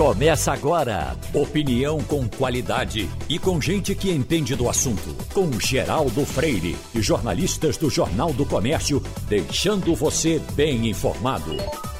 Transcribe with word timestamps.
Começa 0.00 0.50
agora. 0.50 1.14
Opinião 1.34 2.02
com 2.02 2.26
qualidade 2.26 3.06
e 3.28 3.38
com 3.38 3.60
gente 3.60 3.94
que 3.94 4.10
entende 4.10 4.56
do 4.56 4.66
assunto. 4.66 5.14
Com 5.34 5.52
Geraldo 5.60 6.24
Freire 6.24 6.74
e 6.94 7.02
jornalistas 7.02 7.76
do 7.76 7.90
Jornal 7.90 8.32
do 8.32 8.46
Comércio, 8.46 9.02
deixando 9.28 9.94
você 9.94 10.38
bem 10.54 10.88
informado. 10.88 11.54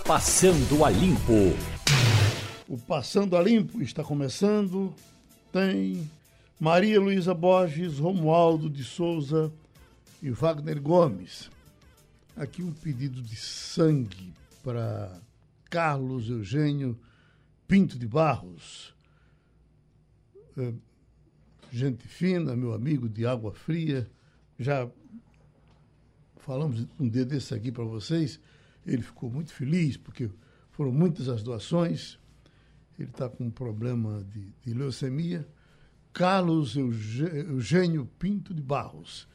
Passando 0.07 0.83
a 0.83 0.89
Limpo. 0.89 1.55
O 2.67 2.79
Passando 2.79 3.37
a 3.37 3.43
Limpo 3.43 3.83
está 3.83 4.03
começando. 4.03 4.95
Tem 5.53 6.11
Maria 6.59 6.99
Luísa 6.99 7.35
Borges, 7.35 7.99
Romualdo 7.99 8.71
de 8.71 8.83
Souza 8.83 9.53
e 10.23 10.31
Wagner 10.31 10.81
Gomes. 10.81 11.51
Aqui 12.35 12.63
um 12.63 12.73
pedido 12.73 13.21
de 13.21 13.37
sangue 13.37 14.33
para 14.65 15.21
Carlos 15.69 16.31
Eugênio 16.31 16.99
Pinto 17.71 17.97
de 17.97 18.09
Barros. 18.09 18.93
É, 20.59 20.75
gente 21.71 22.09
fina, 22.09 22.57
meu 22.57 22.75
amigo 22.75 23.09
de 23.09 23.25
água 23.25 23.53
fria. 23.53 24.11
Já 24.59 24.91
falamos 26.39 26.85
um 26.99 27.09
dia 27.09 27.25
desse 27.25 27.55
aqui 27.55 27.71
para 27.71 27.85
vocês. 27.85 28.41
Ele 28.85 29.03
ficou 29.03 29.31
muito 29.31 29.53
feliz 29.53 29.97
porque 29.97 30.29
foram 30.73 30.91
muitas 30.91 31.29
as 31.29 31.45
doações. 31.45 32.19
Ele 32.99 33.09
está 33.09 33.29
com 33.29 33.45
um 33.45 33.51
problema 33.53 34.25
de, 34.25 34.53
de 34.65 34.75
leucemia. 34.75 35.47
Carlos 36.13 36.75
Eugênio 36.77 38.05
Pinto 38.19 38.53
de 38.53 38.63
Barros. 38.63 39.29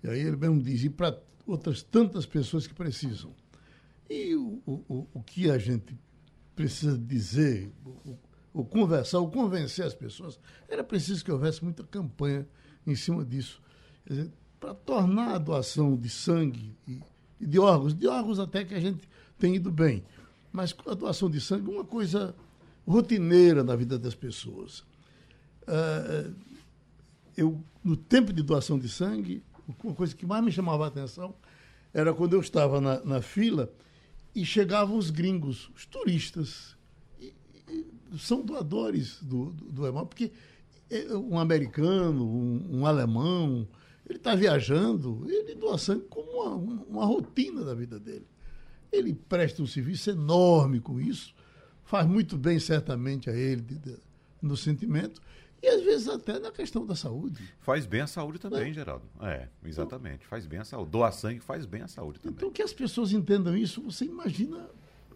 E 0.00 0.08
aí 0.08 0.20
ele 0.20 0.36
mesmo 0.36 0.62
diz, 0.62 0.84
e 0.84 0.90
para 0.90 1.20
outras 1.44 1.82
tantas 1.82 2.24
pessoas 2.24 2.68
que 2.68 2.74
precisam. 2.74 3.34
E 4.08 4.36
o, 4.36 4.62
o, 4.64 5.08
o 5.12 5.22
que 5.24 5.50
a 5.50 5.58
gente 5.58 5.98
precisa 6.54 6.96
dizer, 6.96 7.70
o, 8.52 8.64
conversar, 8.64 9.18
o 9.18 9.28
convencer 9.28 9.84
as 9.84 9.94
pessoas, 9.94 10.38
era 10.68 10.84
preciso 10.84 11.24
que 11.24 11.32
houvesse 11.32 11.62
muita 11.62 11.82
campanha 11.84 12.46
em 12.86 12.94
cima 12.94 13.24
disso. 13.24 13.60
Para 14.60 14.74
tornar 14.74 15.34
a 15.34 15.38
doação 15.38 15.96
de 15.96 16.08
sangue 16.08 16.76
e, 16.86 17.00
e, 17.40 17.46
de 17.46 17.58
órgãos, 17.58 17.94
de 17.94 18.06
órgãos 18.06 18.38
até 18.38 18.64
que 18.64 18.74
a 18.74 18.80
gente 18.80 19.08
tem 19.38 19.56
ido 19.56 19.70
bem, 19.70 20.04
mas 20.52 20.74
a 20.86 20.94
doação 20.94 21.28
de 21.28 21.40
sangue 21.40 21.68
uma 21.68 21.84
coisa 21.84 22.34
rotineira 22.86 23.64
na 23.64 23.74
vida 23.74 23.98
das 23.98 24.14
pessoas. 24.14 24.80
Uh, 25.62 26.34
eu, 27.36 27.60
no 27.82 27.96
tempo 27.96 28.32
de 28.32 28.42
doação 28.42 28.78
de 28.78 28.88
sangue, 28.88 29.42
uma 29.82 29.94
coisa 29.94 30.14
que 30.14 30.24
mais 30.24 30.44
me 30.44 30.52
chamava 30.52 30.84
a 30.84 30.88
atenção 30.88 31.34
era 31.92 32.12
quando 32.12 32.34
eu 32.34 32.40
estava 32.40 32.80
na, 32.80 33.04
na 33.04 33.22
fila 33.22 33.72
e 34.34 34.44
chegavam 34.44 34.96
os 34.96 35.10
gringos, 35.10 35.70
os 35.74 35.86
turistas. 35.86 36.76
E, 37.20 37.32
e 37.68 38.18
são 38.18 38.42
doadores 38.42 39.22
do, 39.22 39.50
do, 39.50 39.92
do 39.92 40.06
porque 40.06 40.32
é 40.90 41.14
um 41.16 41.38
americano, 41.38 42.24
um, 42.24 42.80
um 42.80 42.86
alemão, 42.86 43.66
ele 44.08 44.18
está 44.18 44.34
viajando, 44.34 45.24
ele 45.28 45.54
doa 45.54 45.78
sangue 45.78 46.04
como 46.08 46.30
uma, 46.30 46.54
uma, 46.84 47.04
rotina 47.06 47.64
da 47.64 47.74
vida 47.74 47.98
dele. 47.98 48.26
Ele 48.92 49.14
presta 49.14 49.62
um 49.62 49.66
serviço 49.66 50.10
enorme 50.10 50.78
com 50.80 51.00
isso, 51.00 51.34
faz 51.84 52.06
muito 52.06 52.36
bem, 52.36 52.58
certamente, 52.58 53.30
a 53.30 53.32
ele 53.34 53.62
de, 53.62 53.78
de, 53.78 53.96
no 54.42 54.56
sentimento, 54.56 55.20
e 55.64 55.68
às 55.68 55.82
vezes 55.82 56.08
até 56.08 56.38
na 56.38 56.50
questão 56.50 56.84
da 56.84 56.94
saúde. 56.94 57.42
Faz 57.60 57.86
bem 57.86 58.02
à 58.02 58.06
saúde 58.06 58.38
também, 58.38 58.70
é. 58.70 58.74
Geraldo. 58.74 59.04
É, 59.22 59.48
exatamente. 59.64 60.16
Então, 60.16 60.28
faz 60.28 60.46
bem 60.46 60.60
à 60.60 60.64
saúde. 60.64 60.90
Doar 60.90 61.12
sangue 61.12 61.40
faz 61.40 61.64
bem 61.64 61.80
à 61.80 61.88
saúde 61.88 62.20
também. 62.20 62.36
Então 62.36 62.50
que 62.50 62.62
as 62.62 62.72
pessoas 62.72 63.12
entendam 63.12 63.56
isso, 63.56 63.80
você 63.80 64.04
imagina. 64.04 64.68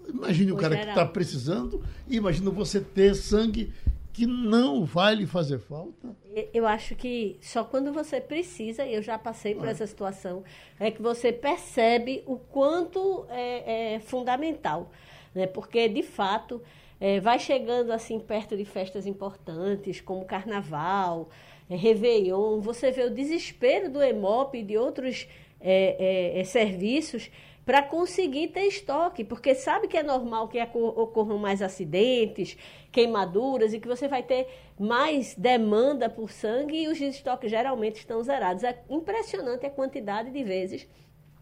Imagine 0.08 0.52
o, 0.52 0.55
o 0.55 0.58
cara 0.58 0.74
geral. 0.74 0.94
que 0.94 1.00
está 1.00 1.12
precisando, 1.12 1.84
e 2.08 2.16
imagina 2.16 2.50
você 2.50 2.80
ter 2.80 3.14
sangue 3.14 3.70
que 4.10 4.27
não 4.27 4.86
vai 4.86 5.14
lhe 5.14 5.27
fazer 5.27 5.58
falta. 5.58 6.16
Eu 6.55 6.66
acho 6.66 6.96
que 6.96 7.36
só 7.42 7.62
quando 7.62 7.92
você 7.92 8.18
precisa, 8.18 8.86
e 8.86 8.94
eu 8.94 9.02
já 9.02 9.18
passei 9.18 9.55
por 9.55 9.68
é. 9.68 9.70
essa 9.70 9.86
situação, 9.86 10.42
é 10.80 10.90
que 10.90 11.02
você 11.02 11.30
percebe 11.30 12.23
o 12.27 12.36
quanto 12.39 13.27
é, 13.28 13.96
é 13.96 14.00
fundamental. 14.00 14.90
Né? 15.34 15.46
Porque, 15.46 15.89
de 15.89 16.02
fato, 16.02 16.62
é, 17.01 17.20
vai 17.20 17.39
chegando 17.39 17.92
assim 17.92 18.19
perto 18.19 18.57
de 18.57 18.64
festas 18.64 19.07
importantes, 19.07 20.01
como 20.01 20.25
Carnaval, 20.25 21.29
é, 21.70 21.77
Réveillon, 21.77 22.61
você 22.61 22.91
vê 22.91 23.05
o 23.05 23.11
desespero 23.11 23.91
do 23.91 24.03
EMOP 24.03 24.59
e 24.59 24.63
de 24.63 24.77
outros 24.77 25.29
é, 25.61 26.35
é, 26.36 26.41
é 26.41 26.45
serviços 26.45 27.31
para 27.69 27.83
conseguir 27.83 28.48
ter 28.48 28.63
estoque, 28.63 29.23
porque 29.23 29.55
sabe 29.55 29.89
que 29.89 29.97
é 29.98 30.03
normal 30.03 30.48
que 30.48 30.59
ocorram 30.75 31.36
mais 31.36 31.61
acidentes, 31.61 32.57
queimaduras 32.91 33.75
e 33.75 33.79
que 33.79 33.86
você 33.86 34.09
vai 34.09 34.23
ter 34.23 34.48
mais 34.79 35.35
demanda 35.35 36.09
por 36.09 36.30
sangue 36.30 36.85
e 36.85 36.89
os 36.89 36.98
estoques 36.98 37.51
geralmente 37.51 37.97
estão 37.97 38.23
zerados. 38.23 38.65
É 38.65 38.83
impressionante 38.89 39.67
a 39.67 39.70
quantidade 39.70 40.30
de 40.30 40.42
vezes 40.42 40.89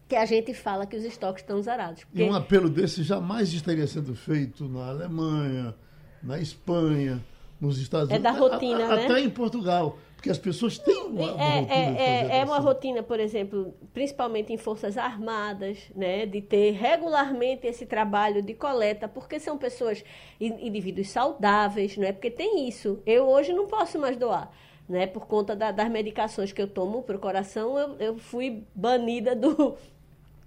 que 0.07 0.15
a 0.15 0.25
gente 0.25 0.53
fala 0.53 0.85
que 0.85 0.95
os 0.95 1.03
estoques 1.03 1.43
estão 1.43 1.61
zerados. 1.61 2.03
Porque... 2.05 2.21
E 2.21 2.29
um 2.29 2.33
apelo 2.33 2.69
desse 2.69 3.03
jamais 3.03 3.51
estaria 3.51 3.85
sendo 3.85 4.15
feito 4.15 4.67
na 4.67 4.87
Alemanha, 4.87 5.75
na 6.23 6.39
Espanha, 6.39 7.23
nos 7.59 7.79
Estados 7.79 8.09
Unidos. 8.09 8.25
É 8.25 8.33
da 8.33 8.39
rotina, 8.39 8.85
a, 8.85 8.93
a, 8.93 8.95
né? 8.95 9.05
Até 9.05 9.19
em 9.19 9.29
Portugal. 9.29 9.97
Porque 10.15 10.31
as 10.31 10.37
pessoas 10.37 10.79
têm 10.79 11.03
uma, 11.03 11.33
uma 11.33 11.43
é, 11.43 11.59
rotina. 11.59 11.75
É, 11.75 12.27
é, 12.31 12.39
é 12.39 12.45
uma 12.45 12.57
rotina, 12.57 13.03
por 13.03 13.19
exemplo, 13.19 13.73
principalmente 13.93 14.51
em 14.51 14.57
Forças 14.57 14.97
Armadas, 14.97 15.77
né, 15.95 16.25
de 16.25 16.41
ter 16.41 16.71
regularmente 16.71 17.67
esse 17.67 17.85
trabalho 17.85 18.41
de 18.41 18.55
coleta, 18.55 19.07
porque 19.07 19.39
são 19.39 19.57
pessoas, 19.59 20.03
indivíduos 20.39 21.09
saudáveis, 21.09 21.97
não 21.97 22.07
é? 22.07 22.11
Porque 22.11 22.31
tem 22.31 22.67
isso. 22.67 22.99
Eu 23.05 23.27
hoje 23.27 23.53
não 23.53 23.67
posso 23.67 23.99
mais 23.99 24.17
doar 24.17 24.51
né? 24.87 25.05
Por 25.05 25.25
conta 25.27 25.55
da, 25.55 25.71
das 25.71 25.89
medicações 25.89 26.51
que 26.51 26.61
eu 26.61 26.67
tomo 26.67 27.03
para 27.03 27.17
o 27.17 27.19
coração, 27.19 27.77
eu, 27.77 27.95
eu 27.99 28.17
fui 28.17 28.63
banida 28.73 29.35
do, 29.35 29.75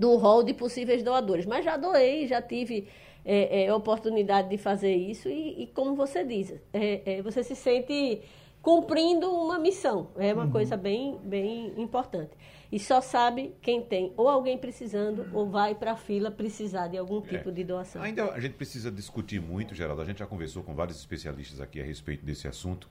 do 0.00 0.16
rol 0.16 0.42
de 0.42 0.54
possíveis 0.54 1.02
doadores. 1.02 1.44
Mas 1.44 1.62
já 1.62 1.76
doei, 1.76 2.26
já 2.26 2.40
tive 2.40 2.88
é, 3.22 3.64
é, 3.66 3.74
oportunidade 3.74 4.48
de 4.48 4.56
fazer 4.56 4.94
isso 4.96 5.28
e, 5.28 5.64
e 5.64 5.66
como 5.66 5.94
você 5.94 6.24
diz, 6.24 6.54
é, 6.72 7.18
é 7.18 7.22
você 7.22 7.44
se 7.44 7.54
sente 7.54 8.22
cumprindo 8.62 9.30
uma 9.30 9.58
missão. 9.58 10.08
É 10.16 10.32
uma 10.32 10.44
uhum. 10.44 10.50
coisa 10.50 10.74
bem, 10.74 11.18
bem 11.22 11.74
importante. 11.76 12.30
E 12.72 12.78
só 12.78 13.02
sabe 13.02 13.54
quem 13.60 13.82
tem 13.82 14.14
ou 14.16 14.26
alguém 14.26 14.56
precisando 14.56 15.28
ou 15.34 15.50
vai 15.50 15.74
para 15.74 15.92
a 15.92 15.96
fila 15.96 16.30
precisar 16.30 16.88
de 16.88 16.96
algum 16.96 17.20
tipo 17.20 17.50
é. 17.50 17.52
de 17.52 17.62
doação. 17.62 18.00
Ainda 18.00 18.32
a 18.32 18.40
gente 18.40 18.54
precisa 18.54 18.90
discutir 18.90 19.40
muito, 19.40 19.74
Geraldo. 19.74 20.00
A 20.00 20.04
gente 20.06 20.20
já 20.20 20.26
conversou 20.26 20.62
com 20.62 20.74
vários 20.74 20.98
especialistas 20.98 21.60
aqui 21.60 21.78
a 21.78 21.84
respeito 21.84 22.24
desse 22.24 22.48
assunto. 22.48 22.88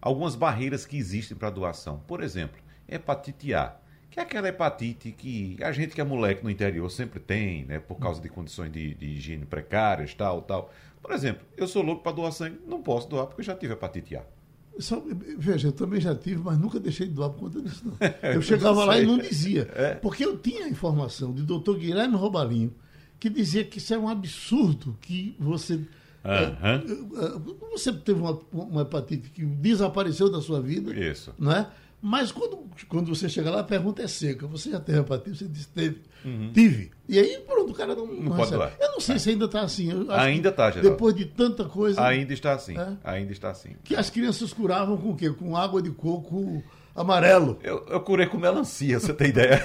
Algumas 0.00 0.34
barreiras 0.34 0.86
que 0.86 0.96
existem 0.96 1.36
para 1.36 1.50
doação. 1.50 2.00
Por 2.06 2.22
exemplo, 2.22 2.62
hepatite 2.88 3.52
A 3.52 3.76
que 4.16 4.20
é 4.20 4.22
aquela 4.22 4.48
hepatite 4.48 5.12
que 5.12 5.58
a 5.62 5.70
gente 5.72 5.94
que 5.94 6.00
é 6.00 6.04
moleque 6.04 6.42
no 6.42 6.48
interior 6.48 6.90
sempre 6.90 7.20
tem, 7.20 7.66
né? 7.66 7.78
Por 7.78 7.96
causa 7.96 8.18
de 8.18 8.30
condições 8.30 8.72
de, 8.72 8.94
de 8.94 9.06
higiene 9.06 9.44
precárias, 9.44 10.14
tal, 10.14 10.40
tal. 10.40 10.72
Por 11.02 11.12
exemplo, 11.12 11.44
eu 11.54 11.68
sou 11.68 11.82
louco 11.82 12.02
para 12.02 12.12
doar 12.12 12.32
sangue, 12.32 12.58
não 12.66 12.80
posso 12.82 13.08
doar 13.10 13.26
porque 13.26 13.42
eu 13.42 13.44
já 13.44 13.54
tive 13.54 13.74
hepatite 13.74 14.16
A. 14.16 14.24
Só, 14.78 15.02
veja, 15.36 15.68
eu 15.68 15.72
também 15.72 16.00
já 16.00 16.14
tive, 16.14 16.42
mas 16.42 16.58
nunca 16.58 16.80
deixei 16.80 17.06
de 17.06 17.12
doar 17.12 17.28
por 17.28 17.40
conta 17.40 17.60
disso. 17.60 17.82
Não. 17.84 17.96
Eu 18.32 18.42
chegava 18.42 18.84
lá 18.84 18.98
e 18.98 19.06
não 19.06 19.18
dizia. 19.18 19.68
É. 19.76 19.94
Porque 19.94 20.24
eu 20.24 20.36
tinha 20.36 20.66
a 20.66 20.68
informação 20.68 21.32
de 21.32 21.42
doutor 21.42 21.78
Guilherme 21.78 22.14
Robalinho, 22.14 22.74
que 23.18 23.30
dizia 23.30 23.64
que 23.64 23.78
isso 23.78 23.92
é 23.94 23.98
um 23.98 24.08
absurdo 24.08 24.96
que 25.00 25.34
você. 25.38 25.74
Uhum. 25.74 25.84
É, 26.24 27.70
você 27.70 27.92
teve 27.92 28.20
uma, 28.20 28.38
uma 28.52 28.82
hepatite 28.82 29.30
que 29.30 29.44
desapareceu 29.44 30.30
da 30.30 30.40
sua 30.42 30.60
vida. 30.60 30.94
Isso. 30.94 31.32
Não 31.38 31.52
é? 31.52 31.70
Mas 32.00 32.30
quando, 32.30 32.68
quando 32.88 33.14
você 33.14 33.28
chega 33.28 33.50
lá, 33.50 33.60
a 33.60 33.64
pergunta 33.64 34.02
é 34.02 34.06
seca. 34.06 34.46
Você 34.46 34.70
já 34.70 34.78
teve 34.78 35.00
hepatite? 35.00 35.38
Você 35.38 35.48
disse 35.48 35.68
teve. 35.68 36.02
Uhum. 36.24 36.52
Tive. 36.52 36.90
E 37.08 37.18
aí, 37.18 37.38
pronto, 37.46 37.72
o 37.72 37.74
cara 37.74 37.94
não, 37.94 38.06
não, 38.06 38.14
não 38.14 38.36
pode 38.36 38.50
doar. 38.50 38.72
Eu 38.78 38.92
não 38.92 39.00
sei 39.00 39.16
é. 39.16 39.18
se 39.18 39.30
ainda 39.30 39.46
está 39.46 39.62
assim. 39.62 39.90
ainda 40.10 40.50
está, 40.50 40.70
Geraldo. 40.70 40.90
Depois 40.90 41.14
de 41.14 41.24
tanta 41.24 41.64
coisa. 41.64 42.04
Ainda 42.04 42.32
está 42.32 42.52
assim. 42.52 42.78
É? 42.78 42.96
Ainda 43.02 43.32
está 43.32 43.50
assim. 43.50 43.76
Que 43.82 43.96
as 43.96 44.10
crianças 44.10 44.52
curavam 44.52 44.96
com 44.96 45.10
o 45.10 45.16
quê? 45.16 45.30
Com 45.30 45.56
água 45.56 45.80
de 45.80 45.90
coco 45.90 46.62
amarelo. 46.94 47.58
Eu, 47.62 47.84
eu 47.88 48.00
curei 48.00 48.26
com 48.26 48.38
melancia, 48.38 48.98
você 48.98 49.12
tem 49.12 49.28
ideia? 49.28 49.62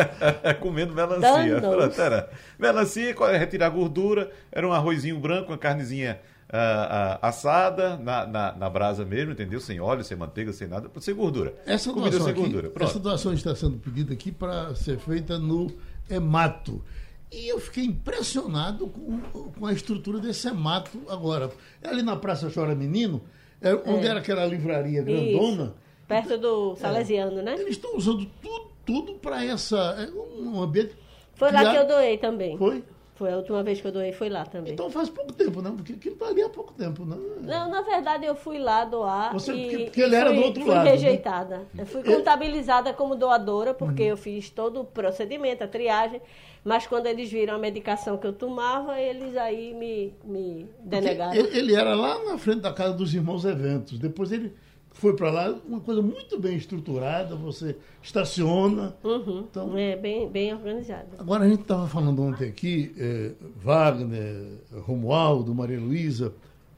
Comendo 0.60 0.94
melancia. 0.94 1.56
Era, 1.98 2.30
melancia, 2.58 3.14
retirar 3.38 3.66
a 3.66 3.70
gordura, 3.70 4.30
era 4.52 4.68
um 4.68 4.72
arrozinho 4.72 5.18
branco, 5.18 5.52
uma 5.52 5.58
carnezinha 5.58 6.20
uh, 6.56 7.16
uh, 7.16 7.18
assada 7.22 7.96
na, 7.96 8.26
na, 8.26 8.52
na, 8.52 8.70
brasa 8.70 9.04
mesmo, 9.04 9.32
entendeu? 9.32 9.60
Sem 9.60 9.80
óleo, 9.80 10.02
sem 10.02 10.16
manteiga, 10.16 10.52
sem 10.52 10.66
nada, 10.66 10.90
sem 11.00 11.14
gordura. 11.14 11.54
Essa 11.66 11.92
Comida 11.92 12.10
doação, 12.10 12.28
aqui, 12.28 12.40
gordura. 12.40 12.72
Essa 12.80 12.98
doação 12.98 13.32
está 13.34 13.54
sendo 13.54 13.78
pedida 13.78 14.12
aqui 14.12 14.32
para 14.32 14.74
ser 14.74 14.98
feita 14.98 15.38
no 15.38 15.70
hemato. 16.10 16.82
E 17.30 17.48
eu 17.48 17.60
fiquei 17.60 17.84
impressionado 17.84 18.86
com, 18.86 19.50
com 19.50 19.66
a 19.66 19.72
estrutura 19.72 20.18
desse 20.18 20.48
hemato 20.48 20.98
agora. 21.08 21.50
É 21.82 21.88
ali 21.88 22.02
na 22.02 22.16
Praça 22.16 22.50
Chora 22.52 22.74
Menino, 22.74 23.20
é, 23.60 23.74
onde 23.74 24.06
é. 24.06 24.10
era 24.10 24.20
aquela 24.20 24.46
livraria 24.46 25.02
grandona. 25.02 25.64
Isso. 25.64 25.74
Perto 26.08 26.38
do. 26.38 26.76
Salesiano, 26.76 27.40
é, 27.40 27.42
né? 27.42 27.54
Eles 27.54 27.70
estão 27.76 27.96
usando 27.96 28.24
tudo, 28.40 28.70
tudo 28.84 29.14
para 29.14 29.44
essa. 29.44 29.76
É 29.98 30.10
um 30.40 30.62
ambiente. 30.62 30.94
Foi 31.34 31.52
lá 31.52 31.70
que 31.70 31.76
eu 31.76 31.86
doei 31.86 32.16
também. 32.16 32.56
Foi? 32.56 32.82
Foi 33.16 33.32
a 33.32 33.36
última 33.36 33.62
vez 33.62 33.80
que 33.80 33.86
eu 33.86 33.92
doei, 33.92 34.12
foi 34.12 34.28
lá 34.28 34.44
também. 34.44 34.74
Então 34.74 34.90
faz 34.90 35.08
pouco 35.08 35.32
tempo, 35.32 35.60
não? 35.62 35.74
Porque 35.74 35.94
aquilo 35.94 36.14
está 36.14 36.26
ali 36.28 36.42
há 36.42 36.48
pouco 36.50 36.72
tempo, 36.74 37.04
não? 37.04 37.16
Não, 37.40 37.70
na 37.70 37.80
verdade 37.82 38.26
eu 38.26 38.36
fui 38.36 38.58
lá 38.58 38.84
doar 38.84 39.32
Você- 39.32 39.52
e 39.54 39.62
porque- 39.62 39.84
porque 39.86 40.00
ele 40.02 40.14
era 40.14 40.28
fui, 40.30 40.36
do 40.38 40.44
outro 40.44 40.62
fui 40.62 40.70
lado, 40.74 40.84
né? 40.84 40.90
rejeitada. 40.90 41.66
Eu 41.78 41.86
fui 41.86 42.02
contabilizada 42.04 42.92
como 42.92 43.14
doadora 43.16 43.72
porque 43.72 44.02
Uhum. 44.02 44.08
eu 44.10 44.16
fiz 44.16 44.50
todo 44.50 44.80
o 44.80 44.84
procedimento, 44.84 45.64
a 45.64 45.66
triagem, 45.68 46.20
mas 46.62 46.86
quando 46.86 47.06
eles 47.06 47.30
viram 47.30 47.54
a 47.54 47.58
medicação 47.58 48.18
que 48.18 48.26
eu 48.26 48.32
tomava, 48.34 49.00
eles 49.00 49.34
aí 49.36 49.72
me, 49.72 50.14
me 50.22 50.68
denegaram. 50.80 51.34
Ele, 51.34 51.56
ele 51.58 51.74
era 51.74 51.94
lá 51.94 52.22
na 52.24 52.36
frente 52.36 52.60
da 52.60 52.72
casa 52.72 52.92
dos 52.92 53.14
irmãos 53.14 53.44
Eventos. 53.46 53.98
Depois 53.98 54.30
ele 54.30 54.52
foi 54.96 55.14
para 55.14 55.30
lá, 55.30 55.50
uma 55.66 55.80
coisa 55.80 56.00
muito 56.00 56.40
bem 56.40 56.56
estruturada, 56.56 57.36
você 57.36 57.76
estaciona. 58.02 58.96
Uhum. 59.04 59.46
Então, 59.50 59.76
É 59.76 59.94
bem, 59.94 60.28
bem 60.28 60.54
organizada. 60.54 61.08
Agora, 61.18 61.44
a 61.44 61.48
gente 61.48 61.62
estava 61.62 61.86
falando 61.86 62.22
ontem 62.22 62.48
aqui, 62.48 62.94
eh, 62.96 63.32
Wagner, 63.56 64.62
Romualdo, 64.72 65.54
Maria 65.54 65.78
Luísa, 65.78 66.32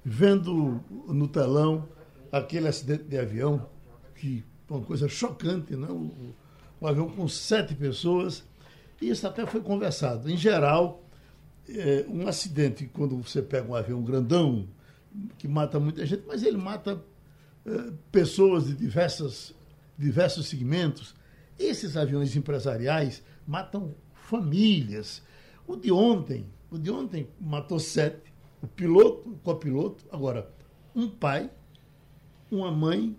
vendo 0.05 0.81
no 1.07 1.29
telão 1.29 1.89
aquele 2.33 2.67
acidente 2.67 3.05
de 3.05 3.17
avião, 3.17 3.65
que 4.17 4.43
foi 4.67 4.79
uma 4.79 4.85
coisa 4.85 5.09
chocante, 5.09 5.77
né? 5.77 5.87
O, 5.89 6.35
um 6.83 6.87
avião 6.89 7.09
com 7.09 7.29
sete 7.29 7.73
pessoas, 7.77 8.45
e 9.01 9.11
isso 9.11 9.29
até 9.29 9.47
foi 9.47 9.61
conversado. 9.61 10.29
Em 10.29 10.37
geral, 10.37 11.05
eh, 11.69 12.05
um 12.09 12.27
acidente, 12.27 12.91
quando 12.93 13.17
você 13.17 13.41
pega 13.41 13.71
um 13.71 13.77
avião 13.77 14.03
grandão, 14.03 14.67
que 15.39 15.47
mata 15.47 15.79
muita 15.79 16.05
gente, 16.05 16.25
mas 16.27 16.43
ele 16.43 16.57
mata 16.57 17.01
pessoas 18.11 18.67
de 18.67 18.75
diversas, 18.75 19.55
diversos 19.97 20.47
segmentos. 20.47 21.15
Esses 21.59 21.97
aviões 21.97 22.37
empresariais 22.37 23.23
matam 23.47 23.95
famílias. 24.13 25.23
O 25.67 25.77
de 25.77 25.91
ontem, 25.91 26.47
o 26.71 26.79
de 26.79 26.91
ontem 26.91 27.29
matou 27.41 27.79
sete, 27.79 28.33
o 28.63 28.67
piloto, 28.67 29.31
o 29.31 29.39
copiloto, 29.39 30.05
agora 30.11 30.51
um 30.95 31.09
pai, 31.09 31.51
uma 32.51 32.71
mãe 32.71 33.17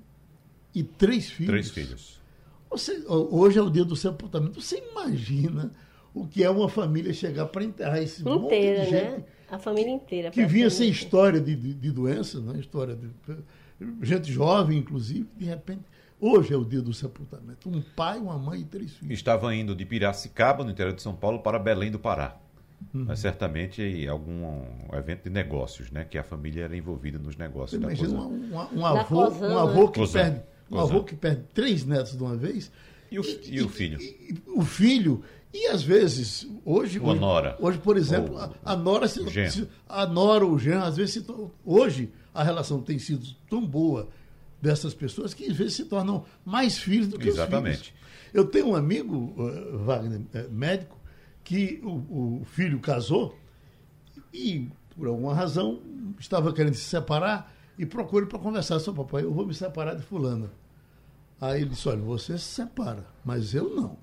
e 0.74 0.84
três 0.84 1.30
filhos. 1.30 1.52
Três 1.52 1.70
filhos. 1.72 2.20
Você, 2.70 3.04
hoje 3.08 3.58
é 3.58 3.62
o 3.62 3.70
dia 3.70 3.84
do 3.84 3.96
sepultamento. 3.96 4.62
Você 4.62 4.84
imagina 4.92 5.72
o 6.14 6.28
que 6.28 6.44
é 6.44 6.50
uma 6.50 6.70
família 6.70 7.14
chegar 7.14 7.48
para 7.48 7.64
enterrar 7.64 8.02
esse 8.02 8.24
monte 8.24 8.46
Inteira, 8.46 8.84
de 8.84 8.90
gente 8.90 9.04
né? 9.04 9.24
A 9.50 9.58
família 9.58 9.92
inteira. 9.92 10.30
que 10.30 10.46
vinha 10.46 10.70
sem 10.70 10.90
história 10.90 11.42
de, 11.42 11.56
de, 11.56 11.74
de 11.74 11.92
doença, 11.92 12.40
né? 12.40 12.60
história 12.60 12.96
de 12.96 13.10
gente 14.02 14.32
jovem, 14.32 14.78
inclusive, 14.78 15.28
de 15.38 15.46
repente, 15.46 15.82
hoje 16.20 16.54
é 16.54 16.58
o 16.58 16.66
dia 16.66 16.82
do 16.82 16.94
sepultamento. 16.94 17.70
Um 17.70 17.82
pai, 17.96 18.20
uma 18.20 18.38
mãe 18.38 18.62
e 18.62 18.66
três 18.66 18.94
filhos. 18.94 19.14
Estava 19.14 19.54
indo 19.56 19.76
de 19.76 19.86
Piracicaba, 19.86 20.64
no 20.64 20.72
interior 20.72 20.94
de 20.94 21.02
São 21.02 21.16
Paulo, 21.16 21.40
para 21.40 21.58
Belém 21.60 21.92
do 21.92 22.00
Pará. 22.00 22.36
Uhum. 22.94 23.06
Mas 23.08 23.20
certamente 23.20 23.82
aí 23.82 24.08
algum 24.08 24.64
evento 24.94 25.24
de 25.24 25.30
negócios, 25.30 25.92
né? 25.92 26.06
Que 26.06 26.18
a 26.18 26.24
família 26.24 26.64
era 26.64 26.78
envolvida 26.78 27.20
nos 27.20 27.36
negócios 27.36 27.80
da 27.80 27.88
imagina 27.88 28.20
um, 28.22 28.56
um- 28.56 28.80
um 28.80 28.86
avô, 28.86 29.28
um 29.30 29.58
avô 29.58 29.86
né? 29.86 29.92
que 29.92 30.08
perde, 30.14 30.42
um 30.72 30.80
avô 30.80 31.04
que 31.04 31.16
perde 31.16 31.44
três 31.54 31.86
netos 31.86 32.16
de 32.16 32.24
uma 32.24 32.38
vez. 32.38 32.72
E 33.12 33.20
o, 33.20 33.24
e 33.46 33.62
o 33.62 33.70
filho? 33.70 34.00
e- 34.02 34.34
e- 34.34 34.42
o 34.48 34.62
filho. 34.64 35.24
E 35.54 35.66
às 35.68 35.82
vezes, 35.82 36.48
hoje. 36.64 37.00
Uma 37.00 37.12
hoje, 37.12 37.20
nora. 37.22 37.58
Hoje, 37.60 37.78
por 37.80 37.98
exemplo, 37.98 38.36
Ou 38.36 38.40
a, 38.42 38.54
a 38.64 38.76
Nora 38.76 39.08
se, 39.08 39.20
se- 39.52 39.68
A 39.88 40.06
Nora 40.06 40.46
ou 40.46 40.54
o 40.54 40.60
Jean, 40.60 40.82
às 40.84 40.96
vezes 40.98 41.14
se 41.16 41.26
Hoje 41.66 42.12
a 42.34 42.44
relação 42.44 42.82
tem 42.82 43.00
sido 43.00 43.26
tão 43.50 43.66
boa 43.66 44.08
dessas 44.62 44.94
pessoas 44.94 45.34
que 45.34 45.46
às 45.50 45.56
vezes 45.58 45.74
se 45.74 45.86
tornam 45.86 46.24
mais 46.46 46.78
filhos 46.78 47.08
do 47.08 47.18
que 47.18 47.28
os 47.30 47.34
Exatamente. 47.36 47.78
filhos. 47.78 47.94
Eu 48.32 48.46
tenho 48.46 48.68
um 48.68 48.76
amigo, 48.76 49.34
eh, 49.40 49.78
Wagner, 49.78 50.22
eh, 50.36 50.48
médico, 50.52 50.96
que 51.44 51.80
o, 51.84 52.42
o 52.42 52.46
filho 52.46 52.80
casou 52.80 53.36
e, 54.32 54.68
por 54.96 55.08
alguma 55.08 55.34
razão, 55.34 55.80
estava 56.20 56.54
querendo 56.54 56.76
se 56.76 56.84
separar 56.84 57.52
e 57.78 57.86
procurou 57.88 58.28
para 58.28 58.38
conversar. 58.38 58.80
Seu 58.80 58.94
papai, 58.94 59.24
eu 59.24 59.34
vou 59.34 59.48
me 59.48 59.54
separar 59.56 59.96
de 59.96 60.04
fulana. 60.04 60.52
Aí 61.42 61.62
ele 61.62 61.70
disse, 61.70 61.88
olha, 61.88 62.02
você 62.02 62.38
se 62.38 62.44
separa, 62.46 63.06
mas 63.24 63.54
eu 63.54 63.70
não. 63.70 63.98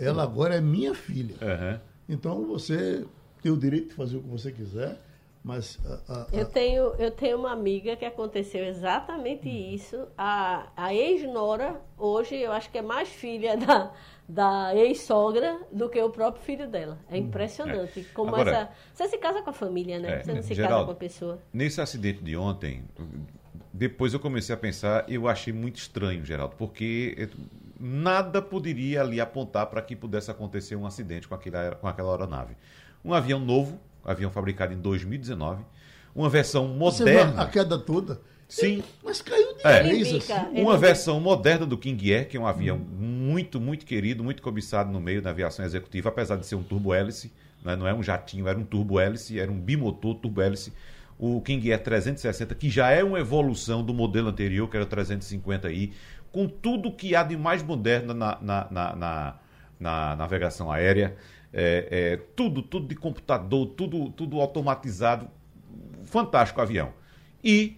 Ela 0.00 0.22
agora 0.24 0.56
é 0.56 0.60
minha 0.60 0.94
filha. 0.94 1.36
Aham. 1.40 1.80
Então 2.08 2.44
você 2.46 3.04
tem 3.42 3.52
o 3.52 3.56
direito 3.56 3.88
de 3.88 3.94
fazer 3.94 4.16
o 4.16 4.20
que 4.22 4.28
você 4.28 4.50
quiser, 4.50 4.98
mas 5.44 5.78
a- 5.86 6.12
a- 6.12 6.22
a- 6.22 6.26
Eu 6.32 6.46
tenho, 6.46 6.82
eu 6.98 7.10
tenho 7.12 7.38
uma 7.38 7.52
amiga 7.52 7.94
que 7.94 8.04
aconteceu 8.04 8.64
exatamente 8.64 9.48
isso. 9.48 10.08
A, 10.18 10.66
a 10.76 10.92
ex-nora, 10.92 11.80
hoje, 11.96 12.34
eu 12.34 12.50
acho 12.50 12.68
que 12.70 12.78
é 12.78 12.82
mais 12.82 13.08
filha 13.08 13.56
da, 13.56 13.92
da 14.28 14.74
ex-sogra 14.74 15.60
do 15.70 15.88
que 15.88 16.02
o 16.02 16.10
próprio 16.10 16.42
filho 16.42 16.68
dela. 16.68 16.98
É 17.08 17.16
impressionante. 17.16 18.04
Como 18.12 18.30
Agora- 18.34 18.50
essa. 18.50 18.70
Você 18.92 19.08
se 19.08 19.18
casa 19.18 19.40
com 19.42 19.50
a 19.50 19.52
família, 19.52 20.00
né? 20.00 20.14
É, 20.18 20.22
você 20.24 20.32
não 20.34 20.42
se 20.42 20.48
casa 20.48 20.62
Geraldo, 20.62 20.86
com 20.86 20.92
a 20.92 20.96
pessoa. 20.96 21.38
Nesse 21.52 21.80
acidente 21.80 22.24
de 22.24 22.36
ontem, 22.36 22.82
depois 23.78 24.12
eu 24.12 24.20
comecei 24.20 24.54
a 24.54 24.58
pensar, 24.58 25.04
eu 25.08 25.28
achei 25.28 25.52
muito 25.52 25.76
estranho, 25.76 26.24
Geraldo, 26.24 26.56
porque 26.56 27.14
eh, 27.16 27.28
nada 27.78 28.42
poderia 28.42 29.00
ali 29.02 29.20
apontar 29.20 29.66
para 29.66 29.80
que 29.80 29.94
pudesse 29.94 30.30
acontecer 30.30 30.74
um 30.76 30.84
acidente 30.86 31.28
com, 31.28 31.34
aquele, 31.34 31.56
aer- 31.56 31.76
com 31.76 31.86
aquela 31.86 32.10
aeronave. 32.12 32.56
Um 33.04 33.14
avião 33.14 33.38
novo, 33.38 33.78
avião 34.04 34.30
fabricado 34.30 34.74
em 34.74 34.78
2019, 34.78 35.62
uma 36.14 36.28
versão 36.28 36.66
moderna. 36.66 37.40
a 37.42 37.46
queda 37.46 37.78
toda. 37.78 38.20
Sim, 38.48 38.82
Mas 39.04 39.20
caiu 39.20 39.54
de 39.56 39.60
É. 39.66 39.80
assim. 39.80 39.90
ele 40.52 40.62
uma 40.62 40.76
versão 40.78 41.20
moderna 41.20 41.66
do 41.66 41.76
King 41.76 42.12
Air, 42.14 42.28
que 42.28 42.36
é 42.36 42.40
um 42.40 42.46
avião 42.46 42.78
muito, 42.78 43.60
muito 43.60 43.84
querido, 43.84 44.24
muito 44.24 44.40
cobiçado 44.42 44.90
no 44.90 44.98
meio 45.00 45.20
da 45.20 45.28
aviação 45.30 45.64
executiva, 45.66 46.08
apesar 46.08 46.36
de 46.36 46.46
ser 46.46 46.54
um 46.54 46.62
turbo-hélice, 46.62 47.30
né? 47.62 47.76
não 47.76 47.86
é 47.86 47.92
um 47.92 48.02
jatinho, 48.02 48.48
era 48.48 48.58
um 48.58 48.64
turbo-hélice, 48.64 49.38
era 49.38 49.52
um 49.52 49.60
bimotor 49.60 50.14
turbo-hélice. 50.14 50.72
O 51.18 51.40
King 51.40 51.70
Air 51.72 51.82
360, 51.82 52.54
que 52.54 52.70
já 52.70 52.90
é 52.90 53.02
uma 53.02 53.18
evolução 53.18 53.82
do 53.84 53.92
modelo 53.92 54.28
anterior, 54.28 54.68
que 54.68 54.76
era 54.76 54.84
o 54.84 54.88
350i, 54.88 55.92
com 56.30 56.46
tudo 56.48 56.92
que 56.92 57.14
há 57.16 57.22
de 57.22 57.36
mais 57.36 57.62
moderno 57.62 58.14
na, 58.14 58.38
na, 58.40 58.68
na, 58.70 58.96
na- 58.96 59.34
na 59.80 60.16
navegação 60.16 60.72
aérea, 60.72 61.16
é, 61.52 61.88
é, 61.90 62.16
tudo, 62.34 62.62
tudo 62.62 62.88
de 62.88 62.96
computador, 62.96 63.66
tudo, 63.76 64.10
tudo 64.10 64.40
automatizado, 64.40 65.28
fantástico 66.04 66.60
avião. 66.60 66.92
E 67.42 67.76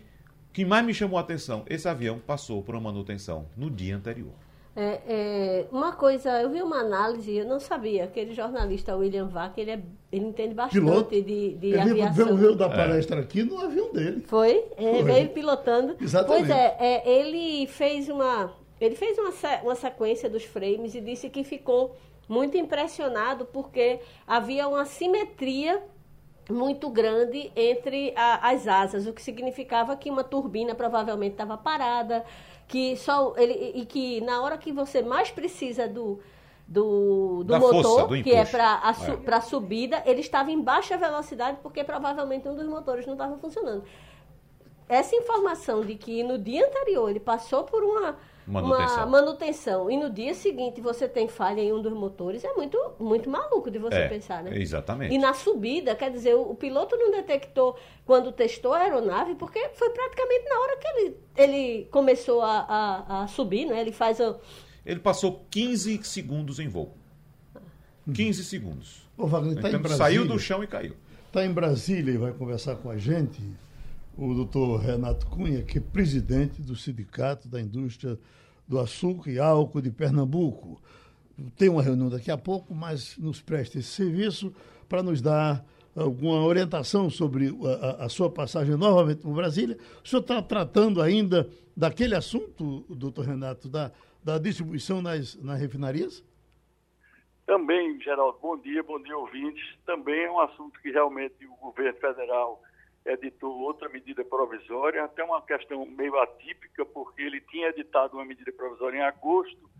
o 0.48 0.52
que 0.52 0.64
mais 0.64 0.84
me 0.84 0.94
chamou 0.94 1.18
a 1.18 1.20
atenção, 1.20 1.64
esse 1.68 1.88
avião 1.88 2.18
passou 2.18 2.62
por 2.62 2.74
uma 2.74 2.80
manutenção 2.90 3.46
no 3.56 3.70
dia 3.70 3.96
anterior. 3.96 4.32
É, 4.76 5.00
é, 5.08 5.66
uma 5.72 5.92
coisa, 5.92 6.40
eu 6.40 6.48
vi 6.48 6.62
uma 6.62 6.78
análise, 6.78 7.34
eu 7.36 7.44
não 7.44 7.58
sabia, 7.58 8.04
aquele 8.04 8.32
jornalista 8.32 8.96
William 8.96 9.26
Vac, 9.26 9.58
ele, 9.58 9.72
é, 9.72 9.80
ele 10.12 10.26
entende 10.26 10.54
bastante 10.54 10.80
Piloto. 10.80 11.10
de, 11.10 11.54
de 11.54 11.66
Ele 11.66 11.80
aviação. 11.80 12.24
veio, 12.26 12.36
veio 12.36 12.54
dar 12.54 12.68
palestra 12.70 13.20
aqui 13.20 13.42
no 13.42 13.58
avião 13.58 13.92
dele. 13.92 14.22
Foi, 14.26 14.64
é, 14.76 14.92
Foi. 14.94 15.02
veio 15.02 15.28
pilotando. 15.30 15.96
Exatamente. 16.00 16.46
Pois 16.46 16.50
é, 16.50 16.76
é, 16.78 17.08
ele 17.10 17.66
fez 17.66 18.08
uma, 18.08 18.52
ele 18.80 18.94
fez 18.94 19.18
uma, 19.18 19.30
uma 19.64 19.74
sequência 19.74 20.30
dos 20.30 20.44
frames 20.44 20.94
e 20.94 21.00
disse 21.00 21.28
que 21.28 21.42
ficou 21.42 21.96
muito 22.28 22.56
impressionado 22.56 23.44
porque 23.46 23.98
havia 24.24 24.68
uma 24.68 24.84
simetria 24.84 25.82
muito 26.48 26.88
grande 26.90 27.50
entre 27.54 28.12
a- 28.16 28.50
as 28.50 28.66
asas, 28.66 29.06
o 29.06 29.12
que 29.12 29.22
significava 29.22 29.96
que 29.96 30.10
uma 30.10 30.24
turbina 30.24 30.74
provavelmente 30.74 31.32
estava 31.32 31.56
parada, 31.56 32.24
que 32.70 32.96
só 32.96 33.34
ele 33.36 33.72
e 33.74 33.84
que 33.84 34.20
na 34.20 34.40
hora 34.42 34.56
que 34.56 34.70
você 34.72 35.02
mais 35.02 35.30
precisa 35.30 35.88
do 35.88 36.20
do, 36.66 37.42
do 37.42 37.58
motor, 37.58 37.82
força, 37.82 38.06
do 38.06 38.22
que 38.22 38.32
é 38.32 38.44
para 38.44 38.74
a, 38.76 38.94
su, 38.94 39.10
É. 39.10 39.40
subida, 39.40 40.00
ele 40.06 40.20
estava 40.20 40.52
em 40.52 40.60
baixa 40.60 40.96
velocidade 40.96 41.58
porque 41.64 41.82
provavelmente 41.82 42.48
um 42.48 42.54
dos 42.54 42.68
motores 42.68 43.04
não 43.06 43.14
estava 43.14 43.36
funcionando 43.38 43.82
essa 44.88 45.16
informação 45.16 45.84
de 45.84 45.96
que 45.96 46.22
no 46.22 46.38
dia 46.38 46.64
anterior 46.66 47.10
ele 47.10 47.18
passou 47.20 47.64
por 47.64 47.82
uma 47.82 48.16
Manutenção. 48.46 48.96
uma 48.96 49.06
manutenção 49.06 49.90
e 49.90 49.96
no 49.96 50.10
dia 50.10 50.34
seguinte 50.34 50.80
você 50.80 51.06
tem 51.08 51.28
falha 51.28 51.60
em 51.60 51.72
um 51.72 51.80
dos 51.80 51.92
motores, 51.92 52.42
é 52.44 52.52
muito, 52.54 52.76
muito 52.98 53.28
maluco 53.30 53.70
de 53.70 53.78
você 53.78 53.94
É, 53.96 54.08
pensar, 54.08 54.42
né? 54.42 54.56
exatamente. 54.58 55.14
E 55.14 55.18
na 55.18 55.32
subida, 55.34 55.94
quer 55.94 56.10
dizer, 56.10 56.34
o, 56.34 56.50
o 56.50 56.54
piloto 56.54 56.96
não 56.96 57.10
detectou 57.12 57.76
quando 58.04 58.32
testou 58.32 58.74
a 58.74 58.80
aeronave, 58.80 59.34
porque 59.36 59.68
foi 59.74 59.90
praticamente 59.90 60.48
na 60.48 60.60
hora 60.60 60.76
que 60.78 60.86
ele, 60.88 61.16
ele 61.36 61.84
começou 61.90 62.40
a, 62.42 62.58
a, 62.68 63.22
a 63.22 63.26
subir, 63.28 63.66
né? 63.66 63.80
Ele 63.80 63.92
faz 63.92 64.18
o. 64.20 64.36
Ele 64.84 64.98
passou 65.00 65.44
15 65.50 66.02
segundos 66.02 66.58
em 66.58 66.66
voo. 66.68 66.94
15 68.12 68.44
segundos. 68.44 69.02
O 69.16 69.26
Wagner 69.26 69.52
em 69.54 69.58
Então, 69.58 69.70
Brasília. 69.80 69.96
saiu 69.96 70.26
do 70.26 70.38
chão 70.38 70.64
e 70.64 70.66
caiu. 70.66 70.96
Está 71.26 71.44
em 71.44 71.52
Brasília 71.52 72.12
e 72.12 72.16
vai 72.16 72.32
conversar 72.32 72.76
com 72.76 72.90
a 72.90 72.96
gente 72.96 73.40
o 74.16 74.34
doutor 74.34 74.78
Renato 74.80 75.26
Cunha, 75.26 75.62
que 75.62 75.78
é 75.78 75.80
presidente 75.80 76.60
do 76.62 76.76
Sindicato 76.76 77.48
da 77.48 77.60
Indústria 77.60 78.18
do 78.68 78.78
Açúcar 78.78 79.30
e 79.30 79.38
Álcool 79.38 79.80
de 79.80 79.90
Pernambuco. 79.90 80.80
Tem 81.56 81.68
uma 81.68 81.82
reunião 81.82 82.08
daqui 82.10 82.30
a 82.30 82.36
pouco, 82.36 82.74
mas 82.74 83.16
nos 83.16 83.40
presta 83.40 83.78
esse 83.78 83.88
serviço 83.88 84.54
para 84.88 85.02
nos 85.02 85.22
dar 85.22 85.64
alguma 85.96 86.44
orientação 86.44 87.08
sobre 87.10 87.48
a, 87.82 88.04
a- 88.04 88.08
sua 88.08 88.30
passagem 88.30 88.76
novamente 88.76 89.22
por 89.22 89.34
Brasília. 89.34 89.76
O 90.04 90.08
senhor 90.08 90.20
está 90.20 90.40
tratando 90.42 91.00
ainda 91.00 91.48
daquele 91.76 92.14
assunto, 92.14 92.84
doutor 92.90 93.24
Renato, 93.24 93.68
da, 93.68 93.90
da 94.22 94.38
distribuição 94.38 95.00
nas, 95.00 95.34
nas 95.36 95.58
refinarias? 95.58 96.22
Também, 97.46 98.00
Geraldo, 98.00 98.38
bom 98.40 98.56
dia, 98.58 98.82
bom 98.82 99.02
dia, 99.02 99.16
ouvintes. 99.16 99.64
Também 99.84 100.24
é 100.24 100.30
um 100.30 100.38
assunto 100.40 100.78
que 100.80 100.90
realmente 100.90 101.34
o 101.46 101.56
governo 101.56 101.98
federal 101.98 102.62
editou 103.04 103.58
outra 103.60 103.88
medida 103.88 104.24
provisória, 104.24 105.04
até 105.04 105.24
uma 105.24 105.42
questão 105.42 105.84
meio 105.86 106.18
atípica, 106.18 106.84
porque 106.84 107.22
ele 107.22 107.40
tinha 107.42 107.68
editado 107.68 108.16
uma 108.16 108.24
medida 108.24 108.52
provisória 108.52 108.98
em 108.98 109.02
agosto 109.02 109.70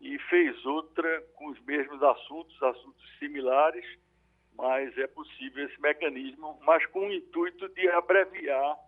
e 0.00 0.18
fez 0.18 0.64
outra 0.64 1.20
com 1.34 1.48
os 1.48 1.60
mesmos 1.60 2.02
assuntos, 2.02 2.62
assuntos 2.62 3.18
similares, 3.18 3.84
mas 4.56 4.96
é 4.98 5.06
possível 5.06 5.66
esse 5.66 5.80
mecanismo, 5.80 6.58
mas 6.62 6.84
com 6.86 7.08
o 7.08 7.12
intuito 7.12 7.68
de 7.70 7.88
abreviar 7.88 8.78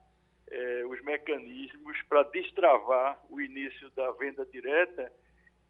eh, 0.50 0.84
os 0.86 1.02
mecanismos 1.02 2.00
para 2.08 2.22
destravar 2.24 3.18
o 3.30 3.40
início 3.40 3.90
da 3.90 4.10
venda 4.12 4.44
direta, 4.46 5.12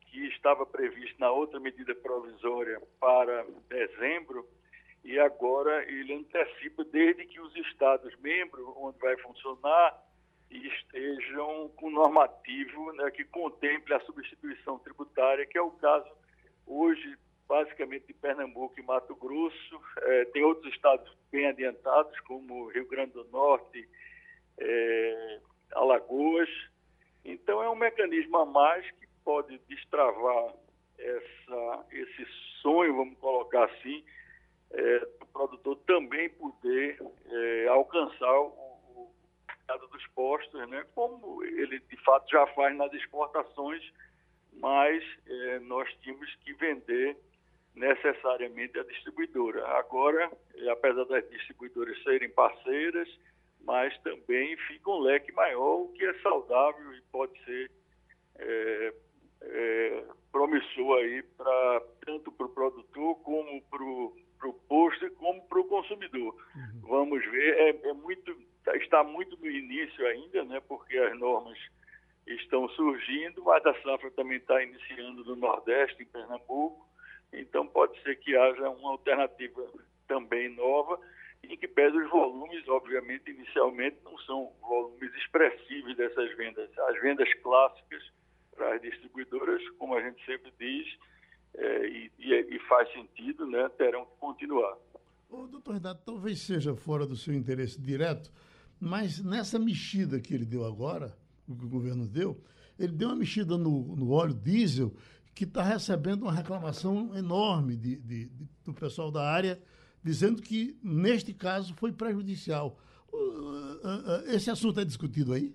que 0.00 0.26
estava 0.26 0.66
previsto 0.66 1.18
na 1.18 1.30
outra 1.30 1.58
medida 1.58 1.94
provisória 1.94 2.80
para 3.00 3.46
dezembro, 3.68 4.46
e 5.04 5.18
agora 5.18 5.84
ele 5.90 6.14
antecipa 6.14 6.84
desde 6.84 7.26
que 7.26 7.40
os 7.40 7.54
Estados-membros, 7.56 8.64
onde 8.76 8.98
vai 8.98 9.16
funcionar, 9.18 10.00
estejam 10.50 11.70
com 11.76 11.90
normativo 11.90 12.92
né, 12.92 13.10
que 13.10 13.24
contemple 13.24 13.94
a 13.94 14.00
substituição 14.00 14.78
tributária, 14.78 15.46
que 15.46 15.58
é 15.58 15.62
o 15.62 15.70
caso 15.72 16.08
hoje, 16.66 17.16
basicamente, 17.48 18.06
de 18.06 18.14
Pernambuco 18.14 18.78
e 18.78 18.82
Mato 18.82 19.14
Grosso. 19.16 19.80
É, 19.98 20.24
tem 20.26 20.44
outros 20.44 20.72
estados 20.72 21.10
bem 21.30 21.46
adiantados, 21.46 22.18
como 22.20 22.68
Rio 22.68 22.86
Grande 22.86 23.12
do 23.12 23.24
Norte, 23.24 23.88
é, 24.58 25.40
Alagoas. 25.72 26.48
Então, 27.24 27.62
é 27.62 27.68
um 27.68 27.74
mecanismo 27.74 28.36
a 28.36 28.46
mais 28.46 28.88
que 28.92 29.06
pode 29.24 29.58
destravar 29.68 30.54
essa, 30.98 31.86
esse 31.90 32.26
sonho, 32.60 32.96
vamos 32.96 33.18
colocar 33.18 33.64
assim, 33.64 34.04
é, 34.72 34.98
do 35.00 35.26
produtor 35.32 35.76
também 35.86 36.28
poder 36.30 36.98
é, 37.26 37.68
alcançar 37.68 38.40
o, 38.40 38.72
mercado 39.48 39.86
dos 39.88 40.06
postos, 40.08 40.68
né, 40.68 40.84
como 40.94 41.42
ele 41.44 41.78
de 41.80 41.96
fato 42.04 42.30
já 42.30 42.46
faz 42.48 42.76
nas 42.76 42.92
exportações, 42.92 43.82
mas 44.54 45.02
é, 45.26 45.58
nós 45.60 45.88
tínhamos 46.02 46.34
que 46.44 46.52
vender 46.54 47.16
necessariamente 47.74 48.78
a 48.78 48.84
distribuidora. 48.84 49.66
Agora, 49.78 50.30
é, 50.54 50.70
apesar 50.70 51.04
das 51.04 51.28
distribuidoras 51.30 52.02
serem 52.02 52.28
parceiras, 52.30 53.08
mas 53.64 53.96
também 54.02 54.56
fica 54.68 54.90
um 54.90 55.00
leque 55.00 55.32
maior, 55.32 55.82
o 55.82 55.92
que 55.92 56.04
é 56.04 56.14
saudável 56.20 56.92
e 56.94 57.00
pode 57.12 57.32
ser 57.44 57.70
é, 58.38 58.94
é, 59.42 60.04
promissor 60.30 60.98
aí 60.98 61.22
para 61.22 61.82
tanto 62.04 62.32
para 62.32 62.46
o 62.46 62.50
produtor 62.50 63.14
como 63.22 63.62
para 63.62 63.82
o 63.82 64.16
para 64.42 64.48
o 64.48 64.54
posto 64.54 65.08
como 65.12 65.40
para 65.46 65.60
o 65.60 65.64
consumidor. 65.64 66.34
Uhum. 66.56 66.80
Vamos 66.82 67.24
ver, 67.30 67.54
é, 67.54 67.88
é, 67.88 67.92
muito, 67.92 68.36
está 68.74 69.04
muito 69.04 69.36
no 69.36 69.48
início 69.48 70.04
ainda, 70.04 70.44
né, 70.44 70.60
porque 70.66 70.98
as 70.98 71.16
normas 71.16 71.56
estão 72.26 72.68
surgindo, 72.70 73.44
mas 73.44 73.64
a 73.64 73.74
safra 73.82 74.10
também 74.10 74.38
está 74.38 74.60
iniciando 74.62 75.24
no 75.24 75.36
Nordeste, 75.36 76.02
em 76.02 76.06
Pernambuco, 76.06 76.84
então 77.32 77.66
pode 77.66 78.00
ser 78.02 78.16
que 78.16 78.36
haja 78.36 78.68
uma 78.68 78.90
alternativa 78.90 79.64
também 80.08 80.48
nova, 80.56 80.98
em 81.44 81.56
que 81.56 81.68
pese 81.68 81.96
os 81.96 82.10
volumes, 82.10 82.66
obviamente, 82.68 83.30
inicialmente 83.30 83.96
não 84.04 84.16
são 84.18 84.52
volumes 84.60 85.12
expressivos 85.14 85.96
dessas 85.96 86.36
vendas. 86.36 86.70
As 86.78 87.00
vendas 87.00 87.32
clássicas 87.42 88.02
para 88.54 88.74
as 88.74 88.82
distribuidoras, 88.82 89.62
como 89.70 89.96
a 89.96 90.02
gente 90.02 90.24
sempre 90.24 90.52
diz, 90.58 90.86
é, 91.54 91.86
e, 91.88 92.10
e, 92.18 92.58
faz 92.68 92.90
sentido, 92.92 93.46
né, 93.46 93.68
terão 93.76 94.04
que 94.04 94.16
continuar. 94.18 94.76
O 95.28 95.46
doutor 95.46 95.74
Renato, 95.74 96.02
talvez 96.04 96.40
seja 96.40 96.74
fora 96.74 97.06
do 97.06 97.16
seu 97.16 97.34
interesse 97.34 97.80
direto, 97.80 98.30
mas 98.80 99.22
nessa 99.22 99.58
mexida 99.58 100.20
que 100.20 100.34
ele 100.34 100.44
deu 100.44 100.64
agora, 100.64 101.16
o 101.48 101.54
que 101.54 101.64
o 101.64 101.68
governo 101.68 102.06
deu, 102.06 102.40
ele 102.78 102.92
deu 102.92 103.08
uma 103.08 103.16
mexida 103.16 103.56
no, 103.56 103.94
no 103.96 104.10
óleo 104.12 104.34
diesel 104.34 104.92
que 105.34 105.44
está 105.44 105.62
recebendo 105.62 106.22
uma 106.22 106.32
reclamação 106.32 107.16
enorme 107.16 107.76
de, 107.76 107.96
de, 107.96 108.26
de, 108.26 108.48
do 108.64 108.74
pessoal 108.74 109.10
da 109.10 109.22
área, 109.22 109.60
dizendo 110.02 110.42
que, 110.42 110.78
neste 110.82 111.32
caso, 111.32 111.74
foi 111.74 111.92
prejudicial. 111.92 112.78
Esse 114.26 114.50
assunto 114.50 114.80
é 114.80 114.84
discutido 114.84 115.32
aí? 115.32 115.54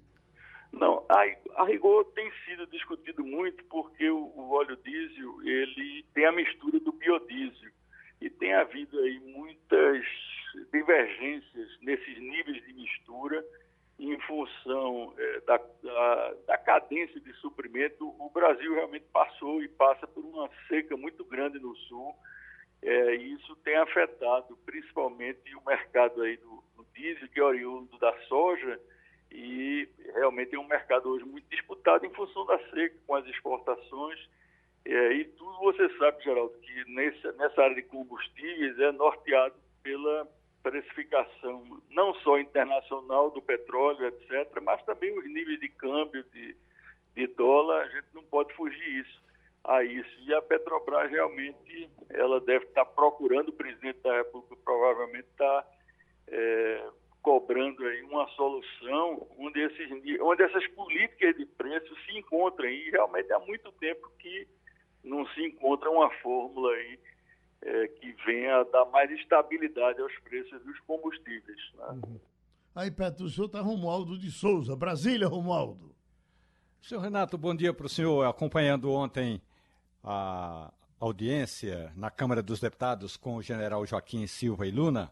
Não, 0.71 1.05
a, 1.09 1.25
a 1.57 1.65
rigor 1.65 2.05
tem 2.13 2.31
sido 2.45 2.67
discutido 2.67 3.25
muito 3.25 3.63
porque 3.65 4.07
o, 4.09 4.31
o, 4.35 4.51
óleo 4.51 4.77
diesel 4.77 5.41
ele 5.41 6.05
tem 6.13 6.25
a 6.25 6.31
mistura 6.31 6.79
do 6.79 6.91
biodiesel 6.91 7.71
e 8.21 8.29
tem 8.29 8.53
havido 8.53 8.99
aí 8.99 9.19
muitas 9.19 10.05
divergências 10.71 11.69
nesses 11.81 12.19
níveis 12.19 12.63
de 12.63 12.73
mistura 12.73 13.43
em 13.99 14.19
função 14.21 15.15
é, 15.17 15.41
da, 15.41 15.57
da, 15.57 16.33
da, 16.45 16.57
cadência 16.59 17.19
de 17.19 17.33
suprimento. 17.33 18.07
O 18.19 18.29
Brasil 18.29 18.75
realmente 18.75 19.05
passou 19.11 19.63
e 19.63 19.67
passa 19.67 20.05
por 20.05 20.23
uma 20.23 20.47
seca 20.67 20.95
muito 20.95 21.25
grande 21.25 21.57
no 21.57 21.75
sul 21.75 22.15
é, 22.83 23.15
e 23.15 23.33
isso 23.33 23.55
tem 23.57 23.75
afetado 23.77 24.55
principalmente 24.63 25.55
o 25.55 25.65
mercado 25.65 26.21
aí 26.21 26.37
do, 26.37 26.63
do 26.75 26.85
diesel 26.93 27.27
que 27.29 27.39
é 27.39 27.43
oriundo 27.43 27.97
da 27.97 28.15
soja 28.27 28.79
e 29.31 29.87
realmente 30.13 30.55
é 30.55 30.59
um 30.59 30.67
mercado 30.67 31.09
hoje 31.09 31.25
muito 31.25 31.47
disputado 31.49 32.05
em 32.05 32.13
função 32.13 32.45
da 32.45 32.57
seca, 32.69 32.95
com 33.05 33.15
as 33.15 33.25
exportações. 33.27 34.19
É, 34.85 35.13
e 35.13 35.25
tudo 35.25 35.57
você 35.59 35.89
sabe, 35.97 36.23
Geraldo, 36.23 36.57
que 36.59 36.91
nessa, 36.91 37.31
nessa 37.33 37.61
área 37.61 37.75
de 37.75 37.83
combustíveis 37.83 38.79
é 38.79 38.91
norteado 38.91 39.55
pela 39.83 40.27
precificação 40.63 41.81
não 41.89 42.13
só 42.15 42.39
internacional 42.39 43.31
do 43.31 43.41
petróleo, 43.41 44.05
etc., 44.07 44.61
mas 44.61 44.83
também 44.83 45.17
os 45.17 45.25
níveis 45.25 45.59
de 45.59 45.69
câmbio 45.69 46.23
de, 46.33 46.55
de 47.15 47.27
dólar, 47.27 47.83
a 47.83 47.89
gente 47.89 48.07
não 48.13 48.23
pode 48.23 48.53
fugir 48.53 49.01
isso, 49.01 49.21
a 49.63 49.83
isso. 49.83 50.09
E 50.21 50.33
a 50.33 50.41
Petrobras 50.41 51.09
realmente 51.09 51.89
ela 52.09 52.39
deve 52.41 52.65
estar 52.65 52.85
procurando, 52.85 53.49
o 53.49 53.53
presidente 53.53 53.99
da 53.99 54.17
República 54.17 54.55
provavelmente 54.63 55.27
está 55.29 55.65
é, 56.27 56.89
cobrando 57.27 57.85
aí 57.85 58.01
uma 58.03 58.25
solução 58.29 59.27
onde, 59.37 59.59
esses, 59.59 59.91
onde 60.21 60.43
essas 60.43 60.65
políticas 60.67 61.35
de 61.35 61.45
preço 61.45 61.93
se 62.05 62.17
encontram. 62.17 62.69
E 62.69 62.89
realmente 62.89 63.33
há 63.33 63.39
muito 63.39 63.69
tempo 63.73 64.09
que 64.17 64.47
não 65.03 65.27
se 65.33 65.45
encontra 65.45 65.89
uma 65.89 66.09
fórmula 66.21 66.71
aí 66.71 66.97
é, 67.63 67.87
que 67.89 68.13
venha 68.25 68.63
dar 68.71 68.85
mais 68.85 69.11
estabilidade 69.11 69.99
aos 69.99 70.17
preços 70.19 70.63
dos 70.63 70.79
combustíveis. 70.87 71.59
Né? 71.73 71.85
Uhum. 71.89 72.19
Aí 72.73 72.89
perto 72.89 73.23
do 73.23 73.29
senhor 73.29 73.47
está 73.47 73.59
Romualdo 73.59 74.17
de 74.17 74.31
Souza. 74.31 74.73
Brasília, 74.73 75.27
Romualdo. 75.27 75.93
Senhor 76.81 77.01
Renato, 77.01 77.37
bom 77.37 77.53
dia 77.53 77.73
para 77.73 77.87
o 77.87 77.89
senhor. 77.89 78.25
Acompanhando 78.25 78.89
ontem 78.89 79.41
a 80.01 80.71
audiência 80.97 81.91
na 81.93 82.09
Câmara 82.09 82.41
dos 82.41 82.61
Deputados 82.61 83.17
com 83.17 83.35
o 83.35 83.41
general 83.41 83.85
Joaquim 83.85 84.25
Silva 84.27 84.65
e 84.65 84.71
Luna, 84.71 85.11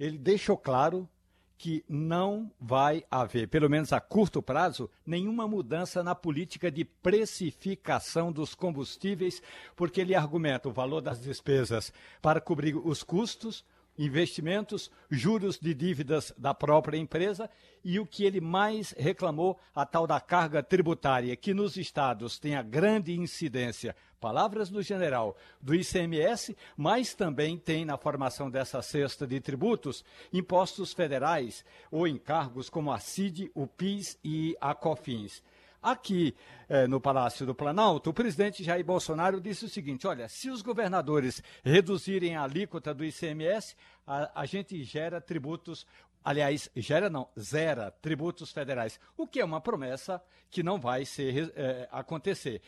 ele 0.00 0.18
deixou 0.18 0.58
claro 0.58 1.08
que 1.56 1.84
não 1.88 2.50
vai 2.60 3.04
haver, 3.10 3.48
pelo 3.48 3.70
menos 3.70 3.92
a 3.92 4.00
curto 4.00 4.42
prazo, 4.42 4.90
nenhuma 5.06 5.46
mudança 5.46 6.02
na 6.02 6.14
política 6.14 6.70
de 6.70 6.84
precificação 6.84 8.32
dos 8.32 8.54
combustíveis, 8.54 9.42
porque 9.76 10.00
ele 10.00 10.14
argumenta 10.14 10.68
o 10.68 10.72
valor 10.72 11.00
das 11.00 11.20
despesas 11.20 11.92
para 12.20 12.40
cobrir 12.40 12.76
os 12.76 13.02
custos, 13.02 13.64
investimentos, 13.98 14.90
juros 15.10 15.58
de 15.58 15.72
dívidas 15.74 16.32
da 16.36 16.52
própria 16.52 16.98
empresa 16.98 17.48
e 17.84 18.00
o 18.00 18.06
que 18.06 18.24
ele 18.24 18.40
mais 18.40 18.92
reclamou, 18.96 19.58
a 19.74 19.84
tal 19.84 20.06
da 20.06 20.20
carga 20.20 20.62
tributária, 20.62 21.36
que 21.36 21.54
nos 21.54 21.76
estados 21.76 22.38
tem 22.38 22.56
a 22.56 22.62
grande 22.62 23.12
incidência, 23.12 23.94
palavras 24.20 24.70
do 24.70 24.82
general, 24.82 25.36
do 25.60 25.74
ICMS, 25.74 26.56
mas 26.76 27.14
também 27.14 27.58
tem 27.58 27.84
na 27.84 27.98
formação 27.98 28.50
dessa 28.50 28.80
cesta 28.80 29.26
de 29.26 29.38
tributos 29.40 30.04
impostos 30.32 30.92
federais 30.92 31.64
ou 31.90 32.08
encargos 32.08 32.70
como 32.70 32.90
a 32.90 32.98
CID, 32.98 33.50
o 33.54 33.66
PIS 33.66 34.18
e 34.24 34.56
a 34.60 34.74
COFINS. 34.74 35.42
Aqui 35.84 36.34
eh, 36.66 36.86
no 36.86 36.98
Palácio 36.98 37.44
do 37.44 37.54
Planalto, 37.54 38.08
o 38.08 38.14
presidente 38.14 38.64
Jair 38.64 38.82
Bolsonaro 38.82 39.38
disse 39.38 39.66
o 39.66 39.68
seguinte: 39.68 40.06
olha, 40.06 40.26
se 40.28 40.48
os 40.48 40.62
governadores 40.62 41.42
reduzirem 41.62 42.36
a 42.36 42.42
alíquota 42.42 42.94
do 42.94 43.04
ICMS, 43.04 43.76
a, 44.06 44.40
a 44.40 44.46
gente 44.46 44.82
gera 44.82 45.20
tributos 45.20 45.86
aliás, 46.24 46.70
gera 46.74 47.10
não, 47.10 47.28
zera 47.38 47.90
tributos 47.90 48.50
federais, 48.50 48.98
o 49.14 49.26
que 49.26 49.40
é 49.40 49.44
uma 49.44 49.60
promessa 49.60 50.24
que 50.50 50.62
não 50.62 50.80
vai 50.80 51.04
ser, 51.04 51.52
é, 51.54 51.86
acontecer. 51.92 52.62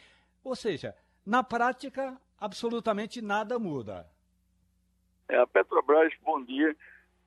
Ou 0.44 0.54
seja, 0.54 0.94
na 1.24 1.42
prática, 1.42 2.20
absolutamente 2.38 3.22
nada 3.22 3.58
muda. 3.58 4.06
É, 5.26 5.38
a 5.38 5.46
Petrobras, 5.46 6.12
bom 6.22 6.44
dia, 6.44 6.76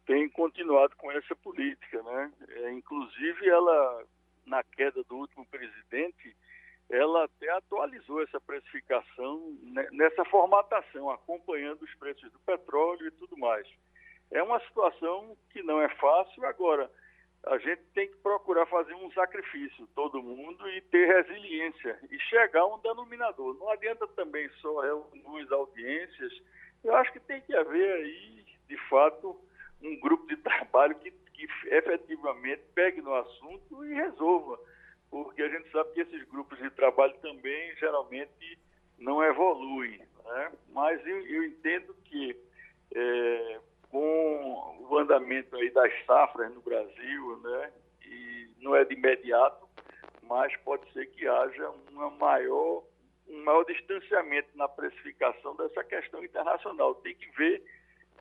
tem 0.05 0.29
continuado 0.29 0.95
com 0.95 1.11
essa 1.11 1.35
política, 1.35 2.03
né? 2.03 2.31
É, 2.47 2.73
inclusive, 2.73 3.49
ela 3.49 4.05
na 4.49 4.63
queda 4.63 5.03
do 5.03 5.15
último 5.15 5.45
presidente, 5.45 6.35
ela 6.89 7.25
até 7.25 7.49
atualizou 7.51 8.21
essa 8.23 8.41
precificação 8.41 9.55
nessa 9.91 10.25
formatação, 10.25 11.09
acompanhando 11.09 11.83
os 11.83 11.95
preços 11.95 12.31
do 12.31 12.39
petróleo 12.39 13.07
e 13.07 13.11
tudo 13.11 13.37
mais. 13.37 13.67
É 14.31 14.41
uma 14.41 14.59
situação 14.61 15.37
que 15.51 15.61
não 15.61 15.79
é 15.81 15.89
fácil. 15.95 16.45
Agora, 16.45 16.89
a 17.45 17.57
gente 17.59 17.81
tem 17.93 18.07
que 18.07 18.17
procurar 18.17 18.65
fazer 18.65 18.93
um 18.95 19.11
sacrifício, 19.11 19.87
todo 19.95 20.21
mundo, 20.21 20.67
e 20.69 20.81
ter 20.81 21.05
resiliência 21.05 21.99
e 22.11 22.19
chegar 22.21 22.61
a 22.61 22.75
um 22.75 22.79
denominador. 22.79 23.55
Não 23.57 23.69
adianta 23.69 24.07
também 24.09 24.49
só 24.61 24.81
reunir 24.81 25.51
audiências. 25.53 26.33
Eu 26.83 26.95
acho 26.95 27.13
que 27.13 27.19
tem 27.19 27.41
que 27.41 27.55
haver 27.55 27.91
aí, 27.91 28.45
de 28.67 28.77
fato, 28.89 29.39
um 29.81 29.99
grupo 29.99 30.27
de 30.27 30.37
trabalho 30.37 30.95
que, 30.95 31.11
que 31.47 31.69
efetivamente 31.73 32.63
pegue 32.73 33.01
no 33.01 33.13
assunto 33.13 33.85
e 33.85 33.93
resolva. 33.93 34.59
Porque 35.09 35.41
a 35.41 35.49
gente 35.49 35.71
sabe 35.71 35.91
que 35.93 36.01
esses 36.01 36.23
grupos 36.29 36.57
de 36.59 36.69
trabalho 36.71 37.13
também 37.21 37.75
geralmente 37.77 38.59
não 38.97 39.23
evoluem. 39.23 39.99
Né? 40.25 40.51
Mas 40.71 41.05
eu, 41.05 41.25
eu 41.25 41.43
entendo 41.45 41.95
que 42.05 42.37
é, 42.93 43.59
com 43.89 44.77
o 44.87 44.97
andamento 44.97 45.55
aí 45.55 45.69
das 45.71 45.91
safras 46.05 46.53
no 46.53 46.61
Brasil, 46.61 47.37
né? 47.43 47.73
E 48.05 48.49
não 48.59 48.75
é 48.75 48.85
de 48.85 48.93
imediato, 48.93 49.67
mas 50.23 50.55
pode 50.57 50.91
ser 50.91 51.07
que 51.07 51.27
haja 51.27 51.69
uma 51.91 52.09
maior, 52.11 52.83
um 53.27 53.43
maior 53.43 53.63
distanciamento 53.65 54.49
na 54.55 54.67
precificação 54.67 55.55
dessa 55.55 55.83
questão 55.83 56.23
internacional. 56.23 56.95
Tem 56.95 57.15
que 57.15 57.29
ver 57.31 57.63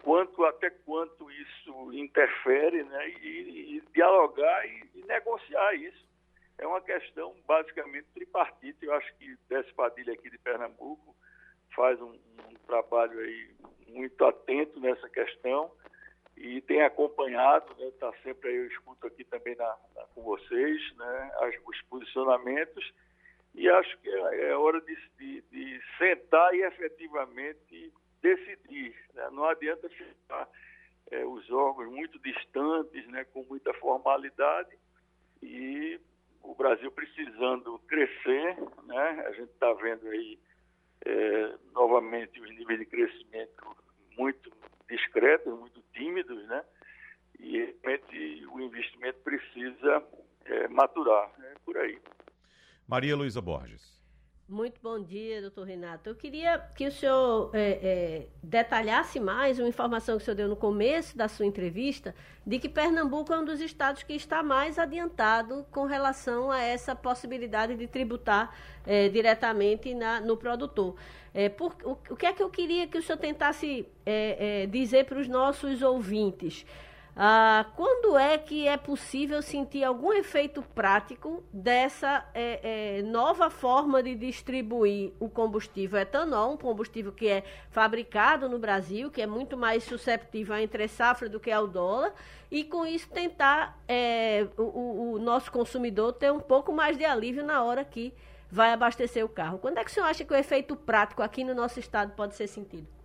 quanto 0.02 0.44
até 0.44 0.70
quanto 0.70 1.30
isso 1.30 1.92
interfere, 1.92 2.82
né? 2.84 3.08
E, 3.08 3.76
e 3.76 3.82
dialogar 3.92 4.66
e, 4.66 4.90
e, 4.94 5.04
negociar 5.04 5.74
isso. 5.74 6.06
É 6.58 6.66
uma 6.66 6.80
questão 6.80 7.34
basicamente 7.46 8.06
tripartite. 8.14 8.84
Eu 8.84 8.94
acho 8.94 9.14
que 9.16 9.36
Décio 9.48 9.74
Padilha 9.74 10.12
aqui 10.12 10.28
de 10.30 10.38
Pernambuco 10.38 11.14
faz 11.74 12.00
um, 12.00 12.12
um 12.12 12.54
trabalho 12.66 13.18
aí 13.20 13.54
muito 13.88 14.24
atento 14.24 14.80
nessa 14.80 15.08
questão 15.08 15.70
e 16.40 16.60
tem 16.62 16.82
acompanhado, 16.82 17.66
está 17.84 18.10
né, 18.10 18.16
sempre 18.22 18.50
aí, 18.50 18.56
eu 18.56 18.66
escuto 18.66 19.06
aqui 19.06 19.24
também 19.24 19.56
na, 19.56 19.76
na, 19.94 20.02
com 20.14 20.22
vocês, 20.22 20.96
né, 20.96 21.32
as, 21.40 21.54
os 21.66 21.82
posicionamentos, 21.82 22.92
e 23.54 23.68
acho 23.68 23.98
que 23.98 24.08
é, 24.08 24.50
é 24.50 24.56
hora 24.56 24.80
de, 24.80 24.96
de, 25.18 25.42
de, 25.50 25.80
sentar 25.98 26.54
e 26.54 26.62
efetivamente 26.62 27.92
decidir. 28.22 28.94
Né? 29.14 29.28
Não 29.30 29.44
adianta 29.44 29.88
ficar 29.88 30.48
é, 31.10 31.24
os 31.24 31.50
órgãos 31.50 31.90
muito 31.90 32.18
distantes, 32.18 33.06
né, 33.08 33.24
com 33.24 33.42
muita 33.44 33.72
formalidade, 33.74 34.76
e 35.42 36.00
o 36.42 36.54
Brasil 36.54 36.90
precisando 36.90 37.78
crescer, 37.86 38.56
né? 38.84 39.24
a 39.26 39.32
gente 39.32 39.50
está 39.50 39.72
vendo 39.74 40.06
aí 40.08 40.38
é, 41.04 41.54
novamente 41.72 42.40
os 42.40 42.50
níveis 42.50 42.78
de 42.80 42.86
crescimento 42.86 43.76
muito 44.16 44.50
discretos, 44.88 45.58
muito 45.58 45.82
tímidos, 45.92 46.44
né? 46.48 46.64
E 47.38 47.76
realmente 47.82 48.46
o 48.46 48.60
investimento 48.60 49.20
precisa 49.20 50.02
é, 50.44 50.68
maturar, 50.68 51.30
né? 51.38 51.54
por 51.64 51.76
aí. 51.76 51.98
Maria 52.86 53.14
Luísa 53.14 53.40
Borges. 53.40 53.97
Muito 54.48 54.80
bom 54.82 54.98
dia, 54.98 55.42
doutor 55.42 55.64
Renato. 55.64 56.08
Eu 56.08 56.14
queria 56.14 56.58
que 56.74 56.86
o 56.86 56.90
senhor 56.90 57.50
é, 57.52 57.68
é, 57.82 58.26
detalhasse 58.42 59.20
mais 59.20 59.58
uma 59.58 59.68
informação 59.68 60.16
que 60.16 60.22
o 60.22 60.24
senhor 60.24 60.36
deu 60.36 60.48
no 60.48 60.56
começo 60.56 61.14
da 61.18 61.28
sua 61.28 61.44
entrevista, 61.44 62.14
de 62.46 62.58
que 62.58 62.66
Pernambuco 62.66 63.30
é 63.30 63.38
um 63.38 63.44
dos 63.44 63.60
estados 63.60 64.02
que 64.02 64.14
está 64.14 64.42
mais 64.42 64.78
adiantado 64.78 65.66
com 65.70 65.84
relação 65.84 66.50
a 66.50 66.62
essa 66.62 66.96
possibilidade 66.96 67.76
de 67.76 67.86
tributar 67.86 68.56
é, 68.86 69.10
diretamente 69.10 69.92
na, 69.92 70.18
no 70.18 70.34
produtor. 70.34 70.96
É, 71.34 71.50
por, 71.50 71.76
o, 71.84 71.90
o, 72.08 72.16
que 72.16 72.24
é 72.24 72.32
que 72.32 72.42
eu 72.42 72.48
queria 72.48 72.86
que 72.86 72.96
o 72.96 73.02
senhor 73.02 73.18
tentasse 73.18 73.86
é, 74.06 74.62
é, 74.62 74.66
dizer 74.66 75.04
para 75.04 75.18
os 75.18 75.28
nossos 75.28 75.82
ouvintes? 75.82 76.64
Ah, 77.20 77.66
quando 77.74 78.16
é 78.16 78.38
que 78.38 78.68
é 78.68 78.76
possível 78.76 79.42
sentir 79.42 79.82
algum 79.82 80.12
efeito 80.12 80.62
prático 80.62 81.42
dessa 81.52 82.24
é, 82.32 82.98
é, 82.98 83.02
nova 83.02 83.50
forma 83.50 84.00
de 84.00 84.14
distribuir 84.14 85.12
o 85.18 85.28
combustível 85.28 85.98
etanol, 85.98 86.52
um 86.52 86.56
combustível 86.56 87.10
que 87.10 87.26
é 87.26 87.42
fabricado 87.72 88.48
no 88.48 88.56
Brasil, 88.56 89.10
que 89.10 89.20
é 89.20 89.26
muito 89.26 89.56
mais 89.56 89.82
susceptível 89.82 90.54
à 90.54 90.62
entre 90.62 90.86
safra 90.86 91.28
do 91.28 91.40
que 91.40 91.50
ao 91.50 91.66
dólar, 91.66 92.14
e 92.52 92.62
com 92.62 92.86
isso 92.86 93.08
tentar 93.08 93.76
é, 93.88 94.46
o, 94.56 95.14
o 95.14 95.18
nosso 95.18 95.50
consumidor 95.50 96.12
ter 96.12 96.30
um 96.30 96.38
pouco 96.38 96.72
mais 96.72 96.96
de 96.96 97.04
alívio 97.04 97.44
na 97.44 97.64
hora 97.64 97.84
que 97.84 98.14
vai 98.48 98.72
abastecer 98.72 99.24
o 99.24 99.28
carro. 99.28 99.58
Quando 99.58 99.78
é 99.78 99.84
que 99.84 99.90
o 99.90 99.92
senhor 99.92 100.06
acha 100.06 100.24
que 100.24 100.32
o 100.32 100.36
efeito 100.36 100.76
prático 100.76 101.20
aqui 101.20 101.42
no 101.42 101.52
nosso 101.52 101.80
estado 101.80 102.12
pode 102.12 102.36
ser 102.36 102.46
sentido? 102.46 102.97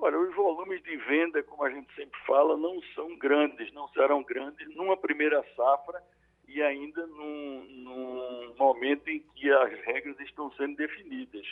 Olha, 0.00 0.16
os 0.16 0.32
volumes 0.34 0.80
de 0.84 0.96
venda, 0.96 1.42
como 1.42 1.64
a 1.64 1.70
gente 1.70 1.92
sempre 1.94 2.18
fala, 2.24 2.56
não 2.56 2.80
são 2.94 3.16
grandes, 3.16 3.72
não 3.72 3.88
serão 3.88 4.22
grandes 4.22 4.72
numa 4.76 4.96
primeira 4.96 5.44
safra 5.56 6.00
e 6.46 6.62
ainda 6.62 7.04
num, 7.08 7.64
num 7.68 8.54
momento 8.56 9.08
em 9.08 9.20
que 9.34 9.50
as 9.50 9.72
regras 9.80 10.18
estão 10.20 10.52
sendo 10.52 10.76
definidas. 10.76 11.44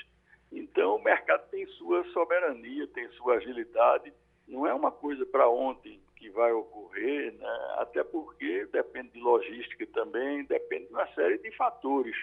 Então, 0.53 0.95
o 0.95 1.03
mercado 1.03 1.49
tem 1.51 1.67
sua 1.67 2.05
soberania, 2.13 2.87
tem 2.89 3.09
sua 3.11 3.35
agilidade, 3.35 4.13
não 4.47 4.65
é 4.65 4.73
uma 4.73 4.93
coisa 4.93 5.27
para 5.27 5.49
ontem 5.49 6.01
que 6.15 6.31
vai 6.31 6.53
ocorrer, 6.53 7.33
né? 7.35 7.75
até 7.79 8.05
porque 8.05 8.65
depende 8.67 9.11
de 9.11 9.21
logística 9.21 9.87
também, 9.89 10.45
depende 10.45 10.87
de 10.87 10.93
uma 10.93 11.07
série 11.15 11.39
de 11.39 11.51
fatores. 11.57 12.17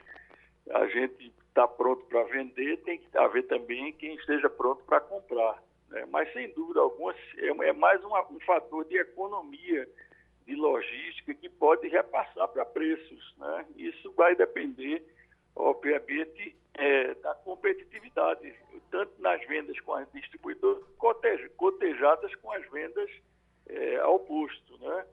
A 0.69 0.87
gente 0.87 1.33
está 1.49 1.67
pronto 1.67 2.05
para 2.05 2.23
vender, 2.23 2.77
tem 2.83 2.97
que 2.97 3.17
haver 3.17 3.45
também 3.47 3.91
quem 3.91 4.15
esteja 4.15 4.49
pronto 4.49 4.83
para 4.85 5.01
comprar. 5.01 5.61
Né? 5.93 6.05
Mas, 6.09 6.31
sem 6.33 6.51
dúvida 6.53 6.81
alguma, 6.81 7.13
é, 7.37 7.47
é 7.69 7.73
mais 7.73 8.03
um, 8.03 8.09
um 8.31 8.39
fator 8.41 8.83
de 8.85 8.97
economia, 8.97 9.87
de 10.45 10.55
logística, 10.55 11.33
que 11.33 11.47
pode 11.47 11.87
repassar 11.87 12.47
para 12.49 12.65
preços. 12.65 13.35
Né? 13.37 13.65
Isso 13.77 14.11
vai 14.13 14.35
depender, 14.35 15.05
obviamente, 15.55 16.57
é, 16.73 17.13
da 17.15 17.35
competitividade, 17.35 18.53
tanto 18.89 19.21
nas 19.21 19.45
vendas 19.47 19.79
com 19.81 19.93
as 19.93 20.11
distribuidoras, 20.11 20.83
cotejadas 21.55 22.33
com 22.35 22.51
as 22.51 22.67
vendas 22.71 23.09
é, 23.67 23.97
ao 23.97 24.19
posto. 24.19 24.77
Né? 24.79 25.05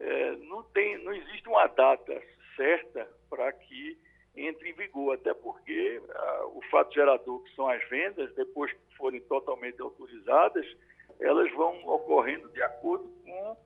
É, 0.00 0.36
não, 0.36 0.62
tem, 0.64 0.96
não 1.04 1.12
existe 1.12 1.46
uma 1.46 1.66
data 1.66 2.20
certa 2.56 3.06
para 3.28 3.52
que 3.52 3.98
entre 4.34 4.70
em 4.70 4.72
vigor, 4.72 5.14
até 5.14 5.34
porque 5.34 6.00
ah, 6.08 6.46
o 6.54 6.62
fato 6.70 6.94
gerador, 6.94 7.42
que 7.42 7.54
são 7.54 7.68
as 7.68 7.86
vendas, 7.88 8.34
depois 8.34 8.72
que 8.72 8.96
forem 8.96 9.20
totalmente 9.22 9.80
autorizadas, 9.80 10.66
elas 11.20 11.50
vão 11.52 11.86
ocorrendo 11.86 12.48
de 12.50 12.62
acordo 12.62 13.08
com 13.24 13.56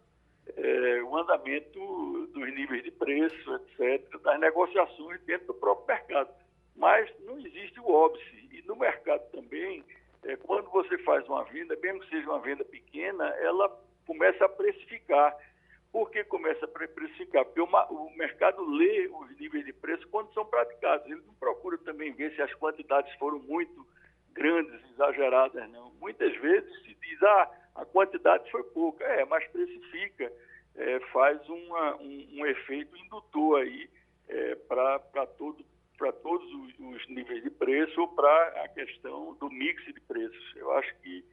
eh, 0.57 1.03
o 1.03 1.17
andamento 1.17 2.27
dos 2.29 2.55
níveis 2.55 2.85
de 2.85 2.91
preço, 2.91 3.55
etc., 3.55 4.21
das 4.21 4.39
negociações 4.41 5.21
dentro 5.23 5.49
do 5.49 5.55
próprio 5.55 5.87
mercado. 5.87 6.31
Mas 6.75 7.11
não 7.21 7.39
existe 7.39 7.81
o 7.81 7.91
óbice. 7.91 8.49
E 8.53 8.63
no 8.67 8.77
mercado 8.77 9.23
também, 9.31 9.85
eh, 10.25 10.37
quando 10.37 10.71
você 10.71 10.99
faz 10.99 11.27
uma 11.29 11.45
venda, 11.45 11.77
mesmo 11.77 12.01
que 12.01 12.11
seja 12.11 12.29
uma 12.29 12.41
venda 12.41 12.65
pequena, 12.65 13.27
ela 13.41 13.69
começa 14.07 14.45
a 14.45 14.49
precificar. 14.49 15.37
Por 15.93 16.11
que 16.11 16.25
começa 16.25 16.65
a 16.65 16.69
precificar? 16.69 17.45
Porque 17.45 17.61
o 17.61 18.11
mercado 18.17 18.63
lê 18.65 19.09
os 19.09 19.39
níveis 19.39 19.65
de 19.65 19.73
preço 19.73 20.07
quando 20.09 20.33
são 20.35 20.45
praticados. 20.45 21.07
Ele 21.07 21.23
não 21.27 21.35
procura 21.35 21.79
também 21.79 22.13
ver 22.13 22.35
se 22.35 22.43
as 22.43 22.53
quantidades 22.55 23.13
foram 23.15 23.39
muito 23.39 23.87
grandes, 24.33 24.75
exageradas, 24.93 25.71
não. 25.71 25.91
Muitas 26.01 26.35
vezes 26.37 26.71
se 26.83 26.95
diz, 26.95 27.23
ah, 27.23 27.51
a 27.77 27.85
quantidade 27.87 28.51
foi 28.51 28.63
pouca. 28.65 29.05
É, 29.05 29.25
mas 29.25 29.47
precifica, 29.49 30.31
é, 30.75 31.01
faz 31.13 31.47
uma, 31.49 31.97
um, 31.97 32.29
um, 32.33 32.47
efeito 32.47 32.97
indutor 32.97 33.63
aí 33.63 33.89
é, 34.29 34.55
para 34.55 35.27
todo, 35.39 35.65
todos 36.23 36.53
os, 36.53 36.79
os, 36.79 37.09
níveis 37.09 37.43
de 37.43 37.51
preço 37.51 38.01
ou 38.01 38.09
para 38.09 38.65
a 38.65 38.69
questão 38.69 39.35
do 39.35 39.49
mix 39.49 39.83
de 39.85 40.01
preços. 40.01 40.57
Eu 40.57 40.71
acho 40.73 40.95
que 41.01 41.25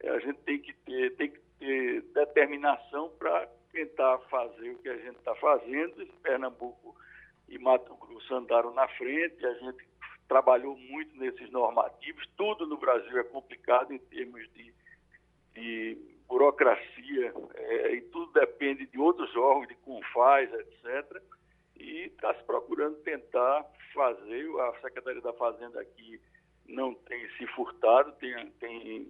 é, 0.00 0.10
a 0.10 0.18
gente 0.20 0.38
tem 0.40 0.58
que 0.60 0.72
ter, 0.72 1.16
tem 1.16 1.30
que 1.30 1.40
ter 1.58 2.02
determinação 2.14 3.10
para 3.18 3.48
tentar 3.74 4.18
fazer 4.30 4.70
o 4.70 4.78
que 4.78 4.88
a 4.88 4.96
gente 4.96 5.18
está 5.18 5.34
fazendo. 5.34 6.06
Pernambuco 6.22 6.96
e 7.48 7.58
Mato 7.58 7.94
Grosso 7.96 8.34
andaram 8.34 8.72
na 8.72 8.86
frente, 8.88 9.44
a 9.44 9.54
gente 9.54 9.84
trabalhou 10.28 10.76
muito 10.76 11.14
nesses 11.18 11.50
normativos. 11.50 12.26
Tudo 12.36 12.66
no 12.66 12.78
Brasil 12.78 13.18
é 13.18 13.24
complicado 13.24 13.92
em 13.92 13.98
termos 13.98 14.48
de, 14.54 14.72
de 15.54 15.98
burocracia, 16.26 17.34
é, 17.54 17.94
e 17.94 18.00
tudo 18.02 18.32
depende 18.32 18.86
de 18.86 18.98
outros 18.98 19.34
órgãos, 19.36 19.68
de 19.68 19.74
Confaz, 19.76 20.50
etc. 20.54 21.22
E 21.76 22.06
está 22.06 22.32
se 22.34 22.44
procurando 22.44 22.96
tentar 23.02 23.66
fazer, 23.92 24.48
a 24.60 24.80
Secretaria 24.80 25.20
da 25.20 25.32
Fazenda 25.34 25.80
aqui 25.80 26.20
não 26.66 26.94
tem 26.94 27.28
se 27.36 27.46
furtado, 27.48 28.12
tem, 28.12 28.50
tem 28.52 29.06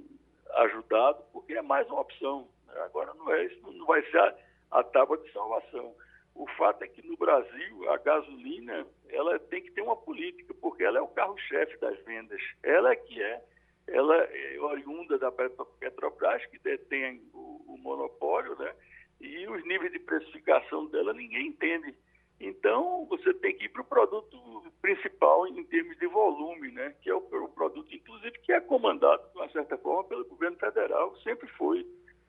ajudado, 0.56 1.22
porque 1.32 1.52
é 1.52 1.62
mais 1.62 1.86
uma 1.88 2.00
opção. 2.00 2.48
Agora 2.86 3.14
não 3.14 3.30
é 3.32 3.44
isso, 3.44 3.60
não 3.70 3.86
vai 3.86 4.02
ser 4.10 4.34
a, 4.74 4.82
tábua 4.82 5.18
de 5.18 5.32
salvação. 5.32 5.94
O 6.34 6.46
fato 6.58 6.82
é 6.82 6.88
que 6.88 7.06
no 7.06 7.16
Brasil 7.16 7.90
a 7.90 7.96
gasolina 7.98 8.86
ela 9.08 9.38
tem 9.38 9.62
que 9.62 9.70
ter 9.70 9.82
uma 9.82 9.96
política, 9.96 10.52
porque 10.60 10.82
ela 10.82 10.98
é 10.98 11.02
o 11.02 11.08
carro-chefe 11.08 11.76
das 11.78 11.98
vendas. 12.04 12.40
Ela 12.62 12.92
é 12.92 12.96
que 12.96 13.22
é, 13.22 13.42
ela 13.86 14.16
é 14.16 14.58
oriunda 14.58 15.18
da 15.18 15.30
Petrobras, 15.30 16.44
que 16.46 16.58
detém 16.58 17.22
o, 17.32 17.74
o 17.74 17.78
monopólio, 17.78 18.56
né? 18.58 18.74
E 19.20 19.46
os 19.46 19.64
níveis 19.64 19.92
de 19.92 20.00
precificação 20.00 20.86
dela 20.86 21.12
ninguém 21.12 21.48
entende. 21.48 21.94
Então, 22.40 23.06
você 23.06 23.32
tem 23.34 23.56
que 23.56 23.66
ir 23.66 23.68
para 23.68 23.82
o 23.82 23.86
produto 23.86 24.72
principal 24.82 25.46
em 25.46 25.64
termos 25.64 25.96
de 25.98 26.06
volume, 26.06 26.70
né? 26.72 26.94
que 27.00 27.08
é 27.08 27.14
o, 27.14 27.18
o, 27.18 27.48
produto, 27.48 27.94
inclusive, 27.94 28.38
que 28.40 28.52
é 28.52 28.60
comandado, 28.60 29.22
de 29.30 29.38
uma 29.38 29.48
certa 29.50 29.78
forma, 29.78 30.04
pelo 30.04 30.24
governo 30.26 30.58
federal, 30.58 31.16
sempre 31.18 31.48
foi 31.48 31.86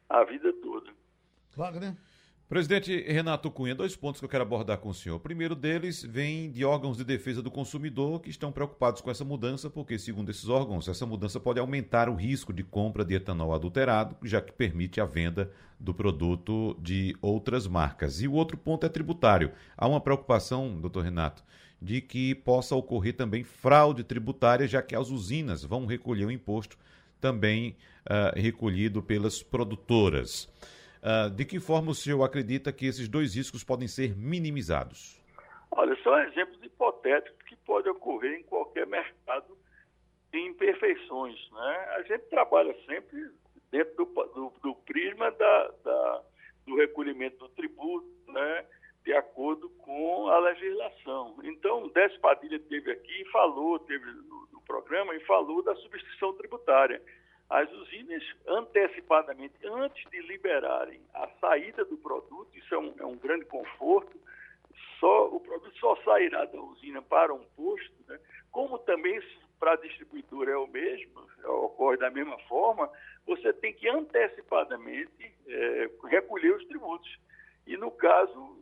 a 0.07 0.23
vida 0.23 0.53
toda. 0.61 0.93
Wagner? 1.57 1.93
Presidente 2.47 2.95
Renato 3.11 3.49
Cunha, 3.49 3.73
dois 3.73 3.95
pontos 3.95 4.21
que 4.21 4.25
eu 4.25 4.29
quero 4.29 4.43
abordar 4.43 4.77
com 4.77 4.89
o 4.89 4.93
senhor. 4.93 5.15
O 5.15 5.19
primeiro 5.19 5.55
deles 5.55 6.03
vem 6.03 6.51
de 6.51 6.63
órgãos 6.63 6.95
de 6.95 7.03
defesa 7.03 7.41
do 7.41 7.49
consumidor 7.49 8.21
que 8.21 8.29
estão 8.29 8.51
preocupados 8.51 9.01
com 9.01 9.09
essa 9.09 9.25
mudança, 9.25 9.67
porque, 9.67 9.97
segundo 9.97 10.29
esses 10.29 10.47
órgãos, 10.47 10.87
essa 10.87 11.07
mudança 11.07 11.39
pode 11.39 11.59
aumentar 11.59 12.07
o 12.07 12.13
risco 12.13 12.53
de 12.53 12.63
compra 12.63 13.03
de 13.03 13.15
etanol 13.15 13.51
adulterado, 13.51 14.15
já 14.23 14.39
que 14.41 14.53
permite 14.53 15.01
a 15.01 15.05
venda 15.05 15.51
do 15.79 15.91
produto 15.91 16.77
de 16.79 17.17
outras 17.19 17.65
marcas. 17.65 18.21
E 18.21 18.27
o 18.27 18.33
outro 18.33 18.57
ponto 18.57 18.85
é 18.85 18.89
tributário. 18.89 19.51
Há 19.75 19.87
uma 19.87 19.99
preocupação, 19.99 20.79
doutor 20.79 21.03
Renato, 21.03 21.43
de 21.81 21.99
que 21.99 22.35
possa 22.35 22.75
ocorrer 22.75 23.15
também 23.15 23.43
fraude 23.43 24.03
tributária, 24.03 24.67
já 24.67 24.83
que 24.83 24.95
as 24.95 25.09
usinas 25.09 25.63
vão 25.63 25.87
recolher 25.87 26.25
o 26.25 26.31
imposto 26.31 26.77
também 27.19 27.75
uh, 28.05 28.39
recolhido 28.39 29.01
pelas 29.01 29.41
produtoras. 29.41 30.47
Uh, 31.01 31.29
de 31.29 31.45
que 31.45 31.59
forma 31.59 31.91
o 31.91 31.95
senhor 31.95 32.23
acredita 32.23 32.71
que 32.71 32.85
esses 32.85 33.07
dois 33.07 33.35
riscos 33.35 33.63
podem 33.63 33.87
ser 33.87 34.15
minimizados? 34.15 35.21
Olha, 35.71 35.95
são 36.03 36.17
exemplos 36.19 36.61
hipotéticos 36.63 37.41
que 37.43 37.55
podem 37.57 37.91
ocorrer 37.91 38.39
em 38.39 38.43
qualquer 38.43 38.87
mercado 38.87 39.57
de 40.31 40.39
imperfeições. 40.39 41.35
Né? 41.51 41.85
A 41.97 42.03
gente 42.03 42.23
trabalha 42.29 42.75
sempre 42.85 43.29
dentro 43.71 43.95
do, 43.95 44.05
do, 44.05 44.53
do 44.63 44.75
prisma 44.75 45.31
da, 45.31 45.71
da, 45.83 46.21
do 46.65 46.75
recolhimento 46.75 47.37
do 47.37 47.49
tributo, 47.49 48.07
né? 48.27 48.65
de 49.03 49.13
acordo 49.13 49.69
com 49.69 50.27
a 50.27 50.39
legislação. 50.39 51.37
Então, 51.43 51.87
Décio 51.89 52.19
Padilha 52.19 52.59
teve 52.59 52.91
aqui 52.91 53.21
e 53.21 53.31
falou, 53.31 53.77
teve 53.79 54.05
no, 54.05 54.47
no 54.51 54.61
programa, 54.61 55.15
e 55.15 55.19
falou 55.25 55.61
da 55.61 55.75
substituição 55.75 56.33
tributária 56.33 57.01
as 57.49 57.71
usinas 57.71 58.23
antecipadamente, 58.47 59.53
antes 59.63 60.09
de 60.09 60.19
liberarem 60.21 61.01
a 61.13 61.27
saída 61.39 61.85
do 61.85 61.97
produto, 61.97 62.49
isso 62.55 62.73
é 62.73 62.77
um, 62.77 62.93
é 62.99 63.05
um 63.05 63.15
grande 63.17 63.45
conforto, 63.45 64.19
só, 64.99 65.27
o 65.27 65.39
produto 65.39 65.77
só 65.77 65.95
sairá 66.03 66.45
da 66.45 66.59
usina 66.59 67.01
para 67.01 67.33
um 67.33 67.43
posto, 67.55 67.93
né? 68.07 68.19
como 68.51 68.79
também 68.79 69.21
para 69.59 69.73
a 69.73 69.77
distribuidora 69.77 70.51
é 70.51 70.57
o 70.57 70.67
mesmo, 70.67 71.21
ocorre 71.43 71.97
da 71.97 72.09
mesma 72.09 72.37
forma, 72.39 72.89
você 73.25 73.53
tem 73.53 73.73
que 73.73 73.87
antecipadamente 73.87 75.35
é, 75.47 75.89
recolher 76.05 76.55
os 76.55 76.65
tributos. 76.65 77.19
E 77.65 77.77
no 77.77 77.91
caso, 77.91 78.57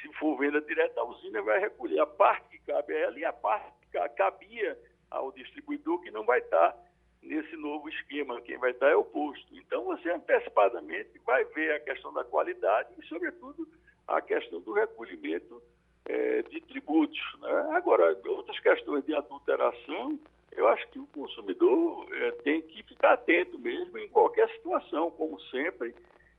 se 0.00 0.12
for 0.14 0.36
venda 0.36 0.60
direta, 0.60 1.00
a 1.00 1.04
usina 1.04 1.42
vai 1.42 1.60
recolher 1.60 2.00
a 2.00 2.06
parte 2.06 2.48
que 2.50 2.58
cabe 2.66 2.94
a 2.94 2.98
ela 2.98 3.18
e 3.18 3.24
a 3.24 3.32
parte 3.32 3.72
que 3.90 4.08
cabia 4.10 4.78
ao 5.10 5.32
distribuidor 5.32 6.00
que 6.00 6.10
não 6.10 6.24
vai 6.24 6.40
estar 6.40 6.76
nesse 7.24 7.56
novo 7.56 7.88
esquema. 7.88 8.40
Quem 8.42 8.58
vai 8.58 8.70
estar 8.70 8.88
é 8.88 8.96
o 8.96 9.04
posto. 9.04 9.46
Então, 9.56 9.84
você 9.84 10.10
antecipadamente 10.10 11.18
vai 11.24 11.44
ver 11.46 11.72
a 11.72 11.80
questão 11.80 12.12
da 12.12 12.24
qualidade 12.24 12.90
e, 12.98 13.06
sobretudo, 13.06 13.66
a 14.06 14.20
questão 14.20 14.60
do 14.60 14.72
recolhimento 14.72 15.62
é, 16.04 16.42
de 16.42 16.60
tributos. 16.62 17.18
Né? 17.40 17.68
Agora, 17.72 18.18
outras 18.26 18.58
questões 18.60 19.04
de 19.04 19.14
adulteração, 19.14 20.18
eu 20.52 20.68
acho 20.68 20.86
que 20.90 20.98
o 20.98 21.06
consumidor 21.06 22.06
é, 22.12 22.30
tem 22.42 22.62
que 22.62 22.82
ficar 22.82 23.14
atento 23.14 23.58
mesmo 23.58 23.98
em 23.98 24.08
qualquer 24.08 24.48
situação, 24.50 25.10
como 25.10 25.40
sempre, 25.42 25.94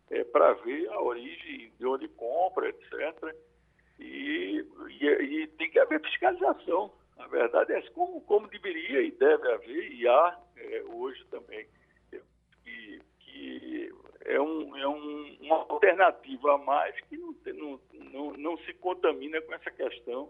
é, 0.10 0.24
para 0.24 0.54
ver 0.54 0.88
a 0.90 1.02
origem 1.02 1.72
de 1.78 1.86
onde 1.86 2.08
compra, 2.10 2.70
etc. 2.70 3.36
E, 4.00 4.66
e, 5.02 5.06
e 5.06 5.48
tem 5.48 5.70
que 5.70 5.80
haver 5.80 6.02
fiscalização. 6.02 6.92
A 7.18 7.28
verdade 7.28 7.74
é 7.74 7.82
como, 7.92 8.22
como 8.22 8.48
deveria 8.48 9.02
e 9.02 9.12
deve 9.12 9.52
haver, 9.52 9.92
e 9.92 10.08
há 10.08 10.40
é, 10.58 10.84
hoje 10.84 11.24
também, 11.26 11.66
que, 12.64 13.02
que 13.20 13.94
é, 14.26 14.40
um, 14.40 14.76
é 14.76 14.88
um, 14.88 15.38
uma 15.42 15.66
alternativa 15.70 16.56
a 16.56 16.58
mais 16.58 17.00
que 17.02 17.18
não, 17.18 17.36
não, 17.54 17.80
não, 18.12 18.34
não 18.34 18.58
se 18.60 18.74
contamina 18.74 19.42
com 19.42 19.54
essa 19.54 19.72
questão 19.72 20.30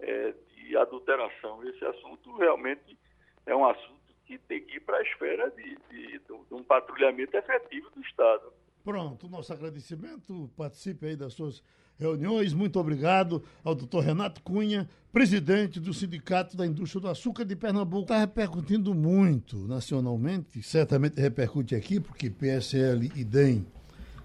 é, 0.00 0.34
de 0.54 0.76
adulteração. 0.76 1.62
Esse 1.68 1.84
assunto 1.84 2.36
realmente 2.36 2.98
é 3.44 3.54
um 3.54 3.64
assunto 3.64 3.96
que 4.24 4.38
tem 4.38 4.64
que 4.64 4.76
ir 4.76 4.80
para 4.80 4.98
a 4.98 5.02
esfera 5.02 5.50
de, 5.50 5.76
de, 5.90 6.18
de 6.18 6.54
um 6.54 6.62
patrulhamento 6.64 7.36
efetivo 7.36 7.88
do 7.90 8.00
Estado. 8.02 8.52
Pronto, 8.82 9.28
nosso 9.28 9.52
agradecimento. 9.52 10.50
Participe 10.56 11.06
aí 11.06 11.16
das 11.16 11.34
suas 11.34 11.62
reuniões. 11.98 12.52
Muito 12.52 12.78
obrigado 12.78 13.42
ao 13.64 13.74
doutor 13.74 14.04
Renato 14.04 14.40
Cunha, 14.42 14.88
presidente 15.12 15.80
do 15.80 15.94
Sindicato 15.94 16.56
da 16.56 16.66
Indústria 16.66 17.00
do 17.00 17.08
Açúcar 17.08 17.44
de 17.44 17.56
Pernambuco. 17.56 18.02
Está 18.02 18.18
repercutindo 18.18 18.94
muito 18.94 19.66
nacionalmente, 19.66 20.62
certamente 20.62 21.20
repercute 21.20 21.74
aqui, 21.74 21.98
porque 22.00 22.30
PSL 22.30 23.10
e 23.14 23.24
DEM 23.24 23.66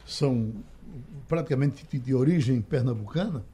são 0.06 0.54
praticamente 1.28 1.86
de 1.98 2.14
origem 2.14 2.62
pernambucana. 2.62 3.46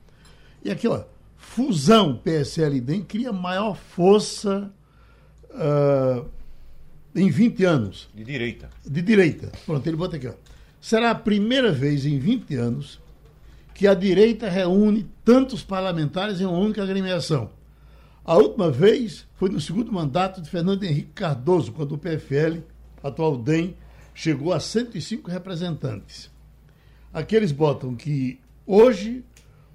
E 0.64 0.72
aqui, 0.72 0.88
ó, 0.88 1.04
fusão 1.38 2.18
PSL 2.18 2.78
e 2.78 2.82
DEM 2.82 3.04
cria 3.04 3.32
maior 3.32 3.76
força 3.76 4.72
uh, 5.52 6.28
em 7.16 7.30
20 7.30 7.64
anos. 7.66 8.10
De 8.14 8.24
direita. 8.24 8.70
De 8.86 9.02
direita. 9.02 9.52
Pronto, 9.66 9.86
ele 9.86 9.96
bota 9.96 10.16
aqui, 10.16 10.28
ó. 10.28 10.34
Será 10.82 11.12
a 11.12 11.16
primeira 11.16 11.72
vez 11.72 12.06
em 12.06 12.18
20 12.18 12.56
anos 12.56 13.00
que 13.78 13.86
a 13.86 13.94
direita 13.94 14.50
reúne 14.50 15.08
tantos 15.24 15.62
parlamentares 15.62 16.42
em 16.42 16.46
uma 16.46 16.58
única 16.58 16.82
agremiação. 16.82 17.52
A 18.26 18.36
última 18.36 18.72
vez 18.72 19.28
foi 19.36 19.50
no 19.50 19.62
segundo 19.62 19.92
mandato 19.92 20.42
de 20.42 20.50
Fernando 20.50 20.84
Henrique 20.84 21.12
Cardoso, 21.14 21.72
quando 21.72 21.92
o 21.92 21.98
PFL, 22.00 22.64
atual 23.04 23.38
DEM, 23.38 23.76
chegou 24.16 24.52
a 24.52 24.60
105 24.60 25.30
representantes. 25.30 26.32
Aqueles 27.14 27.52
botam 27.52 27.96
que 27.96 28.40
hoje 28.66 29.24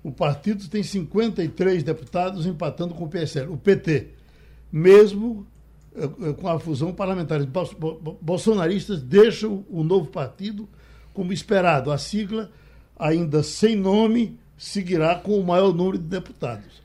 o 0.02 0.10
partido 0.10 0.66
tem 0.66 0.82
53 0.82 1.84
deputados 1.84 2.44
empatando 2.44 2.94
com 2.94 3.04
o 3.04 3.08
PSL, 3.08 3.52
o 3.52 3.56
PT. 3.56 4.08
Mesmo 4.72 5.46
eh, 5.94 6.10
eh, 6.22 6.32
com 6.32 6.48
a 6.48 6.58
fusão 6.58 6.92
parlamentares 6.92 7.46
bolsonaristas 8.20 9.00
deixam 9.00 9.64
o 9.70 9.84
novo 9.84 10.08
partido 10.08 10.68
como 11.14 11.32
esperado. 11.32 11.92
A 11.92 11.98
sigla 11.98 12.50
ainda 13.02 13.42
sem 13.42 13.74
nome, 13.74 14.38
seguirá 14.56 15.16
com 15.16 15.36
o 15.36 15.44
maior 15.44 15.74
número 15.74 15.98
de 15.98 16.04
deputados. 16.04 16.80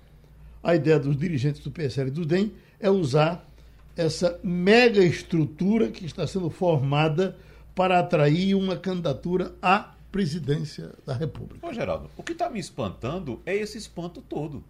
A 0.63 0.75
ideia 0.75 0.99
dos 0.99 1.15
dirigentes 1.15 1.61
do 1.61 1.69
PSL 1.69 2.07
e 2.07 2.11
do 2.11 2.25
DEM 2.25 2.51
é 2.79 2.89
usar 2.89 3.47
essa 3.95 4.39
mega 4.43 5.03
estrutura 5.03 5.89
que 5.89 6.05
está 6.05 6.25
sendo 6.25 6.49
formada 6.49 7.37
para 7.75 7.99
atrair 7.99 8.55
uma 8.55 8.75
candidatura 8.75 9.53
à 9.61 9.93
presidência 10.11 10.91
da 11.05 11.13
República. 11.13 11.65
Ô, 11.67 11.71
Geraldo, 11.71 12.09
o 12.17 12.23
que 12.23 12.31
está 12.31 12.49
me 12.49 12.59
espantando 12.59 13.39
é 13.45 13.55
esse 13.55 13.77
espanto 13.77 14.19
todo. 14.19 14.63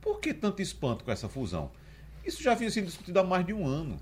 Por 0.00 0.20
que 0.20 0.32
tanto 0.32 0.62
espanto 0.62 1.04
com 1.04 1.10
essa 1.10 1.28
fusão? 1.28 1.70
Isso 2.24 2.42
já 2.42 2.54
vinha 2.54 2.70
sendo 2.70 2.86
discutido 2.86 3.20
há 3.20 3.24
mais 3.24 3.44
de 3.44 3.52
um 3.52 3.66
ano. 3.66 3.98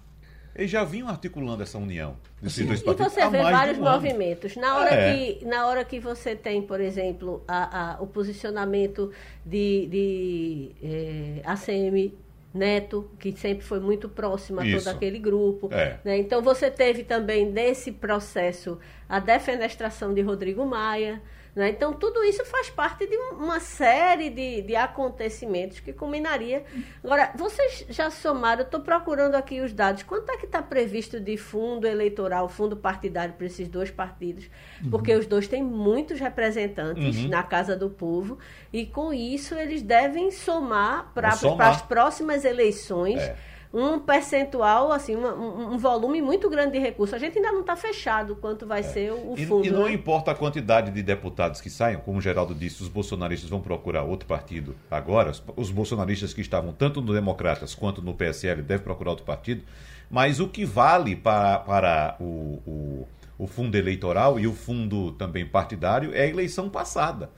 Eles 0.55 0.71
já 0.71 0.85
vinham 0.85 1.09
articulando 1.09 1.63
essa 1.63 1.79
união 1.79 2.17
desses 2.41 2.67
dois 2.67 2.83
partidos. 2.83 3.13
E 3.13 3.15
você 3.15 3.31
vê 3.31 3.43
vários 3.43 3.79
um 3.79 3.83
movimentos. 3.83 4.57
Na 4.57 4.77
hora, 4.77 4.95
é. 4.95 5.15
que, 5.15 5.45
na 5.47 5.67
hora 5.67 5.85
que 5.85 5.99
você 5.99 6.37
tem, 6.37 6.61
por 6.61 6.81
exemplo, 6.81 7.43
a, 7.49 7.95
a, 7.95 8.03
o 8.03 8.07
posicionamento 8.07 9.11
de, 9.47 9.87
de 9.87 10.71
é, 10.83 11.41
ACM 11.45 12.13
Neto, 12.55 13.11
que 13.19 13.33
sempre 13.33 13.65
foi 13.65 13.81
muito 13.81 14.09
próximo 14.11 14.61
a 14.61 14.67
Isso. 14.67 14.85
todo 14.85 14.95
aquele 14.95 15.19
grupo. 15.19 15.69
É. 15.73 15.99
Né? 16.05 16.19
Então 16.19 16.43
você 16.43 16.71
teve 16.71 17.03
também 17.03 17.51
nesse 17.51 17.91
processo 17.91 18.79
a 19.09 19.19
defenestração 19.19 20.13
de 20.13 20.21
Rodrigo 20.21 20.65
Maia. 20.67 21.21
Né? 21.55 21.69
Então, 21.69 21.93
tudo 21.93 22.25
isso 22.25 22.45
faz 22.47 22.71
parte 22.71 23.07
de 23.07 23.15
uma 23.15 23.61
série 23.61 24.31
de, 24.31 24.63
de 24.63 24.75
acontecimentos 24.75 25.81
que 25.81 25.93
culminaria. 25.93 26.65
Agora, 27.05 27.31
vocês 27.37 27.85
já 27.91 28.11
somaram, 28.11 28.63
eu 28.63 28.65
estou 28.65 28.81
procurando 28.81 29.35
aqui 29.35 29.61
os 29.61 29.73
dados, 29.73 30.03
quanto 30.03 30.33
é 30.33 30.39
que 30.39 30.47
está 30.47 30.63
previsto 30.63 31.21
de 31.21 31.37
fundo 31.37 31.87
eleitoral, 31.87 32.49
fundo 32.49 32.75
partidário 32.75 33.35
para 33.35 33.47
esses 33.47 33.69
dois 33.69 33.91
partidos? 33.91 34.49
Porque 34.91 35.13
uhum. 35.13 35.21
os 35.21 35.27
dois 35.27 35.47
têm 35.47 35.63
muitos 35.63 36.19
representantes 36.19 37.19
uhum. 37.19 37.29
na 37.29 37.43
Casa 37.43 37.77
do 37.77 37.91
Povo, 37.91 38.39
e 38.73 38.87
com 38.87 39.13
isso 39.13 39.55
eles 39.55 39.83
devem 39.83 40.31
somar 40.31 41.13
para 41.13 41.29
as 41.69 41.83
próximas 41.83 42.47
eleições. 42.47 43.21
É 43.21 43.52
um 43.73 43.99
percentual, 43.99 44.93
assim, 44.93 45.17
um, 45.17 45.73
um, 45.73 45.79
volume 45.79 46.21
muito 46.21 46.51
grande 46.51 46.73
de 46.73 46.79
recursos. 46.79 47.15
A 47.15 47.19
gente 47.19 47.39
ainda 47.39 47.51
não 47.51 47.61
está 47.61 47.75
fechado 47.75 48.37
quanto 48.37 48.67
vai 48.67 48.81
é. 48.81 48.83
ser 48.83 49.13
o, 49.13 49.35
fundo. 49.37 49.65
E, 49.65 49.69
e 49.69 49.71
não 49.71 49.85
né? 49.85 49.93
importa 49.93 50.31
a 50.31 50.35
quantidade 50.35 50.91
de 50.91 51.03
deputados 51.03 51.61
que 51.61 51.71
saiam, 51.71 52.01
como 52.03 52.19
o 52.19 52.21
Geraldo 52.21 52.55
disse, 52.55 52.83
os 52.83 52.89
bolsonaristas 52.89 53.49
vão 53.49 53.61
procurar 53.61 54.03
outro 54.03 54.29
partido 54.29 54.77
agora. 54.91 55.31
Os, 55.31 55.43
os 55.57 55.71
bolsonaristas 55.71 56.35
que 56.35 56.43
estavam 56.43 56.73
tanto 56.73 57.01
no 57.01 57.15
Democratas 57.15 57.75
quanto 57.75 58.03
no 58.03 58.13
PSL 58.13 58.61
devem 58.61 58.85
procurar 58.85 59.11
outro 59.11 59.25
partido. 59.25 59.63
Mas 60.11 60.39
o 60.39 60.49
que 60.49 60.67
vale 60.67 61.17
para, 61.17 61.59
para 61.61 62.17
o, 62.21 62.61
o, 62.67 63.09
o 63.39 63.47
fundo 63.47 63.77
eleitoral 63.79 64.39
e 64.39 64.47
o 64.47 64.53
fundo 64.53 65.13
também 65.13 65.47
partidário 65.47 66.15
é 66.15 66.23
a 66.23 66.27
eleição 66.27 66.69
passada. 66.69 67.31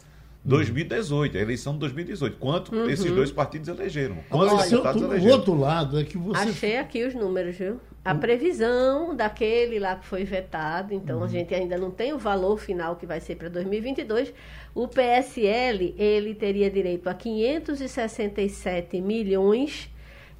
2018, 0.44 1.38
a 1.38 1.40
eleição 1.40 1.72
de 1.72 1.78
2018. 1.80 2.36
Quanto 2.36 2.74
uhum. 2.74 2.88
esses 2.88 3.10
dois 3.10 3.30
partidos 3.30 3.68
elegeram? 3.68 4.18
Quantos 4.28 4.52
Olha, 4.52 4.68
deputados 4.68 5.02
outro, 5.02 5.16
elegeram? 5.16 5.34
O 5.34 5.38
outro 5.38 5.54
lado 5.54 5.98
é 5.98 6.04
que 6.04 6.18
você. 6.18 6.48
Achei 6.48 6.76
aqui 6.76 7.04
os 7.04 7.14
números, 7.14 7.56
viu? 7.56 7.80
A 8.04 8.14
previsão 8.14 9.16
daquele 9.16 9.78
lá 9.78 9.96
que 9.96 10.04
foi 10.06 10.24
vetado, 10.24 10.92
então 10.92 11.18
uhum. 11.18 11.24
a 11.24 11.28
gente 11.28 11.54
ainda 11.54 11.78
não 11.78 11.90
tem 11.90 12.12
o 12.12 12.18
valor 12.18 12.58
final 12.58 12.96
que 12.96 13.06
vai 13.06 13.18
ser 13.18 13.36
para 13.36 13.48
2022. 13.48 14.34
O 14.74 14.86
PSL, 14.86 15.94
ele 15.96 16.34
teria 16.34 16.70
direito 16.70 17.08
a 17.08 17.14
567 17.14 19.00
milhões 19.00 19.88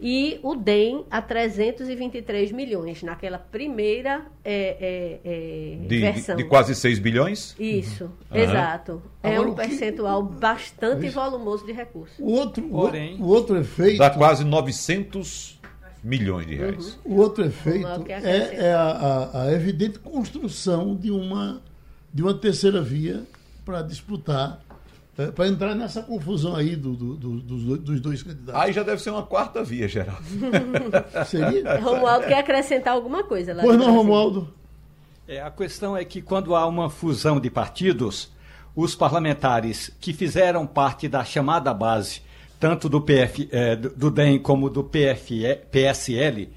e 0.06 0.38
o 0.42 0.54
DEM 0.54 1.06
a 1.10 1.22
323 1.22 2.52
milhões, 2.52 3.02
naquela 3.02 3.38
primeira 3.38 4.26
é, 4.44 4.76
é, 4.78 5.20
é, 5.24 5.86
de, 5.88 5.98
versão. 5.98 6.36
De, 6.36 6.44
quase 6.44 6.74
6 6.74 6.98
bilhões? 6.98 7.56
Isso, 7.58 8.04
uhum. 8.30 8.36
exato. 8.38 9.02
É 9.22 9.36
Agora, 9.36 9.50
um 9.50 9.54
percentual 9.54 10.26
que... 10.26 10.34
bastante 10.34 11.08
volumoso 11.08 11.64
de 11.64 11.72
recursos. 11.72 12.18
O 12.18 12.32
outro, 12.32 12.62
Porém, 12.64 13.16
o, 13.18 13.24
outro 13.28 13.56
efeito... 13.56 13.96
Dá 13.96 14.10
quase 14.10 14.44
900 14.44 15.58
milhões 16.02 16.46
de 16.46 16.54
reais. 16.54 16.98
Uhum. 17.02 17.14
O 17.14 17.20
outro 17.22 17.42
efeito 17.46 18.04
é, 18.06 18.56
é 18.56 18.74
a, 18.74 18.82
a, 18.82 19.42
a 19.44 19.52
evidente 19.54 19.98
construção 20.00 20.94
de 20.94 21.10
uma, 21.10 21.62
de 22.12 22.22
uma 22.22 22.34
terceira 22.34 22.82
via 22.82 23.22
para 23.64 23.80
disputar 23.80 24.62
para 25.35 25.46
entrar 25.46 25.74
nessa 25.74 26.03
confusão 26.03 26.57
aí 26.57 26.74
do, 26.74 26.94
do, 26.94 27.14
do, 27.14 27.40
dos, 27.40 27.79
dos, 27.79 28.00
dois 28.00 28.22
candidatos. 28.22 28.61
Aí 28.61 28.72
já 28.72 28.83
deve 28.83 29.00
ser 29.00 29.11
uma 29.11 29.22
quarta 29.22 29.62
via, 29.62 29.87
Geraldo. 29.87 30.22
Seria? 31.27 31.79
Romualdo 31.79 32.27
quer 32.27 32.38
acrescentar 32.38 32.94
alguma 32.94 33.22
coisa. 33.22 33.55
Lá 33.55 33.62
pois 33.62 33.79
não, 33.79 33.94
Romualdo. 33.94 34.53
É, 35.27 35.40
a 35.40 35.50
questão 35.50 35.96
é 35.96 36.05
que 36.05 36.20
quando 36.20 36.57
há 36.57 36.66
uma 36.66 36.90
fusão 36.90 37.38
de 37.38 37.48
partidos, 37.48 38.31
os 38.74 38.94
parlamentares 38.94 39.90
que 40.00 40.12
fizeram 40.12 40.66
parte 40.66 41.09
da 41.09 41.24
chamada 41.24 41.72
base, 41.72 42.20
tanto 42.59 42.88
do, 42.88 43.00
PF, 43.00 43.48
é, 43.53 43.77
do 43.77 44.11
DEM 44.11 44.38
como 44.40 44.68
do 44.68 44.83
PFE, 44.83 45.61
PSL, 45.70 46.50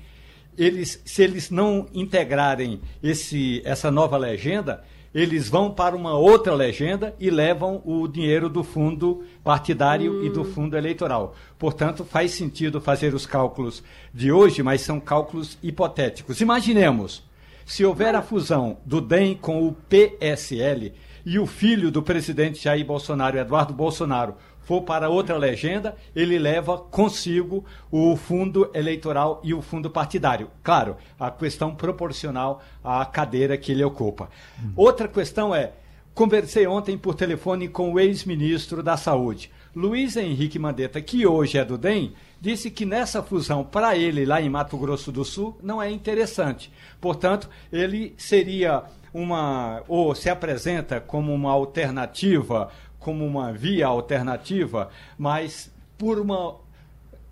eles, 0.57 1.01
se 1.05 1.21
eles 1.21 1.51
não 1.51 1.87
integrarem 1.93 2.81
esse, 3.03 3.61
essa 3.63 3.91
nova 3.91 4.17
legenda, 4.17 4.83
eles 5.17 5.49
vão 5.49 5.71
para 5.71 5.95
uma 5.95 6.15
outra 6.15 6.53
legenda 6.53 7.15
e 7.19 7.31
levam 7.31 7.81
o 7.83 8.07
dinheiro 8.07 8.47
do 8.47 8.63
fundo 8.63 9.23
partidário 9.43 10.21
hum. 10.21 10.23
e 10.23 10.29
do 10.29 10.41
hum. 10.41 10.45
fundo 10.45 10.77
eleitoral. 10.77 11.33
Portanto, 11.57 12.05
faz 12.05 12.33
sentido 12.33 12.79
fazer 12.79 13.15
os 13.15 13.25
cálculos 13.25 13.83
de 14.13 14.31
hoje, 14.31 14.61
mas 14.61 14.81
são 14.81 14.99
cálculos 14.99 15.57
hipotéticos. 15.63 16.39
Imaginemos, 16.39 17.23
se 17.65 17.83
houver 17.83 18.13
a 18.13 18.21
fusão 18.21 18.77
do 18.85 19.01
DEM 19.01 19.33
com 19.33 19.67
o 19.67 19.73
PSL 19.89 20.93
e 21.25 21.39
o 21.39 21.47
filho 21.47 21.89
do 21.89 22.03
presidente 22.03 22.63
Jair 22.63 22.85
Bolsonaro, 22.85 23.39
Eduardo 23.39 23.73
Bolsonaro, 23.73 24.35
for 24.67 24.81
para 24.81 25.09
outra 25.09 25.37
legenda, 25.37 25.95
ele 26.13 26.37
leva 26.37 26.77
consigo 26.77 27.63
o 27.89 28.17
fundo 28.17 28.69
eleitoral 28.73 29.39
e 29.41 29.53
o 29.53 29.61
fundo 29.61 29.89
partidário. 29.89 30.49
Claro, 30.61 30.97
a 31.17 31.31
questão 31.31 31.73
proporcional 31.73 32.61
à 32.83 33.05
cadeira 33.05 33.57
que 33.57 33.71
ele 33.71 33.83
ocupa. 33.85 34.29
Hum. 34.61 34.73
Outra 34.75 35.07
questão 35.07 35.55
é: 35.55 35.71
conversei 36.13 36.67
ontem 36.67 36.97
por 36.97 37.15
telefone 37.15 37.69
com 37.69 37.93
o 37.93 37.99
ex-ministro 37.99 38.83
da 38.83 38.97
Saúde. 38.97 39.49
Luiz 39.73 40.17
Henrique 40.17 40.59
Mandetta, 40.59 40.99
que 40.99 41.25
hoje 41.25 41.57
é 41.57 41.63
do 41.63 41.77
DEM, 41.77 42.13
disse 42.41 42.69
que 42.69 42.85
nessa 42.85 43.23
fusão, 43.23 43.63
para 43.63 43.95
ele, 43.95 44.25
lá 44.25 44.41
em 44.41 44.49
Mato 44.49 44.75
Grosso 44.75 45.13
do 45.13 45.23
Sul, 45.23 45.57
não 45.63 45.81
é 45.81 45.89
interessante. 45.89 46.69
Portanto, 46.99 47.49
ele 47.71 48.13
seria 48.17 48.83
uma, 49.13 49.81
ou 49.87 50.13
se 50.13 50.29
apresenta 50.29 50.99
como 50.99 51.33
uma 51.33 51.51
alternativa 51.51 52.69
como 52.99 53.25
uma 53.25 53.51
via 53.53 53.87
alternativa, 53.87 54.89
mas 55.17 55.71
por 55.97 56.19
uma 56.19 56.55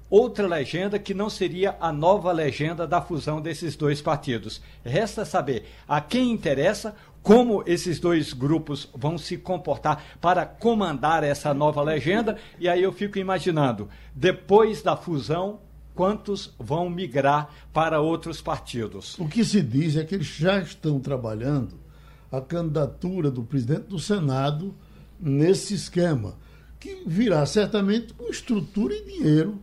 outra 0.10 0.48
legenda 0.48 1.00
que 1.00 1.14
não 1.14 1.30
seria 1.30 1.76
a 1.80 1.92
nova 1.92 2.32
legenda 2.32 2.88
da 2.88 3.02
fusão 3.02 3.42
desses 3.42 3.76
dois 3.76 4.02
partidos. 4.02 4.62
Resta 4.84 5.26
saber 5.26 5.66
a 5.88 6.00
quem 6.00 6.32
interessa 6.32 6.96
como 7.22 7.64
esses 7.66 8.00
dois 8.00 8.34
grupos 8.34 8.88
vão 8.94 9.18
se 9.18 9.36
comportar 9.36 10.04
para 10.22 10.46
comandar 10.46 11.24
essa 11.24 11.54
nova 11.56 11.82
legenda, 11.82 12.38
e 12.60 12.70
aí 12.70 12.84
eu 12.84 12.92
fico 12.92 13.18
imaginando, 13.18 13.90
depois 14.14 14.84
da 14.84 14.96
fusão, 14.96 15.60
quantos 15.96 16.54
vão 16.60 16.88
migrar 16.88 17.50
para 17.74 18.00
outros 18.00 18.42
partidos? 18.42 19.18
O 19.18 19.28
que 19.28 19.44
se 19.44 19.62
diz 19.62 19.96
é 19.98 20.04
que 20.04 20.14
eles 20.14 20.28
já 20.28 20.60
estão 20.60 21.00
trabalhando 21.00 21.80
a 22.32 22.40
candidatura 22.40 23.32
do 23.32 23.44
presidente 23.44 23.88
do 23.88 23.98
Senado 23.98 24.76
nesse 25.20 25.74
esquema, 25.74 26.36
que 26.80 27.04
virá 27.06 27.46
certamente 27.46 28.14
com 28.14 28.30
estrutura 28.30 28.94
e 28.94 29.06
dinheiro. 29.06 29.60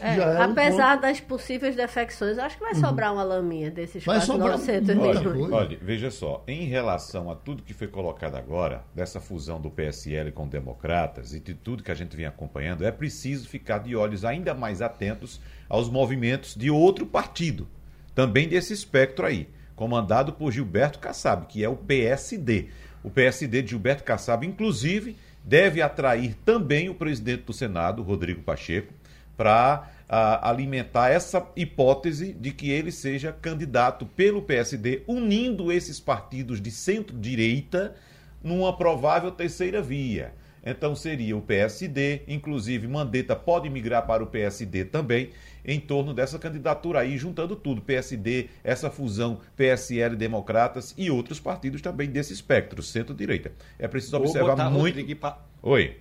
É, 0.00 0.16
é 0.16 0.42
apesar 0.42 0.98
um 0.98 1.00
das 1.00 1.20
possíveis 1.20 1.76
defecções, 1.76 2.38
acho 2.38 2.56
que 2.56 2.62
vai 2.62 2.72
uhum. 2.74 2.80
sobrar 2.80 3.12
uma 3.12 3.22
laminha 3.22 3.70
desses 3.70 4.04
vai 4.04 4.16
quase 4.16 4.36
900 4.36 4.94
milhões. 4.94 5.52
Olha, 5.52 5.78
veja 5.80 6.10
só, 6.10 6.42
em 6.48 6.64
relação 6.64 7.30
a 7.30 7.36
tudo 7.36 7.62
que 7.62 7.72
foi 7.72 7.86
colocado 7.86 8.34
agora, 8.34 8.84
dessa 8.94 9.20
fusão 9.20 9.60
do 9.60 9.70
PSL 9.70 10.32
com 10.32 10.48
democratas 10.48 11.32
e 11.34 11.40
de 11.40 11.54
tudo 11.54 11.82
que 11.82 11.92
a 11.92 11.94
gente 11.94 12.16
vem 12.16 12.26
acompanhando, 12.26 12.84
é 12.84 12.90
preciso 12.90 13.48
ficar 13.48 13.78
de 13.78 13.94
olhos 13.94 14.24
ainda 14.24 14.54
mais 14.54 14.82
atentos 14.82 15.40
aos 15.68 15.88
movimentos 15.88 16.54
de 16.56 16.70
outro 16.70 17.06
partido, 17.06 17.68
também 18.14 18.48
desse 18.48 18.72
espectro 18.72 19.24
aí, 19.24 19.48
comandado 19.76 20.32
por 20.32 20.50
Gilberto 20.50 20.98
Kassab, 20.98 21.46
que 21.46 21.62
é 21.62 21.68
o 21.68 21.76
PSD. 21.76 22.68
O 23.02 23.10
PSD 23.10 23.62
de 23.62 23.70
Gilberto 23.70 24.04
Kassab, 24.04 24.46
inclusive, 24.46 25.16
deve 25.44 25.80
atrair 25.80 26.34
também 26.44 26.88
o 26.88 26.94
presidente 26.94 27.42
do 27.42 27.52
Senado, 27.52 28.02
Rodrigo 28.02 28.42
Pacheco, 28.42 28.92
para 29.36 29.90
alimentar 30.08 31.10
essa 31.10 31.46
hipótese 31.54 32.32
de 32.32 32.50
que 32.50 32.70
ele 32.70 32.90
seja 32.90 33.30
candidato 33.30 34.06
pelo 34.06 34.42
PSD, 34.42 35.02
unindo 35.06 35.70
esses 35.70 36.00
partidos 36.00 36.60
de 36.60 36.70
centro-direita 36.70 37.94
numa 38.42 38.76
provável 38.76 39.30
terceira 39.30 39.82
via. 39.82 40.32
Então 40.64 40.96
seria 40.96 41.36
o 41.36 41.42
PSD, 41.42 42.22
inclusive 42.26 42.88
Mandetta 42.88 43.36
pode 43.36 43.70
migrar 43.70 44.06
para 44.06 44.24
o 44.24 44.26
PSD 44.26 44.84
também, 44.86 45.30
em 45.68 45.78
torno 45.78 46.14
dessa 46.14 46.38
candidatura 46.38 47.00
aí, 47.00 47.18
juntando 47.18 47.54
tudo, 47.54 47.82
PSD, 47.82 48.48
essa 48.64 48.90
fusão 48.90 49.38
PSL 49.54 50.16
Democratas 50.16 50.94
e 50.96 51.10
outros 51.10 51.38
partidos 51.38 51.82
também 51.82 52.08
desse 52.08 52.32
espectro, 52.32 52.82
centro-direita. 52.82 53.52
É 53.78 53.86
preciso 53.86 54.16
observar 54.16 54.70
muito. 54.70 55.16
Pa... 55.16 55.44
Oi. 55.62 55.98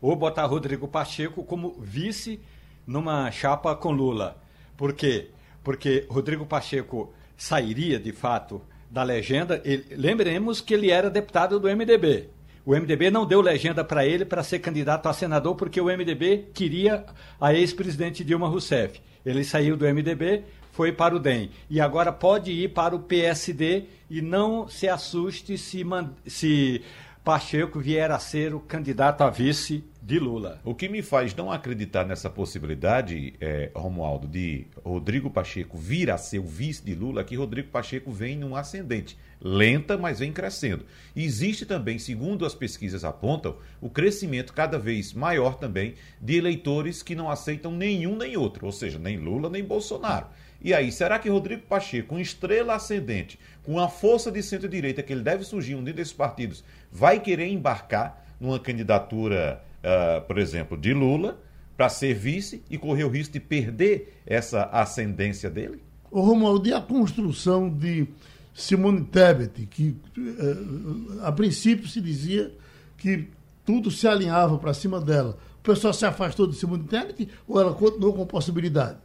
Ou 0.00 0.16
botar 0.16 0.46
Rodrigo 0.46 0.88
Pacheco 0.88 1.44
como 1.44 1.78
vice 1.78 2.40
numa 2.86 3.30
chapa 3.30 3.76
com 3.76 3.92
Lula. 3.92 4.40
Por 4.78 4.94
quê? 4.94 5.28
Porque 5.62 6.06
Rodrigo 6.08 6.46
Pacheco 6.46 7.12
sairia, 7.36 8.00
de 8.00 8.12
fato, 8.12 8.62
da 8.90 9.02
legenda. 9.02 9.60
Ele... 9.62 9.84
lembremos 9.94 10.62
que 10.62 10.72
ele 10.72 10.90
era 10.90 11.10
deputado 11.10 11.60
do 11.60 11.68
MDB. 11.68 12.30
O 12.64 12.74
MDB 12.76 13.10
não 13.10 13.26
deu 13.26 13.40
legenda 13.40 13.84
para 13.84 14.06
ele 14.06 14.24
para 14.24 14.44
ser 14.44 14.60
candidato 14.60 15.08
a 15.08 15.12
senador 15.12 15.56
porque 15.56 15.80
o 15.80 15.86
MDB 15.86 16.48
queria 16.54 17.04
a 17.40 17.52
ex-presidente 17.52 18.22
Dilma 18.22 18.48
Rousseff. 18.48 19.00
Ele 19.26 19.42
saiu 19.42 19.76
do 19.76 19.84
MDB, 19.84 20.44
foi 20.70 20.92
para 20.92 21.14
o 21.14 21.18
DEM. 21.18 21.50
E 21.68 21.80
agora 21.80 22.12
pode 22.12 22.52
ir 22.52 22.72
para 22.72 22.94
o 22.94 23.00
PSD 23.00 23.84
e 24.08 24.22
não 24.22 24.68
se 24.68 24.88
assuste 24.88 25.58
se, 25.58 25.84
se 26.26 26.82
Pacheco 27.24 27.78
vier 27.78 28.10
a 28.10 28.18
ser 28.18 28.52
o 28.52 28.58
candidato 28.58 29.22
a 29.22 29.30
vice 29.30 29.84
de 30.02 30.18
Lula. 30.18 30.60
O 30.64 30.74
que 30.74 30.88
me 30.88 31.02
faz 31.02 31.32
não 31.32 31.52
acreditar 31.52 32.04
nessa 32.04 32.28
possibilidade, 32.28 33.34
é, 33.40 33.70
Romualdo, 33.76 34.26
de 34.26 34.66
Rodrigo 34.84 35.30
Pacheco 35.30 35.78
vir 35.78 36.10
a 36.10 36.18
ser 36.18 36.40
o 36.40 36.44
vice 36.44 36.84
de 36.84 36.96
Lula, 36.96 37.20
é 37.20 37.24
que 37.24 37.36
Rodrigo 37.36 37.68
Pacheco 37.68 38.10
vem 38.10 38.36
num 38.36 38.56
ascendente. 38.56 39.16
Lenta, 39.40 39.96
mas 39.96 40.18
vem 40.18 40.32
crescendo. 40.32 40.84
E 41.14 41.24
existe 41.24 41.64
também, 41.64 41.96
segundo 41.96 42.44
as 42.44 42.56
pesquisas 42.56 43.04
apontam, 43.04 43.56
o 43.80 43.88
crescimento 43.88 44.52
cada 44.52 44.76
vez 44.76 45.12
maior 45.12 45.54
também 45.54 45.94
de 46.20 46.36
eleitores 46.36 47.04
que 47.04 47.14
não 47.14 47.30
aceitam 47.30 47.70
nenhum 47.70 48.16
nem 48.16 48.36
outro, 48.36 48.66
ou 48.66 48.72
seja, 48.72 48.98
nem 48.98 49.16
Lula 49.16 49.48
nem 49.48 49.62
Bolsonaro. 49.62 50.26
E 50.62 50.72
aí, 50.72 50.92
será 50.92 51.18
que 51.18 51.28
Rodrigo 51.28 51.62
Pacheco, 51.62 52.08
com 52.08 52.18
estrela 52.18 52.74
ascendente, 52.74 53.38
com 53.64 53.80
a 53.80 53.88
força 53.88 54.30
de 54.30 54.42
centro-direita 54.42 55.02
que 55.02 55.12
ele 55.12 55.22
deve 55.22 55.44
surgir 55.44 55.74
um 55.74 55.82
desses 55.82 56.12
partidos, 56.12 56.62
vai 56.90 57.18
querer 57.18 57.48
embarcar 57.48 58.24
numa 58.40 58.58
candidatura, 58.58 59.62
uh, 59.82 60.20
por 60.22 60.38
exemplo, 60.38 60.76
de 60.76 60.92
Lula? 60.92 61.38
para 61.76 61.88
ser 61.88 62.14
vice 62.14 62.62
e 62.70 62.78
correr 62.78 63.04
o 63.04 63.08
risco 63.08 63.32
de 63.32 63.40
perder 63.40 64.20
essa 64.26 64.64
ascendência 64.64 65.50
dele? 65.50 65.82
O 66.10 66.20
Romualdo, 66.20 66.68
e 66.68 66.72
a 66.72 66.80
construção 66.80 67.68
de 67.68 68.06
Simone 68.54 69.02
Tebet, 69.04 69.66
que 69.66 69.96
eh, 70.16 71.26
a 71.26 71.32
princípio 71.32 71.88
se 71.88 72.00
dizia 72.00 72.52
que 72.98 73.28
tudo 73.64 73.90
se 73.90 74.06
alinhava 74.06 74.58
para 74.58 74.74
cima 74.74 75.00
dela. 75.00 75.38
O 75.58 75.62
pessoal 75.62 75.92
se 75.92 76.04
afastou 76.04 76.46
de 76.46 76.54
Simone 76.54 76.84
Tebet 76.84 77.28
ou 77.48 77.60
ela 77.60 77.72
continuou 77.72 78.12
com 78.12 78.26
possibilidade? 78.26 78.98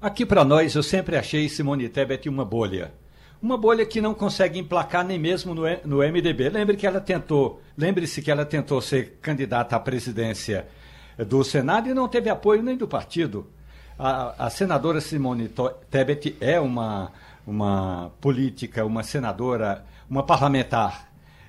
Aqui 0.00 0.24
para 0.24 0.44
nós, 0.44 0.76
eu 0.76 0.82
sempre 0.82 1.16
achei 1.16 1.48
Simone 1.48 1.88
Tebet 1.88 2.28
uma 2.28 2.44
bolha. 2.44 2.94
Uma 3.42 3.56
bolha 3.56 3.84
que 3.84 4.00
não 4.00 4.14
consegue 4.14 4.56
emplacar 4.56 5.04
nem 5.04 5.18
mesmo 5.18 5.56
no, 5.56 5.62
no 5.84 5.96
MDB. 5.96 6.50
Lembre 6.50 6.76
que 6.76 6.86
ela 6.86 7.00
tentou, 7.00 7.60
lembre-se 7.76 8.22
que 8.22 8.30
ela 8.30 8.44
tentou 8.44 8.80
ser 8.80 9.18
candidata 9.20 9.74
à 9.74 9.80
presidência 9.80 10.68
do 11.26 11.42
Senado 11.42 11.88
e 11.88 11.94
não 11.94 12.06
teve 12.06 12.30
apoio 12.30 12.62
nem 12.62 12.76
do 12.76 12.86
partido. 12.86 13.48
A, 13.98 14.46
a 14.46 14.50
senadora 14.50 15.00
Simone 15.00 15.50
Tebet 15.90 16.36
é 16.40 16.60
uma, 16.60 17.10
uma 17.44 18.12
política, 18.20 18.84
uma 18.84 19.02
senadora, 19.02 19.84
uma 20.08 20.22
parlamentar, 20.22 21.07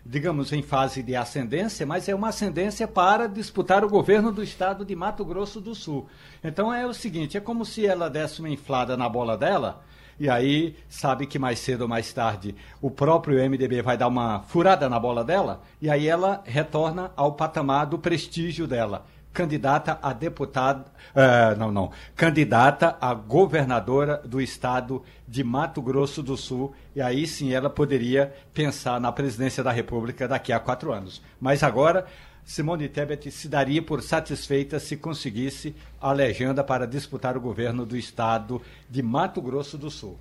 digamos, 0.10 0.52
em 0.52 0.64
fase 0.64 1.04
de 1.04 1.16
ascendência, 1.16 1.86
mas 1.86 2.10
é 2.10 2.16
uma 2.16 2.30
ascendência 2.30 2.88
para 2.88 3.28
disputar 3.28 3.86
o 3.86 3.90
governo 3.90 4.32
do 4.32 4.42
estado 4.42 4.84
de 4.84 4.96
Mato 4.96 5.24
Grosso 5.24 5.62
do 5.62 5.76
Sul. 5.76 6.08
Então 6.44 6.74
é 6.74 6.84
o 6.84 6.94
seguinte: 6.94 7.38
é 7.38 7.40
como 7.40 7.64
se 7.64 7.86
ela 7.86 8.10
desse 8.10 8.40
uma 8.40 8.50
inflada 8.50 8.98
na 8.98 9.08
bola 9.08 9.38
dela. 9.38 9.84
E 10.20 10.28
aí, 10.28 10.76
sabe 10.90 11.26
que 11.26 11.40
mais 11.40 11.60
cedo 11.60 11.84
ou 11.84 11.88
mais 11.88 12.12
tarde 12.12 12.54
o 12.82 12.92
próprio 12.92 13.38
MDB 13.38 13.82
vai 13.82 13.96
dar 13.96 14.08
uma 14.08 14.42
furada 14.42 14.90
na 14.90 15.00
bola 15.00 15.24
dela, 15.24 15.62
e 15.82 15.90
aí 15.90 16.08
ela 16.08 16.44
retorna 16.44 17.12
ao 17.16 17.34
patamar 17.34 17.86
do 17.86 17.98
prestígio 17.98 18.68
dela 18.68 19.06
candidata 19.40 19.98
a 20.02 20.12
deputada, 20.12 20.84
uh, 21.16 21.58
não, 21.58 21.72
não, 21.72 21.92
candidata 22.14 22.98
a 23.00 23.14
governadora 23.14 24.18
do 24.18 24.42
estado 24.42 25.02
de 25.26 25.46
Mato 25.46 25.82
Grosso 25.82 26.22
do 26.22 26.36
Sul, 26.36 26.76
e 26.94 27.00
aí 27.00 27.26
sim 27.26 27.54
ela 27.54 27.70
poderia 27.70 28.34
pensar 28.54 29.00
na 29.00 29.14
presidência 29.14 29.64
da 29.64 29.72
República 29.72 30.28
daqui 30.28 30.52
a 30.52 30.60
quatro 30.60 30.92
anos. 30.92 31.22
Mas 31.40 31.64
agora, 31.64 32.06
Simone 32.44 32.90
Tebet 32.90 33.32
se 33.32 33.48
daria 33.48 33.82
por 33.82 34.02
satisfeita 34.02 34.78
se 34.78 34.98
conseguisse 34.98 35.74
a 36.02 36.12
legenda 36.12 36.62
para 36.62 36.86
disputar 36.86 37.38
o 37.38 37.42
governo 37.42 37.86
do 37.86 37.96
estado 37.96 38.62
de 38.90 39.02
Mato 39.02 39.42
Grosso 39.42 39.78
do 39.78 39.90
Sul. 39.90 40.20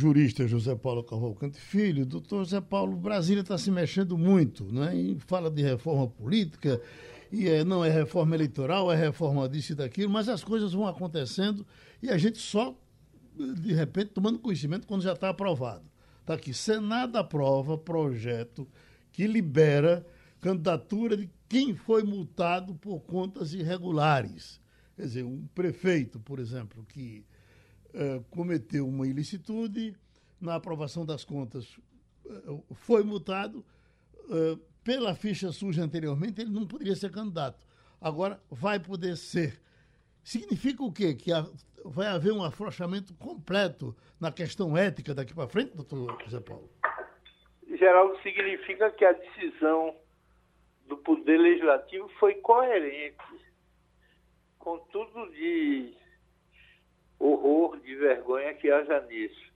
Jurista 0.00 0.46
José 0.46 0.76
Paulo 0.76 1.02
Cavalcante 1.02 1.58
Filho, 1.58 2.06
doutor 2.06 2.44
José 2.44 2.60
Paulo, 2.60 2.96
Brasília 2.96 3.40
está 3.40 3.58
se 3.58 3.72
mexendo 3.72 4.16
muito, 4.16 4.64
né? 4.64 4.94
E 4.94 5.18
fala 5.26 5.50
de 5.50 5.62
reforma 5.62 6.06
política, 6.06 6.80
e 7.32 7.48
é, 7.48 7.64
não 7.64 7.82
é 7.82 7.88
reforma 7.88 8.34
eleitoral, 8.36 8.92
é 8.92 8.96
reforma 8.96 9.48
disso 9.48 9.72
e 9.72 9.74
daquilo, 9.74 10.12
mas 10.12 10.28
as 10.28 10.44
coisas 10.44 10.74
vão 10.74 10.86
acontecendo 10.86 11.66
e 12.02 12.10
a 12.10 12.18
gente 12.18 12.38
só, 12.38 12.78
de 13.34 13.72
repente, 13.72 14.10
tomando 14.10 14.38
conhecimento 14.38 14.86
quando 14.86 15.02
já 15.02 15.14
está 15.14 15.30
aprovado. 15.30 15.90
Está 16.20 16.34
aqui, 16.34 16.52
Senado 16.52 17.16
aprova 17.16 17.78
projeto 17.78 18.68
que 19.10 19.26
libera 19.26 20.06
candidatura 20.40 21.16
de 21.16 21.30
quem 21.48 21.74
foi 21.74 22.02
multado 22.02 22.74
por 22.74 23.00
contas 23.00 23.54
irregulares. 23.54 24.60
Quer 24.94 25.02
dizer, 25.02 25.24
um 25.24 25.46
prefeito, 25.54 26.20
por 26.20 26.38
exemplo, 26.38 26.84
que 26.84 27.24
é, 27.94 28.20
cometeu 28.30 28.86
uma 28.86 29.06
ilicitude 29.06 29.96
na 30.40 30.56
aprovação 30.56 31.06
das 31.06 31.24
contas, 31.24 31.78
é, 32.26 32.58
foi 32.74 33.02
multado, 33.02 33.64
é, 34.28 34.58
pela 34.84 35.14
ficha 35.14 35.52
suja 35.52 35.82
anteriormente, 35.82 36.40
ele 36.40 36.50
não 36.50 36.66
poderia 36.66 36.94
ser 36.94 37.10
candidato. 37.10 37.66
Agora 38.00 38.40
vai 38.50 38.80
poder 38.80 39.16
ser. 39.16 39.60
Significa 40.22 40.82
o 40.82 40.92
quê? 40.92 41.14
Que 41.14 41.30
vai 41.84 42.06
haver 42.06 42.32
um 42.32 42.42
afrouxamento 42.42 43.14
completo 43.14 43.96
na 44.20 44.30
questão 44.30 44.76
ética 44.76 45.14
daqui 45.14 45.34
para 45.34 45.48
frente, 45.48 45.76
doutor 45.76 46.20
José 46.24 46.40
Paulo? 46.40 46.68
Geraldo, 47.76 48.20
significa 48.22 48.90
que 48.90 49.04
a 49.04 49.12
decisão 49.12 49.96
do 50.86 50.96
Poder 50.98 51.38
Legislativo 51.38 52.08
foi 52.20 52.34
coerente 52.34 53.16
com 54.58 54.78
tudo 54.92 55.30
de 55.32 55.94
horror, 57.18 57.80
de 57.80 57.94
vergonha 57.96 58.54
que 58.54 58.70
haja 58.70 59.00
nisso. 59.06 59.52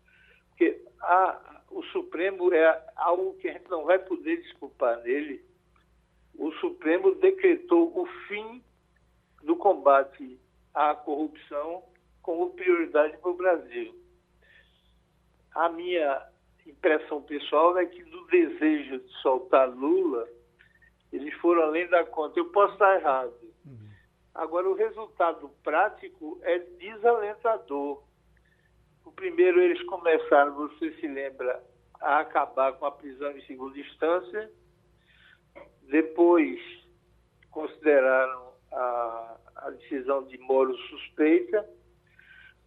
Porque 0.49 0.83
a, 1.01 1.56
o 1.71 1.83
Supremo 1.85 2.53
é 2.53 2.85
algo 2.97 3.35
que 3.35 3.49
a 3.49 3.53
gente 3.53 3.69
não 3.69 3.85
vai 3.85 3.99
poder 3.99 4.37
desculpar 4.43 5.01
nele. 5.03 5.45
O 6.35 6.53
Supremo 6.53 7.15
decretou 7.15 7.99
o 7.99 8.07
fim 8.29 8.63
do 9.43 9.57
combate 9.57 10.39
à 10.75 10.95
corrupção 10.95 11.83
como 12.23 12.51
prioridade 12.51 13.17
para 13.19 13.31
o 13.31 13.37
Brasil. 13.37 13.95
A 15.55 15.69
minha 15.69 16.27
impressão 16.67 17.23
pessoal 17.23 17.79
é 17.79 17.87
que 17.87 18.03
do 18.05 18.27
desejo 18.27 18.99
de 18.99 19.13
soltar 19.23 19.69
Lula, 19.69 20.29
eles 21.13 21.33
foram 21.35 21.63
além 21.63 21.89
da 21.89 22.05
conta. 22.05 22.39
Eu 22.39 22.51
posso 22.51 22.75
estar 22.75 22.97
errado. 22.97 23.35
Uhum. 23.65 23.89
Agora, 24.35 24.69
o 24.69 24.75
resultado 24.75 25.49
prático 25.63 26.39
é 26.43 26.59
desalentador. 26.59 28.03
Primeiro, 29.17 29.61
eles 29.61 29.83
começaram, 29.85 30.55
você 30.55 30.93
se 31.01 31.09
lembra, 31.09 31.63
a 32.01 32.21
acabar 32.21 32.75
com 32.75 32.85
a 32.85 32.93
prisão 32.93 33.33
em 33.33 33.41
segunda 33.47 33.79
instância. 33.79 34.51
Depois, 35.85 36.61
consideraram 37.51 38.53
a, 38.71 39.37
a 39.57 39.71
decisão 39.71 40.23
de 40.25 40.37
Moro 40.39 40.77
suspeita, 40.77 41.67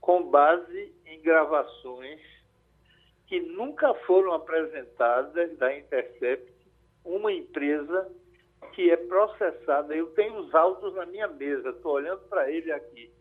com 0.02 0.24
base 0.24 0.92
em 1.06 1.22
gravações 1.22 2.20
que 3.28 3.40
nunca 3.40 3.94
foram 4.06 4.34
apresentadas 4.34 5.56
da 5.60 5.78
Intercept, 5.78 6.52
uma 7.06 7.32
empresa 7.32 8.12
que 8.74 8.90
é 8.90 8.98
processada. 8.98 9.96
Eu 9.96 10.08
tenho 10.14 10.36
os 10.40 10.56
autos 10.56 10.96
na 10.96 11.06
minha 11.06 11.28
mesa, 11.28 11.70
estou 11.70 11.94
olhando 11.94 12.22
para 12.28 12.52
ele 12.52 12.72
aqui 12.72 13.19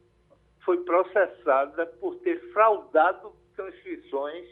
foi 0.68 0.85
processada 0.85 1.87
por 1.98 2.16
ter 2.16 2.38
fraudado 2.52 3.33
transcrições, 3.57 4.46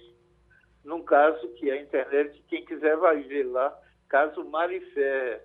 num 0.83 1.02
caso 1.02 1.46
que 1.57 1.70
a 1.70 1.79
internet, 1.79 2.42
quem 2.48 2.64
quiser 2.64 2.96
vai 2.96 3.22
ver 3.24 3.42
lá, 3.42 3.79
caso 4.09 4.42
Marifé. 4.46 5.44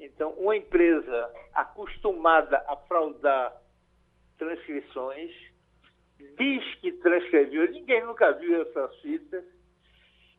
Então, 0.00 0.32
uma 0.32 0.56
empresa 0.56 1.32
acostumada 1.54 2.58
a 2.66 2.74
fraudar 2.88 3.62
transcrições 4.36 5.30
diz 6.36 6.74
que 6.80 6.90
transcreveu, 6.94 7.70
ninguém 7.70 8.04
nunca 8.04 8.32
viu 8.32 8.62
essas 8.62 8.96
fitas. 8.96 9.44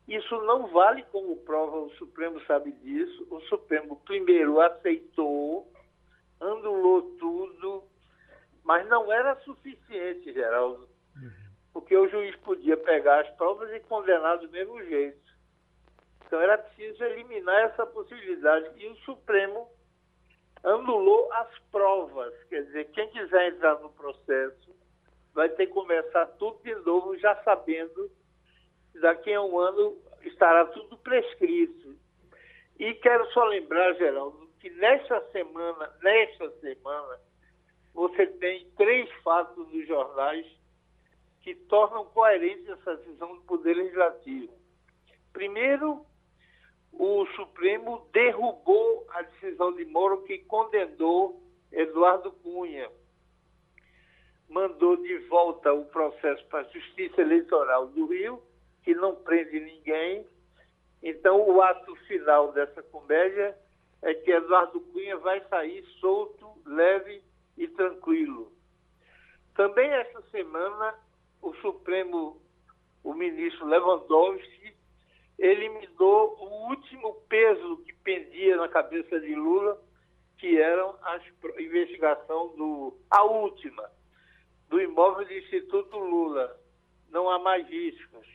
Isso 0.09 0.41
não 0.41 0.67
vale 0.67 1.03
como 1.03 1.37
prova, 1.37 1.77
o 1.77 1.91
Supremo 1.91 2.41
sabe 2.41 2.73
disso. 2.73 3.25
O 3.31 3.39
Supremo 3.43 3.95
primeiro 4.03 4.59
aceitou, 4.59 5.71
anulou 6.41 7.15
tudo, 7.17 7.90
mas 8.63 8.87
não 8.87 9.11
era 9.11 9.35
suficiente, 9.41 10.33
Geraldo, 10.33 10.87
uhum. 11.15 11.31
porque 11.73 11.95
o 11.95 12.07
juiz 12.07 12.35
podia 12.37 12.77
pegar 12.77 13.21
as 13.21 13.29
provas 13.35 13.71
e 13.73 13.79
condenar 13.81 14.37
do 14.37 14.49
mesmo 14.49 14.83
jeito. 14.83 15.31
Então 16.25 16.39
era 16.39 16.57
preciso 16.57 17.03
eliminar 17.03 17.65
essa 17.65 17.85
possibilidade. 17.85 18.71
E 18.77 18.87
o 18.87 18.95
Supremo 18.97 19.69
anulou 20.63 21.31
as 21.33 21.59
provas. 21.71 22.33
Quer 22.45 22.63
dizer, 22.65 22.85
quem 22.91 23.09
quiser 23.09 23.53
entrar 23.53 23.79
no 23.79 23.89
processo 23.89 24.73
vai 25.33 25.49
ter 25.49 25.67
que 25.67 25.73
começar 25.73 26.25
tudo 26.37 26.61
de 26.63 26.73
novo, 26.75 27.17
já 27.17 27.35
sabendo 27.43 28.09
que 28.91 28.99
daqui 28.99 29.33
a 29.33 29.41
um 29.41 29.59
ano 29.59 29.97
estará 30.23 30.65
tudo 30.65 30.97
prescrito. 30.97 31.97
E 32.79 32.93
quero 32.95 33.29
só 33.31 33.43
lembrar, 33.45 33.93
Geraldo, 33.95 34.49
que 34.59 34.69
nesta 34.69 35.21
semana, 35.31 35.93
nesta 36.01 36.49
semana, 36.59 37.19
você 37.93 38.25
tem 38.25 38.69
três 38.77 39.09
fatos 39.23 39.67
nos 39.71 39.87
jornais 39.87 40.45
que 41.41 41.55
tornam 41.55 42.05
coerente 42.05 42.69
essa 42.71 42.95
decisão 42.97 43.35
do 43.35 43.41
Poder 43.41 43.75
Legislativo. 43.75 44.53
Primeiro, 45.33 46.05
o 46.93 47.25
Supremo 47.35 48.07
derrubou 48.13 49.05
a 49.09 49.21
decisão 49.23 49.73
de 49.73 49.85
Moro 49.85 50.23
que 50.23 50.39
condenou 50.39 51.41
Eduardo 51.71 52.31
Cunha. 52.31 52.89
Mandou 54.47 54.97
de 54.97 55.17
volta 55.29 55.73
o 55.73 55.85
processo 55.85 56.45
para 56.47 56.59
a 56.59 56.63
Justiça 56.71 57.21
Eleitoral 57.21 57.87
do 57.87 58.05
Rio, 58.07 58.41
que 58.83 58.93
não 58.93 59.15
prende 59.15 59.59
ninguém. 59.59 60.27
Então, 61.01 61.49
o 61.49 61.61
ato 61.61 61.95
final 62.07 62.51
dessa 62.51 62.83
comédia 62.83 63.57
é 64.01 64.13
que 64.13 64.31
Eduardo 64.31 64.79
Cunha 64.81 65.17
vai 65.17 65.41
sair 65.47 65.83
solto, 65.99 66.51
leve 66.65 67.23
e 67.57 67.67
tranquilo. 67.67 68.51
Também 69.55 69.89
esta 69.89 70.21
semana, 70.31 70.95
o 71.41 71.53
Supremo, 71.55 72.41
o 73.03 73.13
ministro 73.13 73.67
Lewandowski, 73.67 74.73
eliminou 75.37 76.37
o 76.39 76.69
último 76.69 77.13
peso 77.27 77.77
que 77.77 77.93
pendia 77.95 78.57
na 78.57 78.67
cabeça 78.67 79.19
de 79.19 79.35
Lula, 79.35 79.81
que 80.37 80.59
eram 80.59 80.97
a 81.03 81.19
investigação 81.59 82.55
do. 82.55 82.97
a 83.09 83.23
última, 83.23 83.89
do 84.69 84.79
imóvel 84.81 85.25
do 85.25 85.33
Instituto 85.33 85.97
Lula. 85.97 86.59
Não 87.09 87.29
há 87.29 87.37
mais 87.39 87.67
riscos. 87.67 88.27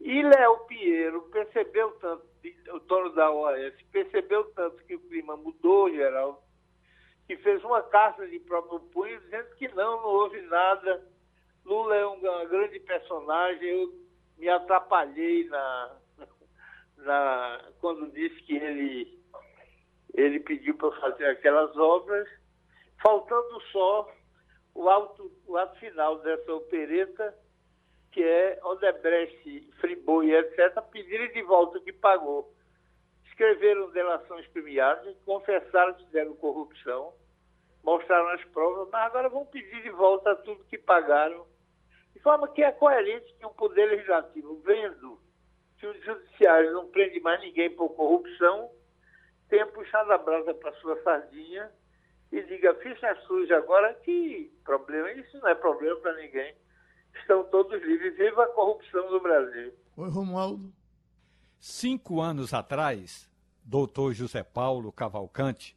E 0.00 0.22
Léo 0.22 0.60
Pinheiro 0.66 1.22
percebeu 1.30 1.90
tanto, 1.92 2.24
o 2.72 2.78
dono 2.80 3.10
da 3.14 3.30
OAS, 3.30 3.74
percebeu 3.92 4.44
tanto 4.52 4.82
que 4.84 4.94
o 4.94 5.00
clima 5.00 5.36
mudou, 5.36 5.90
Geraldo, 5.90 6.38
que 7.30 7.36
fez 7.36 7.62
uma 7.62 7.80
carta 7.80 8.26
de 8.26 8.40
próprio 8.40 8.80
punho 8.92 9.20
dizendo 9.20 9.54
que 9.54 9.68
não, 9.68 10.02
não 10.02 10.08
houve 10.08 10.40
nada. 10.42 11.00
Lula 11.64 11.94
é 11.94 12.04
uma 12.04 12.44
grande 12.46 12.80
personagem, 12.80 13.68
eu 13.68 13.94
me 14.36 14.48
atrapalhei 14.48 15.44
na, 15.44 15.96
na, 16.98 17.70
quando 17.80 18.10
disse 18.10 18.34
que 18.42 18.56
ele, 18.56 19.22
ele 20.12 20.40
pediu 20.40 20.74
para 20.76 20.90
fazer 21.00 21.26
aquelas 21.26 21.76
obras, 21.76 22.28
faltando 23.00 23.60
só 23.70 24.12
o 24.74 24.90
ato, 24.90 25.30
o 25.46 25.56
ato 25.56 25.78
final 25.78 26.18
dessa 26.22 26.52
opereta, 26.52 27.32
que 28.10 28.24
é 28.24 28.58
Odebrecht, 28.64 29.70
Friboi, 29.80 30.34
etc., 30.34 30.82
pedirem 30.90 31.32
de 31.32 31.42
volta 31.42 31.78
o 31.78 31.82
que 31.82 31.92
pagou. 31.92 32.52
Escreveram 33.40 33.90
delações 33.90 34.46
premiadas, 34.48 35.16
confessaram 35.24 35.94
que 35.94 36.04
fizeram 36.04 36.36
corrupção, 36.36 37.14
mostraram 37.82 38.28
as 38.28 38.44
provas, 38.44 38.86
mas 38.92 39.06
agora 39.06 39.30
vão 39.30 39.46
pedir 39.46 39.82
de 39.82 39.88
volta 39.88 40.36
tudo 40.36 40.62
que 40.64 40.76
pagaram, 40.76 41.46
de 42.12 42.20
forma 42.20 42.46
que 42.48 42.62
é 42.62 42.70
coerente 42.70 43.34
que 43.38 43.46
o 43.46 43.48
Poder 43.48 43.86
Legislativo, 43.86 44.60
vendo 44.60 45.18
que 45.78 45.86
o 45.86 46.02
Judiciário 46.02 46.70
não 46.74 46.88
prende 46.88 47.18
mais 47.20 47.40
ninguém 47.40 47.74
por 47.74 47.88
corrupção, 47.94 48.70
tenha 49.48 49.66
puxado 49.68 50.12
a 50.12 50.18
brasa 50.18 50.52
para 50.52 50.74
sua 50.74 51.02
sardinha 51.02 51.72
e 52.30 52.42
diga, 52.42 52.74
ficha 52.74 53.14
suja 53.26 53.56
agora, 53.56 53.94
que 54.04 54.52
problema, 54.62 55.12
isso 55.12 55.38
não 55.38 55.48
é 55.48 55.54
problema 55.54 55.96
para 55.96 56.12
ninguém. 56.16 56.54
Estão 57.14 57.42
todos 57.44 57.82
livres, 57.82 58.18
viva 58.18 58.44
a 58.44 58.48
corrupção 58.48 59.10
no 59.10 59.18
Brasil. 59.18 59.72
Oi, 59.96 60.10
Romualdo. 60.10 60.70
Cinco 61.58 62.20
anos 62.20 62.54
atrás, 62.54 63.29
doutor 63.70 64.12
José 64.12 64.42
Paulo 64.42 64.90
Cavalcante 64.90 65.76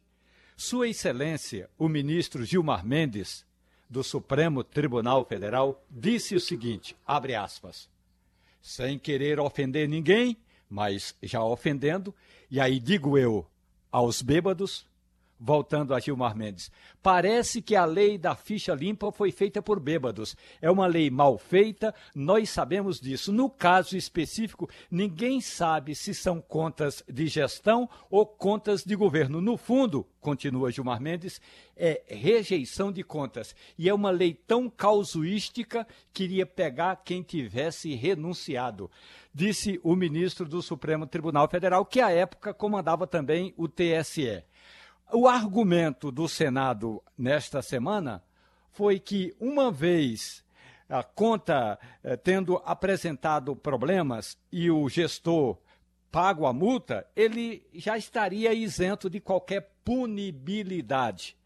sua 0.56 0.88
Excelência, 0.88 1.68
o 1.78 1.88
ministro 1.88 2.44
Gilmar 2.44 2.84
Mendes, 2.84 3.44
do 3.88 4.02
Supremo 4.02 4.62
Tribunal 4.64 5.24
Federal, 5.24 5.84
disse 5.88 6.34
o 6.34 6.40
seguinte: 6.40 6.96
abre 7.06 7.34
aspas, 7.34 7.88
sem 8.60 8.98
querer 8.98 9.38
ofender 9.38 9.88
ninguém, 9.88 10.36
mas 10.68 11.14
já 11.22 11.42
ofendendo, 11.42 12.14
e 12.50 12.60
aí 12.60 12.78
digo 12.78 13.16
eu, 13.16 13.46
aos 13.90 14.22
bêbados, 14.22 14.86
voltando 15.44 15.92
a 15.94 16.00
Gilmar 16.00 16.34
Mendes, 16.34 16.70
parece 17.02 17.60
que 17.60 17.76
a 17.76 17.84
lei 17.84 18.16
da 18.16 18.34
ficha 18.34 18.74
limpa 18.74 19.12
foi 19.12 19.30
feita 19.30 19.60
por 19.60 19.78
bêbados. 19.78 20.34
É 20.60 20.70
uma 20.70 20.86
lei 20.86 21.10
mal 21.10 21.36
feita, 21.36 21.94
nós 22.14 22.48
sabemos 22.48 22.98
disso. 22.98 23.30
No 23.30 23.50
caso 23.50 23.94
específico, 23.94 24.70
ninguém 24.90 25.42
sabe 25.42 25.94
se 25.94 26.14
são 26.14 26.40
contas 26.40 27.04
de 27.06 27.26
gestão 27.26 27.88
ou 28.10 28.24
contas 28.24 28.84
de 28.84 28.96
governo. 28.96 29.42
No 29.42 29.58
fundo, 29.58 30.06
continua 30.18 30.72
Gilmar 30.72 30.98
Mendes, 30.98 31.42
é 31.76 32.02
rejeição 32.08 32.90
de 32.90 33.04
contas. 33.04 33.54
E 33.76 33.86
é 33.86 33.92
uma 33.92 34.10
lei 34.10 34.32
tão 34.32 34.70
causuística 34.70 35.86
que 36.10 36.24
iria 36.24 36.46
pegar 36.46 37.02
quem 37.04 37.22
tivesse 37.22 37.94
renunciado. 37.94 38.90
Disse 39.34 39.78
o 39.82 39.94
ministro 39.94 40.48
do 40.48 40.62
Supremo 40.62 41.06
Tribunal 41.06 41.46
Federal, 41.48 41.84
que 41.84 42.00
à 42.00 42.10
época 42.10 42.54
comandava 42.54 43.06
também 43.06 43.52
o 43.58 43.68
TSE. 43.68 44.42
O 45.16 45.28
argumento 45.28 46.10
do 46.10 46.26
Senado 46.26 47.00
nesta 47.16 47.62
semana 47.62 48.20
foi 48.72 48.98
que, 48.98 49.32
uma 49.38 49.70
vez 49.70 50.44
a 50.88 51.04
conta 51.04 51.78
eh, 52.02 52.16
tendo 52.16 52.60
apresentado 52.64 53.54
problemas 53.54 54.36
e 54.50 54.72
o 54.72 54.88
gestor 54.88 55.56
pago 56.10 56.46
a 56.46 56.52
multa, 56.52 57.06
ele 57.14 57.64
já 57.72 57.96
estaria 57.96 58.52
isento 58.52 59.08
de 59.08 59.20
qualquer 59.20 59.70
punibilidade. 59.84 61.36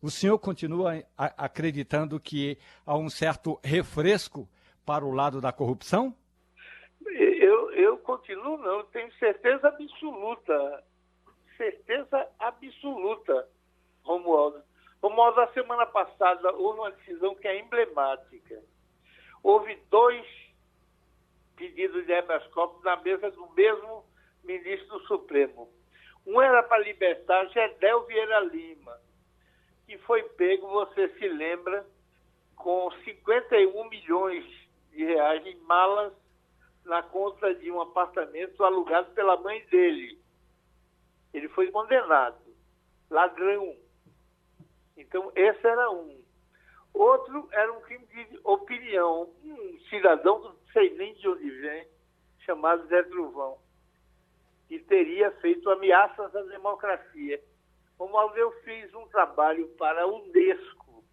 O 0.00 0.08
senhor 0.08 0.38
continua 0.38 1.02
acreditando 1.16 2.20
que 2.20 2.56
há 2.86 2.96
um 2.96 3.10
certo 3.10 3.58
refresco 3.60 4.48
para 4.84 5.04
o 5.04 5.10
lado 5.10 5.40
da 5.40 5.50
corrupção? 5.50 6.14
Eu, 7.04 7.72
eu 7.72 7.98
continuo, 7.98 8.56
não, 8.56 8.84
tenho 8.84 9.12
certeza 9.14 9.66
absoluta 9.66 10.84
certeza 11.56 12.28
absoluta, 12.38 13.48
Romualdo. 14.02 14.62
Romualdo, 15.02 15.40
a 15.40 15.52
semana 15.52 15.86
passada 15.86 16.52
houve 16.54 16.80
uma 16.80 16.90
decisão 16.92 17.34
que 17.34 17.46
é 17.48 17.58
emblemática. 17.58 18.62
Houve 19.42 19.76
dois 19.90 20.26
pedidos 21.56 22.04
de 22.06 22.12
habeas 22.12 22.46
corpus 22.48 22.82
na 22.84 22.96
mesa 22.96 23.30
do 23.30 23.48
mesmo 23.52 24.04
ministro 24.44 24.98
do 24.98 25.06
Supremo. 25.06 25.70
Um 26.26 26.40
era 26.40 26.62
para 26.62 26.82
libertar 26.82 27.46
Gedel 27.48 28.04
Vieira 28.06 28.40
Lima, 28.40 28.98
que 29.86 29.96
foi 29.98 30.22
pego, 30.22 30.68
você 30.68 31.08
se 31.18 31.28
lembra, 31.28 31.86
com 32.56 32.90
51 33.04 33.88
milhões 33.88 34.44
de 34.90 35.04
reais 35.04 35.46
em 35.46 35.56
malas 35.60 36.12
na 36.84 37.02
conta 37.02 37.54
de 37.54 37.70
um 37.70 37.80
apartamento 37.80 38.64
alugado 38.64 39.12
pela 39.12 39.36
mãe 39.36 39.64
dele. 39.66 40.18
Ele 41.36 41.50
foi 41.50 41.70
condenado. 41.70 42.40
Ladrão. 43.10 43.76
Então, 44.96 45.30
esse 45.36 45.66
era 45.66 45.90
um. 45.90 46.24
Outro 46.94 47.46
era 47.52 47.70
um 47.74 47.80
crime 47.82 48.06
de 48.06 48.40
opinião. 48.42 49.30
Um 49.44 49.78
cidadão, 49.90 50.38
não 50.38 50.56
sei 50.72 50.94
nem 50.94 51.12
de 51.12 51.28
onde 51.28 51.50
vem, 51.50 51.86
chamado 52.38 52.86
Zé 52.88 53.02
Truvão, 53.02 53.58
que 54.66 54.78
teria 54.78 55.30
feito 55.32 55.68
ameaças 55.68 56.34
à 56.34 56.42
democracia. 56.44 57.38
Como 57.98 58.18
eu 58.34 58.50
fiz 58.62 58.94
um 58.94 59.06
trabalho 59.08 59.68
para 59.76 60.04
a 60.04 60.06
Unesco, 60.06 61.04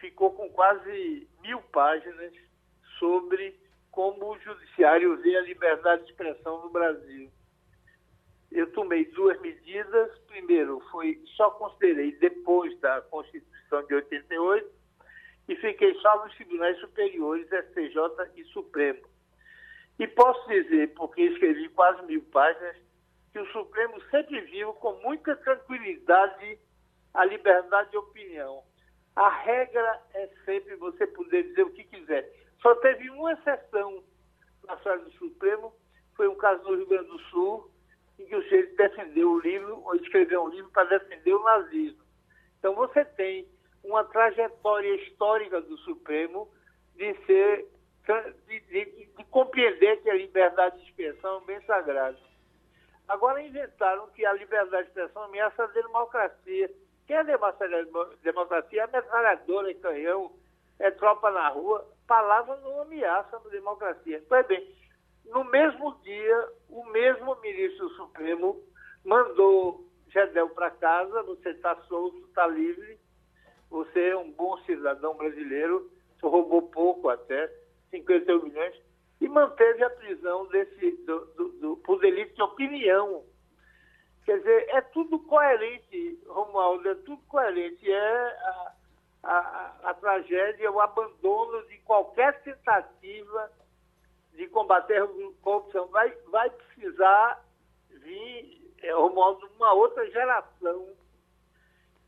ficou 0.00 0.32
com 0.32 0.48
quase 0.52 1.28
mil 1.42 1.60
páginas 1.64 2.32
sobre 2.98 3.60
como 3.90 4.32
o 4.32 4.38
judiciário 4.38 5.18
vê 5.18 5.36
a 5.36 5.42
liberdade 5.42 6.04
de 6.04 6.12
expressão 6.12 6.62
no 6.62 6.70
Brasil 6.70 7.30
eu 8.52 8.70
tomei 8.72 9.04
duas 9.06 9.40
medidas. 9.40 10.16
Primeiro, 10.26 10.80
foi 10.90 11.20
só 11.36 11.50
considerei 11.50 12.12
depois 12.12 12.78
da 12.80 13.00
Constituição 13.02 13.84
de 13.86 13.94
88 13.94 14.70
e 15.48 15.56
fiquei 15.56 15.94
só 15.96 16.24
nos 16.24 16.34
tribunais 16.34 16.78
superiores, 16.80 17.46
STJ 17.46 17.96
e 18.36 18.44
Supremo. 18.46 19.02
E 19.98 20.06
posso 20.08 20.46
dizer, 20.48 20.92
porque 20.94 21.22
escrevi 21.22 21.68
quase 21.70 22.04
mil 22.06 22.22
páginas, 22.24 22.76
que 23.32 23.38
o 23.38 23.52
Supremo 23.52 24.00
sempre 24.10 24.40
viu 24.42 24.72
com 24.74 24.92
muita 25.02 25.36
tranquilidade 25.36 26.58
a 27.14 27.24
liberdade 27.24 27.90
de 27.90 27.96
opinião. 27.96 28.62
A 29.14 29.28
regra 29.28 30.02
é 30.14 30.28
sempre 30.44 30.76
você 30.76 31.06
poder 31.06 31.44
dizer 31.44 31.62
o 31.62 31.72
que 31.72 31.84
quiser. 31.84 32.30
Só 32.60 32.74
teve 32.76 33.08
uma 33.10 33.32
exceção 33.32 34.02
na 34.66 34.74
história 34.74 35.04
do 35.04 35.12
Supremo, 35.12 35.72
foi 36.14 36.28
um 36.28 36.34
caso 36.34 36.62
no 36.64 36.76
Rio 36.76 36.86
Grande 36.86 37.08
do 37.08 37.18
Sul, 37.30 37.70
em 38.18 38.26
que 38.26 38.36
o 38.36 38.42
sujeito 38.42 38.76
defendeu 38.76 39.30
o 39.30 39.40
livro, 39.40 39.82
ou 39.84 39.94
escreveu 39.96 40.44
um 40.44 40.48
livro 40.48 40.70
para 40.70 40.98
defender 40.98 41.34
o 41.34 41.42
nazismo. 41.42 42.02
Então 42.58 42.74
você 42.74 43.04
tem 43.04 43.48
uma 43.84 44.04
trajetória 44.04 44.94
histórica 45.02 45.60
do 45.60 45.76
Supremo 45.78 46.48
de 46.94 47.14
ser 47.26 47.66
de, 48.46 48.60
de, 48.60 48.84
de, 49.16 49.24
compreender 49.30 50.00
que 50.02 50.10
a 50.10 50.14
liberdade 50.14 50.78
de 50.78 50.84
expressão 50.88 51.34
é 51.34 51.38
um 51.38 51.44
bem 51.44 51.60
sagrado. 51.62 52.18
Agora 53.08 53.42
inventaram 53.42 54.08
que 54.08 54.24
a 54.24 54.32
liberdade 54.32 54.84
de 54.84 54.88
expressão 54.88 55.24
ameaça 55.24 55.64
a 55.64 55.68
democracia. 55.68 56.70
Que 57.06 57.12
é 57.12 57.18
a 57.18 57.22
democracia? 57.22 58.82
É 58.82 58.86
metralhadora, 58.86 59.70
é 59.70 59.74
canhão, 59.74 60.32
é 60.78 60.90
tropa 60.90 61.30
na 61.30 61.48
rua. 61.48 61.86
Palavra 62.06 62.56
não 62.58 62.82
ameaça 62.82 63.36
a 63.36 63.48
democracia. 63.48 64.22
Pois 64.28 64.46
bem, 64.46 64.74
no 65.30 65.44
mesmo 65.44 65.98
dia, 66.02 66.48
o 66.68 66.84
mesmo 66.86 67.36
ministro 67.40 67.88
Supremo 67.90 68.62
mandou 69.04 69.84
Gedel 70.08 70.48
para 70.50 70.70
casa, 70.70 71.22
você 71.22 71.50
está 71.50 71.76
solto, 71.82 72.18
está 72.28 72.46
livre, 72.46 72.98
você 73.68 74.08
é 74.10 74.16
um 74.16 74.30
bom 74.32 74.56
cidadão 74.64 75.14
brasileiro, 75.16 75.90
você 76.14 76.26
roubou 76.26 76.62
pouco 76.62 77.08
até, 77.08 77.52
51 77.90 78.42
milhões, 78.44 78.74
e 79.20 79.28
manteve 79.28 79.82
a 79.82 79.90
prisão 79.90 80.46
desse, 80.46 80.90
do, 81.04 81.24
do, 81.34 81.48
do, 81.52 81.76
por 81.78 81.98
delito 82.00 82.34
de 82.34 82.42
opinião. 82.42 83.24
Quer 84.24 84.38
dizer, 84.38 84.68
é 84.70 84.80
tudo 84.80 85.18
coerente, 85.20 86.20
Romualdo, 86.26 86.88
é 86.88 86.94
tudo 86.96 87.22
coerente. 87.28 87.90
É 87.90 87.98
a, 88.02 88.72
a, 89.22 89.76
a 89.84 89.94
tragédia, 89.94 90.70
o 90.70 90.80
abandono 90.80 91.66
de 91.68 91.78
qualquer 91.78 92.42
tentativa 92.42 93.50
de 94.36 94.46
combater 94.48 95.02
a 95.02 95.08
corrupção 95.42 95.86
vai, 95.88 96.10
vai 96.30 96.50
precisar 96.50 97.42
vir, 97.88 98.74
é, 98.82 98.92
Romualdo, 98.92 99.48
uma 99.56 99.72
outra 99.72 100.08
geração 100.10 100.88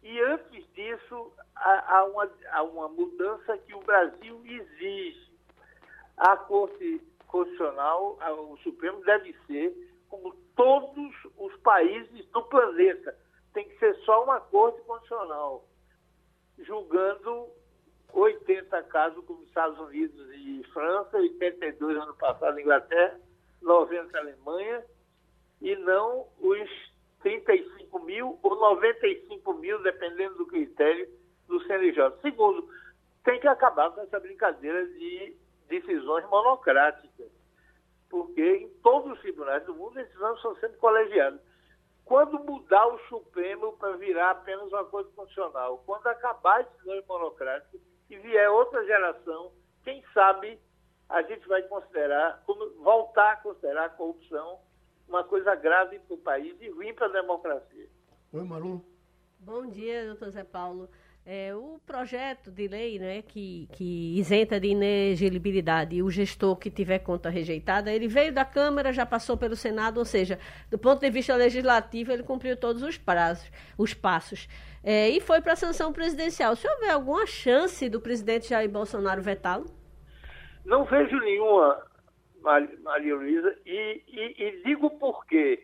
E 0.02 0.20
antes 0.20 0.66
disso, 0.74 1.32
há, 1.56 1.96
há, 1.96 2.04
uma, 2.04 2.30
há 2.52 2.62
uma 2.62 2.88
mudança 2.88 3.58
que 3.58 3.74
o 3.74 3.80
Brasil 3.80 4.40
exige. 4.44 5.28
A 6.16 6.36
Corte 6.36 7.00
Constitucional, 7.26 8.18
o 8.50 8.56
Supremo 8.58 9.00
deve 9.04 9.34
ser 9.46 9.74
como 10.08 10.34
todos 10.56 11.12
os 11.36 11.56
países 11.60 12.26
do 12.26 12.42
planeta. 12.44 13.16
Tem 13.52 13.68
que 13.68 13.78
ser 13.78 13.94
só 14.04 14.24
uma 14.24 14.40
Corte 14.40 14.80
Constitucional, 14.82 15.64
julgando 16.58 17.48
80 18.12 18.82
casos 18.84 19.24
como 19.24 19.42
Estados 19.44 19.78
Unidos 19.78 20.28
e 20.34 20.64
França, 20.72 21.18
82 21.18 21.96
ano 21.96 22.14
passado 22.14 22.58
Inglaterra, 22.58 23.18
90 23.62 24.18
Alemanha, 24.18 24.84
e 25.60 25.74
não 25.76 26.26
os 26.40 26.68
35 27.20 27.98
mil 28.00 28.38
ou 28.42 28.56
95 28.56 29.52
mil, 29.54 29.82
dependendo 29.82 30.36
do 30.36 30.46
critério 30.46 31.08
do 31.46 31.60
CNJ. 31.64 32.12
Segundo, 32.22 32.68
tem 33.24 33.40
que 33.40 33.48
acabar 33.48 33.90
com 33.90 34.00
essa 34.00 34.20
brincadeira 34.20 34.86
de 34.86 35.36
decisões 35.68 36.24
monocráticas, 36.28 37.30
porque 38.08 38.56
em 38.56 38.68
todos 38.82 39.12
os 39.12 39.20
tribunais 39.20 39.64
do 39.64 39.74
mundo, 39.74 39.94
decisões 39.94 40.36
estão 40.36 40.56
sendo 40.56 40.76
colegiadas. 40.78 41.40
Quando 42.04 42.38
mudar 42.38 42.86
o 42.86 42.98
Supremo 43.00 43.76
para 43.76 43.96
virar 43.98 44.30
apenas 44.30 44.68
uma 44.68 44.84
coisa 44.86 45.10
constitucional, 45.10 45.82
quando 45.84 46.06
acabar 46.06 46.60
as 46.60 46.68
decisões 46.70 47.06
monocráticas 47.06 47.80
e 48.08 48.16
vier 48.16 48.50
outra 48.50 48.84
geração, 48.84 49.52
quem 49.84 50.02
sabe 50.12 50.58
a 51.08 51.22
gente 51.22 51.46
vai 51.48 51.62
considerar, 51.62 52.42
voltar 52.82 53.32
a 53.32 53.36
considerar 53.36 53.86
a 53.86 53.90
corrupção 53.90 54.58
uma 55.08 55.24
coisa 55.24 55.54
grave 55.54 55.98
para 56.00 56.14
o 56.14 56.18
país 56.18 56.54
e 56.60 56.68
ruim 56.68 56.92
para 56.92 57.06
a 57.06 57.12
democracia. 57.12 57.88
Oi, 58.32 58.44
Malu. 58.44 58.84
Bom 59.40 59.66
dia, 59.66 60.06
doutor 60.06 60.30
Zé 60.30 60.44
Paulo. 60.44 60.88
É, 61.24 61.54
o 61.54 61.78
projeto 61.84 62.50
de 62.50 62.66
lei 62.68 62.98
né, 62.98 63.20
que, 63.20 63.68
que 63.72 64.18
isenta 64.18 64.58
de 64.58 64.68
inelegibilidade 64.68 66.02
o 66.02 66.10
gestor 66.10 66.56
que 66.56 66.70
tiver 66.70 67.00
conta 67.00 67.28
rejeitada, 67.28 67.92
ele 67.92 68.08
veio 68.08 68.32
da 68.32 68.46
Câmara, 68.46 68.94
já 68.94 69.04
passou 69.04 69.36
pelo 69.36 69.54
Senado, 69.54 69.98
ou 69.98 70.06
seja, 70.06 70.38
do 70.70 70.78
ponto 70.78 71.00
de 71.00 71.10
vista 71.10 71.36
legislativo, 71.36 72.12
ele 72.12 72.22
cumpriu 72.22 72.56
todos 72.56 72.82
os 72.82 72.96
prazos, 72.96 73.50
os 73.76 73.92
passos. 73.92 74.48
É, 74.90 75.10
e 75.10 75.20
foi 75.20 75.42
para 75.42 75.52
a 75.52 75.56
sanção 75.56 75.92
presidencial. 75.92 76.56
Se 76.56 76.66
houver 76.66 76.88
alguma 76.88 77.26
chance 77.26 77.90
do 77.90 78.00
presidente 78.00 78.48
Jair 78.48 78.70
Bolsonaro 78.70 79.20
vetá-lo? 79.20 79.66
Não 80.64 80.86
vejo 80.86 81.14
nenhuma, 81.18 81.86
Maria 82.40 83.14
Luísa, 83.14 83.54
e, 83.66 84.02
e, 84.08 84.42
e 84.42 84.62
digo 84.64 84.88
por 84.98 85.26
quê. 85.26 85.62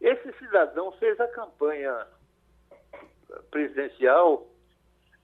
Esse 0.00 0.32
cidadão 0.38 0.92
fez 0.92 1.20
a 1.20 1.28
campanha 1.28 2.06
presidencial 3.50 4.46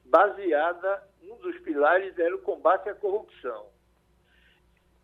baseada, 0.04 1.02
um 1.22 1.36
dos 1.36 1.58
pilares 1.60 2.18
era 2.18 2.36
o 2.36 2.42
combate 2.42 2.90
à 2.90 2.94
corrupção. 2.94 3.68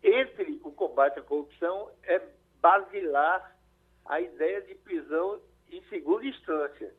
Entre 0.03 0.61
o 0.63 0.71
combate 0.73 1.17
à 1.17 1.23
corrupção 1.23 1.89
é 2.03 2.21
basilar 2.61 3.57
a 4.05 4.21
ideia 4.21 4.61
de 4.61 4.75
prisão 4.75 5.41
em 5.71 5.81
segunda 5.85 6.23
instância, 6.23 6.93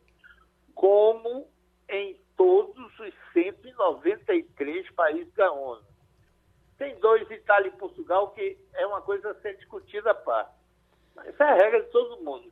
como 0.74 1.48
em 1.88 2.20
todos 2.36 2.98
os 2.98 3.14
193 3.32 4.90
países 4.92 5.32
da 5.34 5.52
ONU. 5.52 5.82
Tem 6.78 6.98
dois, 6.98 7.30
Itália 7.30 7.68
e 7.68 7.76
Portugal, 7.76 8.30
que 8.30 8.56
é 8.74 8.86
uma 8.86 9.02
coisa 9.02 9.30
a 9.30 9.34
ser 9.42 9.56
discutida 9.56 10.12
a 10.12 10.14
parte. 10.14 10.54
Essa 11.24 11.44
é 11.44 11.48
a 11.48 11.54
regra 11.54 11.82
de 11.82 11.90
todo 11.90 12.22
mundo. 12.22 12.50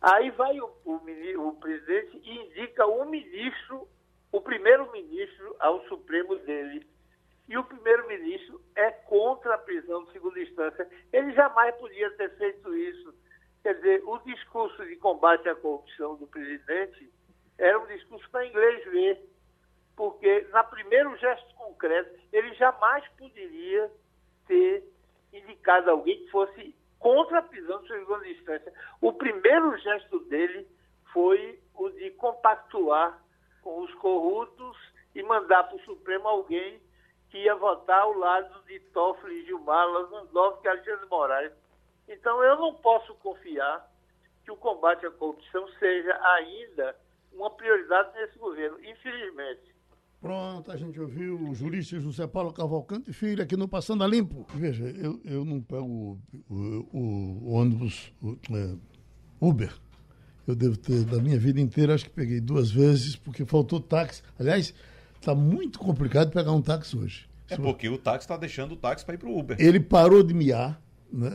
Aí 0.00 0.30
vai 0.30 0.58
o, 0.60 0.70
o, 0.84 1.48
o 1.48 1.54
presidente 1.56 2.20
e 2.24 2.38
indica 2.46 2.86
o 2.86 3.04
ministro, 3.04 3.88
o 4.32 4.40
primeiro-ministro 4.40 5.56
ao 5.58 5.82
Supremo 5.88 6.36
dele. 6.36 6.86
E 7.48 7.58
o 7.58 7.64
primeiro-ministro 7.64 8.60
é 8.74 8.90
contra 8.90 9.54
a 9.54 9.58
prisão 9.58 10.04
de 10.04 10.12
segunda 10.12 10.40
instância. 10.40 10.88
Ele 11.12 11.32
jamais 11.34 11.74
podia 11.76 12.10
ter 12.12 12.34
feito 12.36 12.74
isso. 12.74 13.14
Quer 13.62 13.74
dizer, 13.74 14.02
o 14.06 14.18
discurso 14.18 14.84
de 14.86 14.96
combate 14.96 15.48
à 15.48 15.54
corrupção 15.54 16.16
do 16.16 16.26
presidente 16.26 17.12
era 17.58 17.78
um 17.78 17.86
discurso 17.86 18.28
para 18.30 18.46
inglês 18.46 18.84
ver. 18.86 19.22
Porque, 19.96 20.46
na 20.50 20.64
primeiro 20.64 21.16
gesto 21.18 21.54
concreto, 21.54 22.18
ele 22.32 22.52
jamais 22.54 23.06
poderia 23.16 23.90
ter 24.46 24.84
indicado 25.32 25.90
alguém 25.90 26.24
que 26.24 26.30
fosse 26.30 26.74
contra 26.98 27.38
a 27.38 27.42
prisão 27.42 27.82
de 27.82 27.88
segunda 27.88 28.28
instância. 28.28 28.72
O 29.00 29.12
primeiro 29.12 29.76
gesto 29.78 30.18
dele 30.20 30.66
foi 31.12 31.60
o 31.74 31.90
de 31.90 32.10
compactuar 32.12 33.22
com 33.62 33.82
os 33.82 33.94
corruptos 33.94 34.76
e 35.14 35.22
mandar 35.22 35.64
para 35.64 35.76
o 35.76 35.84
Supremo 35.84 36.26
alguém 36.26 36.80
que 37.30 37.38
ia 37.38 37.54
votar 37.54 38.00
ao 38.00 38.12
lado 38.14 38.62
de 38.64 38.80
Toffoli, 38.80 39.44
Gilmar, 39.44 39.86
Lewandowski 39.86 40.66
e 40.66 40.68
Alexandre 40.68 41.06
Moraes. 41.06 41.52
Então, 42.08 42.42
eu 42.42 42.56
não 42.56 42.74
posso 42.74 43.14
confiar 43.16 43.88
que 44.44 44.50
o 44.50 44.56
combate 44.56 45.06
à 45.06 45.10
corrupção 45.10 45.66
seja 45.78 46.18
ainda 46.22 46.96
uma 47.36 47.50
prioridade 47.50 48.14
nesse 48.14 48.38
governo, 48.38 48.78
infelizmente. 48.80 49.74
Pronto, 50.20 50.72
a 50.72 50.76
gente 50.76 50.98
ouviu 50.98 51.38
o 51.38 51.54
jurista 51.54 52.00
José 52.00 52.26
Paulo 52.26 52.50
Cavalcante 52.50 53.12
Filho 53.12 53.42
aqui 53.42 53.58
no 53.58 53.68
Passando 53.68 54.02
a 54.02 54.06
Limpo. 54.06 54.46
Veja, 54.54 54.84
eu, 54.84 55.20
eu 55.22 55.44
não 55.44 55.60
pego 55.60 56.18
o, 56.48 56.54
o, 56.54 57.40
o 57.42 57.52
ônibus 57.52 58.10
o, 58.22 58.38
é, 58.56 58.74
Uber. 59.38 59.70
Eu 60.46 60.54
devo 60.54 60.78
ter, 60.78 61.04
da 61.04 61.18
minha 61.18 61.38
vida 61.38 61.60
inteira, 61.60 61.94
acho 61.94 62.04
que 62.04 62.10
peguei 62.10 62.40
duas 62.40 62.70
vezes, 62.70 63.16
porque 63.16 63.44
faltou 63.44 63.78
táxi. 63.78 64.22
Aliás, 64.38 64.74
está 65.20 65.34
muito 65.34 65.78
complicado 65.78 66.32
pegar 66.32 66.52
um 66.52 66.62
táxi 66.62 66.96
hoje. 66.96 67.28
É 67.50 67.56
porque 67.56 67.88
o 67.88 67.98
táxi 67.98 68.24
está 68.24 68.38
deixando 68.38 68.72
o 68.72 68.76
táxi 68.76 69.04
para 69.04 69.16
ir 69.16 69.18
para 69.18 69.28
o 69.28 69.38
Uber. 69.38 69.56
Ele 69.60 69.78
parou 69.78 70.22
de 70.22 70.32
miar. 70.32 70.80
Né? 71.12 71.28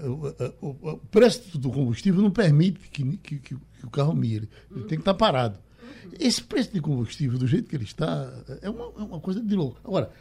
O, 0.62 0.68
o, 0.68 0.93
o, 0.93 0.97
preço 0.97 1.58
do 1.58 1.70
combustível 1.70 2.22
não 2.22 2.32
permite 2.32 2.80
que, 2.89 3.18
que, 3.18 3.39
que, 3.39 3.56
que 3.56 3.86
o 3.86 3.89
carro 3.89 4.16
mire. 4.16 4.50
Ele 4.72 4.82
tem 4.82 4.97
que 4.97 5.04
estar 5.04 5.14
tá 5.14 5.18
parado. 5.18 5.60
Esse 6.20 6.44
preço 6.44 6.74
de 6.74 6.82
combustível, 6.82 7.38
do 7.38 7.48
jeito 7.48 7.70
que 7.70 7.76
ele 7.76 7.84
está, 7.84 8.32
é 8.62 8.70
uma, 8.70 8.86
é 8.98 9.04
uma 9.04 9.20
coisa 9.20 9.42
de 9.42 9.56
louco. 9.56 9.80
Agora, 9.84 10.12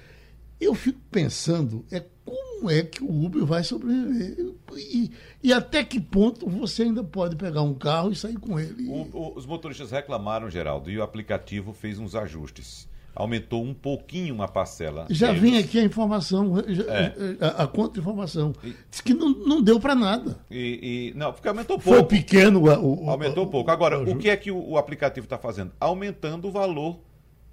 eu 0.61 0.75
fico 0.75 1.01
pensando 1.11 1.85
é 1.91 2.05
como 2.25 2.71
é 2.71 2.83
que 2.83 3.03
o 3.03 3.25
Uber 3.25 3.45
vai 3.45 3.63
sobreviver 3.63 4.53
e, 4.77 5.11
e 5.43 5.53
até 5.53 5.85
que 5.85 6.01
ponto 6.01 6.49
você 6.49 6.83
ainda 6.83 7.05
pode 7.05 7.37
pegar 7.37 7.63
um 7.63 7.75
carro 7.75 8.11
e 8.11 8.17
sair 8.17 8.37
com 8.37 8.59
ele. 8.59 8.89
O, 8.89 9.09
o, 9.13 9.39
os 9.39 9.47
motoristas 9.47 9.91
reclamaram, 9.91 10.51
Geraldo, 10.51 10.91
e 10.91 10.99
o 10.99 11.03
aplicativo 11.03 11.73
fez 11.73 11.99
uns 11.99 12.15
ajustes 12.15 12.89
aumentou 13.19 13.65
um 13.65 13.75
pouquinho 13.75 14.33
uma 14.33 14.47
parcela. 14.47 15.07
Já 15.11 15.33
vem 15.33 15.59
aqui 15.59 15.81
a 15.81 15.83
informação, 15.83 16.55
é. 16.61 17.37
a, 17.45 17.65
a 17.65 17.67
contra-informação. 17.67 18.55
Diz 18.89 19.01
que 19.01 19.13
não, 19.13 19.31
não 19.31 19.61
deu 19.61 19.81
para 19.81 19.95
nada. 19.95 20.39
E, 20.49 21.11
e, 21.13 21.19
não, 21.19 21.33
porque 21.33 21.49
aumentou 21.49 21.81
pouco. 21.81 21.99
Foi 21.99 22.05
pequeno 22.05 22.61
o, 22.63 23.05
o 23.05 23.11
Aumentou 23.11 23.45
o, 23.45 23.49
pouco. 23.49 23.73
Agora, 23.73 23.99
o, 23.99 24.13
o 24.13 24.17
que 24.17 24.31
é 24.31 24.37
que 24.37 24.53
o, 24.53 24.71
o 24.71 24.79
aplicativo 24.79 25.25
está 25.25 25.37
fazendo? 25.37 25.73
Aumentando 25.81 26.47
o 26.47 26.53
valor 26.53 27.01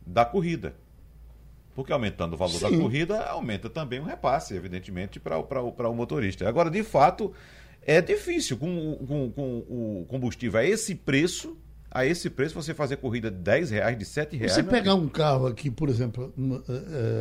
da 0.06 0.24
corrida. 0.24 0.76
Porque 1.74 1.92
aumentando 1.92 2.36
o 2.36 2.38
valor 2.38 2.54
Sim. 2.54 2.70
da 2.70 2.78
corrida, 2.78 3.24
aumenta 3.26 3.68
também 3.68 4.00
o 4.00 4.04
repasse, 4.04 4.54
evidentemente, 4.54 5.20
para 5.20 5.62
o 5.62 5.96
motorista. 5.96 6.48
Agora, 6.48 6.70
de 6.70 6.84
fato, 6.84 7.34
é 7.82 8.00
difícil 8.02 8.56
com, 8.56 8.98
com, 9.08 9.32
com 9.32 9.58
o 9.68 10.06
combustível 10.08 10.60
a 10.60 10.64
esse 10.64 10.94
preço 10.94 11.58
a 11.96 12.06
esse 12.06 12.30
preço 12.30 12.54
você 12.54 12.74
fazer 12.74 12.98
corrida 12.98 13.32
de 13.32 13.38
10 13.38 13.72
reais, 13.72 13.98
de 13.98 14.04
7 14.04 14.36
reais. 14.36 14.52
Você 14.52 14.62
pegar 14.62 14.92
é... 14.92 14.96
um 14.96 15.08
carro 15.08 15.48
aqui, 15.48 15.72
por 15.72 15.88
exemplo, 15.88 16.34
eh, 16.38 16.72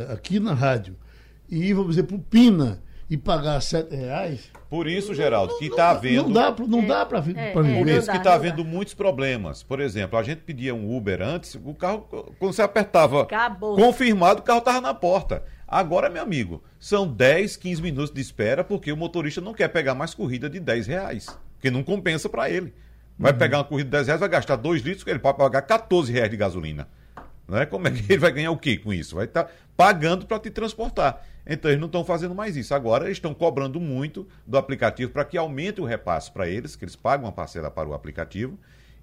eh, 0.09 0.13
aqui 0.13 0.37
na 0.37 0.53
rádio, 0.53 0.97
e 1.49 1.69
ir, 1.69 1.73
vamos 1.73 1.91
dizer, 1.91 2.03
para 2.03 2.17
o 2.17 2.19
Pina 2.19 2.83
e 3.09 3.15
pagar 3.15 3.61
7 3.61 3.95
reais. 3.95 4.51
Por 4.69 4.85
isso, 4.85 5.13
Geraldo, 5.13 5.53
não, 5.53 5.59
que 5.59 5.67
está 5.67 5.91
havendo. 5.91 6.23
Não 6.23 6.33
dá, 6.33 6.55
não 6.67 6.79
é, 6.79 6.85
dá 6.87 7.05
para 7.05 7.19
é, 7.19 7.53
Por 7.53 7.87
isso 7.87 8.11
que 8.11 8.17
está 8.17 8.33
havendo 8.33 8.65
muitos 8.65 8.93
problemas. 8.93 9.63
Por 9.63 9.79
exemplo, 9.79 10.19
a 10.19 10.23
gente 10.23 10.41
pedia 10.41 10.75
um 10.75 10.93
Uber 10.93 11.21
antes, 11.21 11.55
o 11.55 11.73
carro, 11.73 12.01
quando 12.37 12.51
você 12.51 12.61
apertava 12.61 13.21
Acabou. 13.21 13.77
confirmado, 13.77 14.41
o 14.41 14.43
carro 14.43 14.59
estava 14.59 14.81
na 14.81 14.93
porta. 14.93 15.41
Agora, 15.65 16.09
meu 16.09 16.21
amigo, 16.21 16.61
são 16.77 17.07
10, 17.07 17.55
15 17.55 17.81
minutos 17.81 18.13
de 18.13 18.19
espera 18.19 18.61
porque 18.61 18.91
o 18.91 18.97
motorista 18.97 19.39
não 19.39 19.53
quer 19.53 19.69
pegar 19.69 19.95
mais 19.95 20.13
corrida 20.13 20.49
de 20.49 20.59
10 20.59 20.87
reais. 20.87 21.27
Porque 21.53 21.71
não 21.71 21.81
compensa 21.81 22.27
para 22.27 22.49
ele. 22.49 22.73
Vai 23.17 23.31
uhum. 23.31 23.37
pegar 23.37 23.57
uma 23.59 23.63
corrida 23.63 23.85
de 23.85 23.91
10 23.91 24.07
reais, 24.07 24.19
vai 24.19 24.29
gastar 24.29 24.55
2 24.57 24.81
litros, 24.81 25.07
ele 25.07 25.19
pode 25.19 25.37
pagar 25.37 25.61
14 25.61 26.11
reais 26.11 26.29
de 26.29 26.37
gasolina. 26.37 26.87
Né? 27.47 27.65
Como 27.65 27.87
é 27.87 27.91
que 27.91 28.01
ele 28.11 28.19
vai 28.19 28.31
ganhar 28.31 28.51
o 28.51 28.57
quê 28.57 28.77
com 28.77 28.93
isso? 28.93 29.15
Vai 29.15 29.25
estar 29.25 29.45
tá 29.45 29.51
pagando 29.77 30.25
para 30.25 30.39
te 30.39 30.49
transportar. 30.49 31.21
Então 31.47 31.69
eles 31.69 31.79
não 31.79 31.87
estão 31.87 32.03
fazendo 32.03 32.33
mais 32.33 32.57
isso. 32.57 32.73
Agora 32.73 33.05
eles 33.05 33.17
estão 33.17 33.33
cobrando 33.33 33.79
muito 33.79 34.27
do 34.45 34.57
aplicativo 34.57 35.11
para 35.11 35.23
que 35.23 35.37
aumente 35.37 35.79
o 35.79 35.85
repasse 35.85 36.31
para 36.31 36.47
eles, 36.47 36.75
que 36.75 36.83
eles 36.83 36.95
pagam 36.95 37.25
uma 37.25 37.31
parcela 37.31 37.69
para 37.69 37.87
o 37.87 37.93
aplicativo 37.93 38.57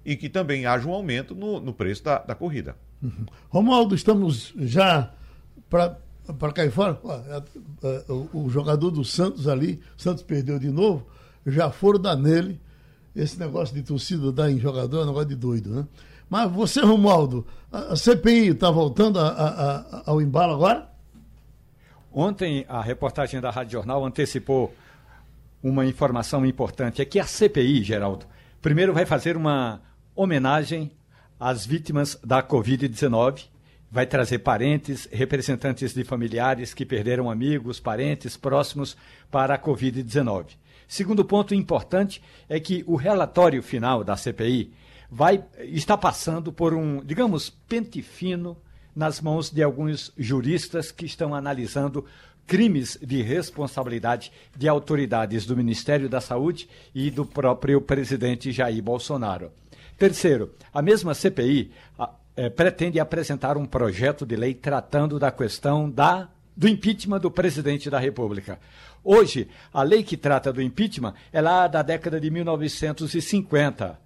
e 0.05 0.15
que 0.15 0.29
também 0.29 0.65
haja 0.65 0.87
um 0.87 0.93
aumento 0.93 1.33
no, 1.33 1.59
no 1.59 1.73
preço 1.73 2.03
da, 2.03 2.19
da 2.19 2.35
corrida. 2.35 2.75
Uhum. 3.01 3.25
Romualdo, 3.49 3.95
estamos 3.95 4.53
já 4.57 5.13
para 5.69 6.53
cair 6.53 6.71
fora. 6.71 6.99
O, 8.09 8.45
o 8.45 8.49
jogador 8.49 8.91
do 8.91 9.05
Santos 9.05 9.47
ali, 9.47 9.79
Santos 9.97 10.23
perdeu 10.23 10.59
de 10.59 10.69
novo, 10.69 11.07
já 11.45 11.71
foram 11.71 11.99
dar 11.99 12.17
nele 12.17 12.59
esse 13.15 13.39
negócio 13.39 13.75
de 13.75 13.83
torcida 13.83 14.31
dar 14.31 14.49
em 14.49 14.59
jogador 14.59 15.01
é 15.01 15.03
um 15.03 15.07
negócio 15.07 15.29
de 15.29 15.35
doido, 15.35 15.69
né? 15.69 15.87
Mas 16.29 16.51
você, 16.51 16.81
Romualdo, 16.81 17.45
a, 17.71 17.93
a 17.93 17.95
CPI 17.95 18.49
está 18.49 18.71
voltando 18.71 19.19
a, 19.19 19.27
a, 19.27 20.03
ao 20.05 20.21
embalo 20.21 20.53
agora? 20.53 20.89
Ontem, 22.11 22.65
a 22.67 22.81
reportagem 22.81 23.41
da 23.41 23.49
Rádio 23.49 23.73
Jornal 23.73 24.05
antecipou 24.05 24.73
uma 25.61 25.85
informação 25.85 26.45
importante. 26.45 27.01
É 27.01 27.05
que 27.05 27.19
a 27.19 27.25
CPI, 27.25 27.83
Geraldo, 27.83 28.25
primeiro 28.61 28.93
vai 28.93 29.05
fazer 29.05 29.37
uma 29.37 29.81
homenagem 30.15 30.91
às 31.39 31.65
vítimas 31.65 32.19
da 32.23 32.43
Covid-19. 32.43 33.45
Vai 33.91 34.05
trazer 34.05 34.39
parentes, 34.39 35.07
representantes 35.11 35.93
de 35.93 36.03
familiares 36.03 36.73
que 36.73 36.85
perderam 36.85 37.29
amigos, 37.29 37.79
parentes 37.79 38.35
próximos 38.35 38.97
para 39.31 39.55
a 39.55 39.59
Covid-19. 39.59 40.45
Segundo 40.93 41.25
ponto 41.25 41.55
importante 41.55 42.21
é 42.47 42.59
que 42.59 42.83
o 42.85 42.95
relatório 42.95 43.63
final 43.63 44.03
da 44.03 44.15
CPI 44.15 44.71
vai 45.09 45.43
está 45.61 45.97
passando 45.97 46.53
por 46.53 46.71
um, 46.75 47.03
digamos, 47.03 47.49
pente 47.49 47.99
fino 48.03 48.55
nas 48.95 49.19
mãos 49.19 49.49
de 49.49 49.63
alguns 49.63 50.13
juristas 50.15 50.91
que 50.91 51.07
estão 51.07 51.33
analisando 51.33 52.05
crimes 52.45 52.95
de 53.01 53.23
responsabilidade 53.23 54.31
de 54.55 54.67
autoridades 54.67 55.47
do 55.47 55.57
Ministério 55.57 56.07
da 56.07 56.21
Saúde 56.21 56.69
e 56.93 57.09
do 57.09 57.25
próprio 57.25 57.81
presidente 57.81 58.51
Jair 58.51 58.83
Bolsonaro. 58.83 59.51
Terceiro, 59.97 60.53
a 60.71 60.79
mesma 60.79 61.15
CPI 61.15 61.71
a, 61.97 62.11
é, 62.35 62.51
pretende 62.51 62.99
apresentar 62.99 63.57
um 63.57 63.65
projeto 63.65 64.27
de 64.27 64.35
lei 64.35 64.53
tratando 64.53 65.17
da 65.17 65.31
questão 65.31 65.89
da, 65.89 66.29
do 66.55 66.67
impeachment 66.67 67.19
do 67.19 67.31
presidente 67.31 67.89
da 67.89 67.99
República. 67.99 68.59
Hoje, 69.03 69.47
a 69.73 69.83
lei 69.83 70.03
que 70.03 70.15
trata 70.15 70.53
do 70.53 70.61
impeachment 70.61 71.13
é 71.31 71.41
lá 71.41 71.67
da 71.67 71.81
década 71.81 72.19
de 72.19 72.29
1950. 72.29 73.99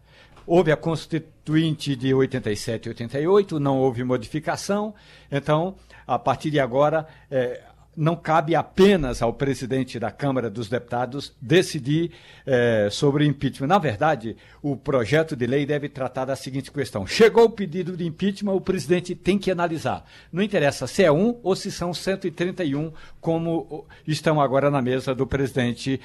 Houve 0.46 0.72
a 0.72 0.78
Constituinte 0.78 1.96
de 1.96 2.14
87 2.14 2.86
e 2.86 2.90
88, 2.90 3.60
não 3.60 3.78
houve 3.78 4.04
modificação. 4.04 4.96
Então, 5.32 5.76
a 6.08 6.18
partir 6.18 6.50
de 6.50 6.60
agora, 6.60 7.06
é, 7.30 7.62
não 7.98 8.16
cabe 8.16 8.54
apenas 8.54 9.24
ao 9.24 9.34
presidente 9.34 10.00
da 10.00 10.12
Câmara 10.12 10.52
dos 10.52 10.70
Deputados 10.70 11.36
decidir 11.42 12.12
é, 12.46 12.90
sobre 12.92 13.26
impeachment. 13.26 13.66
Na 13.66 13.80
verdade, 13.80 14.38
o 14.62 14.78
projeto 14.78 15.36
de 15.36 15.48
lei 15.48 15.66
deve 15.66 15.90
tratar 15.90 16.26
da 16.26 16.36
seguinte 16.36 16.72
questão: 16.72 17.08
chegou 17.08 17.46
o 17.46 17.50
pedido 17.50 17.98
de 17.98 18.06
impeachment, 18.06 18.54
o 18.54 18.62
presidente 18.62 19.16
tem 19.16 19.40
que 19.40 19.50
analisar. 19.50 20.06
Não 20.32 20.44
interessa 20.44 20.86
se 20.86 21.04
é 21.04 21.12
um 21.12 21.40
ou 21.42 21.56
se 21.56 21.72
são 21.72 21.92
131, 21.92 22.94
como 23.20 23.88
estão 24.08 24.40
agora 24.40 24.70
na 24.70 24.82
mesa 24.82 25.16
do 25.16 25.26
presidente 25.26 26.00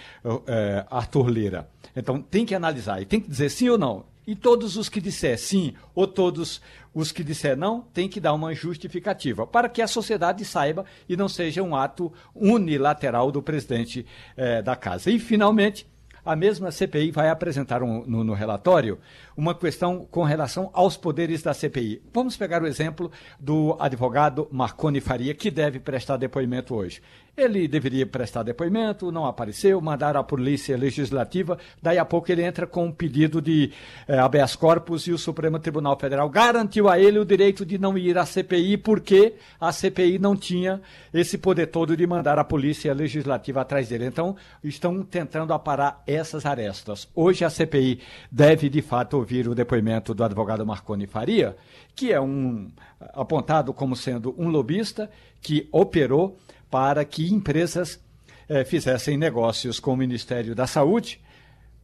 é, 0.47 0.87
Arthur 0.91 1.29
Lira. 1.29 1.69
Então, 1.95 2.23
tem 2.23 2.47
que 2.47 2.55
analisar 2.55 3.03
e 3.03 3.05
tem 3.05 3.21
que 3.21 3.29
dizer 3.29 3.51
sim 3.51 3.69
ou 3.69 3.77
não. 3.77 4.12
E 4.27 4.37
todos 4.37 4.77
os 4.77 4.89
que 4.89 5.01
disser 5.01 5.39
sim 5.39 5.75
ou 5.95 6.07
todos 6.07 6.61
os 6.95 7.11
que 7.11 7.25
disser 7.25 7.57
não 7.57 7.81
têm 7.81 8.09
que 8.09 8.21
dar 8.21 8.35
uma 8.35 8.55
justificativa 8.55 9.47
para 9.47 9.69
que 9.69 9.83
a 9.83 9.89
sociedade 9.89 10.45
saiba 10.45 10.85
e 11.09 11.17
não 11.17 11.29
seja 11.29 11.63
um 11.63 11.75
ato 11.75 12.13
unilateral 12.35 13.33
do 13.33 13.43
presidente 13.43 14.07
eh, 14.37 14.63
da 14.63 14.77
casa. 14.77 15.11
E, 15.11 15.19
finalmente, 15.19 15.87
a 16.25 16.37
mesma 16.37 16.71
CPI 16.71 17.11
vai 17.11 17.29
apresentar 17.29 17.83
um, 17.83 18.05
no, 18.07 18.23
no, 18.23 18.33
relatório 18.33 18.99
uma 19.37 19.55
questão 19.55 20.07
com 20.09 20.23
relação 20.23 20.71
aos 20.73 20.97
poderes 20.97 21.43
da 21.43 21.53
CPI. 21.53 22.01
Vamos 22.13 22.37
pegar 22.37 22.63
o 22.63 22.67
exemplo 22.67 23.11
do 23.41 23.77
advogado 23.81 24.47
Marconi 24.51 25.01
Faria, 25.01 25.35
que 25.35 25.51
deve 25.51 25.81
prestar 25.81 26.17
depoimento 26.17 26.75
hoje. 26.75 27.03
Ele 27.35 27.67
deveria 27.67 28.05
prestar 28.05 28.43
depoimento, 28.43 29.11
não 29.11 29.25
apareceu, 29.25 29.81
mandaram 29.81 30.21
a 30.21 30.25
polícia 30.25 30.77
legislativa, 30.77 31.59
daí 31.81 31.97
a 31.97 32.05
pouco 32.05 32.31
ele 32.31 32.43
entra 32.43 32.67
com 32.67 32.85
um 32.85 32.93
pedido 32.93 33.41
de 33.41 33.73
eh, 34.07 34.19
habeas 34.19 34.55
corpus 34.55 35.07
e 35.07 35.13
o 35.13 35.19
Supremo 35.19 35.59
Tribunal 35.59 35.99
Federal 35.99 36.29
garantiu 36.29 36.91
a 36.91 36.99
ele 36.99 37.19
o 37.19 37.25
direito 37.25 37.65
de 37.65 37.79
não 37.79 37.97
ir 37.97 38.19
à 38.19 38.27
CPI 38.27 38.77
porque 38.77 39.37
a 39.59 39.73
CPI 39.73 40.19
não 40.19 40.37
tinha 40.37 40.83
esse 41.13 41.39
poder 41.39 41.69
todo 41.69 41.97
de 41.97 42.07
mandar 42.07 42.39
a 42.39 42.45
polícia 42.45 42.93
legislativa 42.93 43.63
atrás 43.63 43.89
dele. 43.89 44.05
Então, 44.05 44.37
estão 44.63 45.03
tentando 45.03 45.55
aparar 45.55 46.03
essas 46.07 46.45
arestas. 46.45 47.09
Hoje 47.15 47.47
a 47.47 47.51
CPI 47.51 48.01
deve, 48.31 48.69
de 48.69 48.83
fato, 48.83 49.17
ouvir 49.17 49.49
o 49.49 49.55
depoimento 49.55 50.13
do 50.13 50.23
advogado 50.23 50.67
Marconi 50.67 51.07
Faria, 51.07 51.57
que 51.97 52.13
é 52.13 52.21
um 52.21 52.71
apontado 53.15 53.73
como 53.73 53.97
sendo 53.97 54.35
um 54.37 54.49
lobista 54.49 55.11
que 55.41 55.67
operou 55.73 56.39
para 56.73 57.05
que 57.05 57.31
empresas 57.31 58.01
eh, 58.49 58.65
fizessem 58.65 59.19
negócios 59.19 59.79
com 59.79 59.93
o 59.93 59.97
Ministério 59.97 60.55
da 60.55 60.67
Saúde 60.67 61.21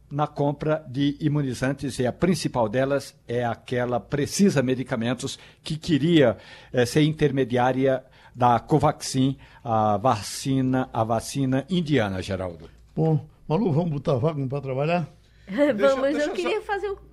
na 0.09 0.25
compra 0.25 0.83
de 0.89 1.15
imunizantes 1.19 1.99
e 1.99 2.07
a 2.07 2.11
principal 2.11 2.67
delas 2.67 3.15
é 3.27 3.45
aquela 3.45 3.99
Precisa 3.99 4.63
Medicamentos 4.63 5.37
que 5.63 5.77
queria 5.77 6.37
eh, 6.73 6.87
ser 6.87 7.03
intermediária 7.03 8.03
da 8.33 8.59
Covaxin, 8.59 9.37
a 9.63 9.97
vacina, 9.97 10.89
a 10.91 11.03
vacina 11.03 11.67
indiana, 11.69 12.19
Geraldo. 12.19 12.67
Bom, 12.95 13.23
Malu, 13.47 13.71
vamos 13.71 13.91
botar 13.91 14.15
Wagner 14.15 14.47
para 14.47 14.61
trabalhar? 14.61 15.07
vamos, 15.47 16.13
deixa 16.13 16.29
eu 16.29 16.33
queria 16.33 16.61
só... 16.61 16.65
fazer 16.65 16.89
um... 16.89 17.08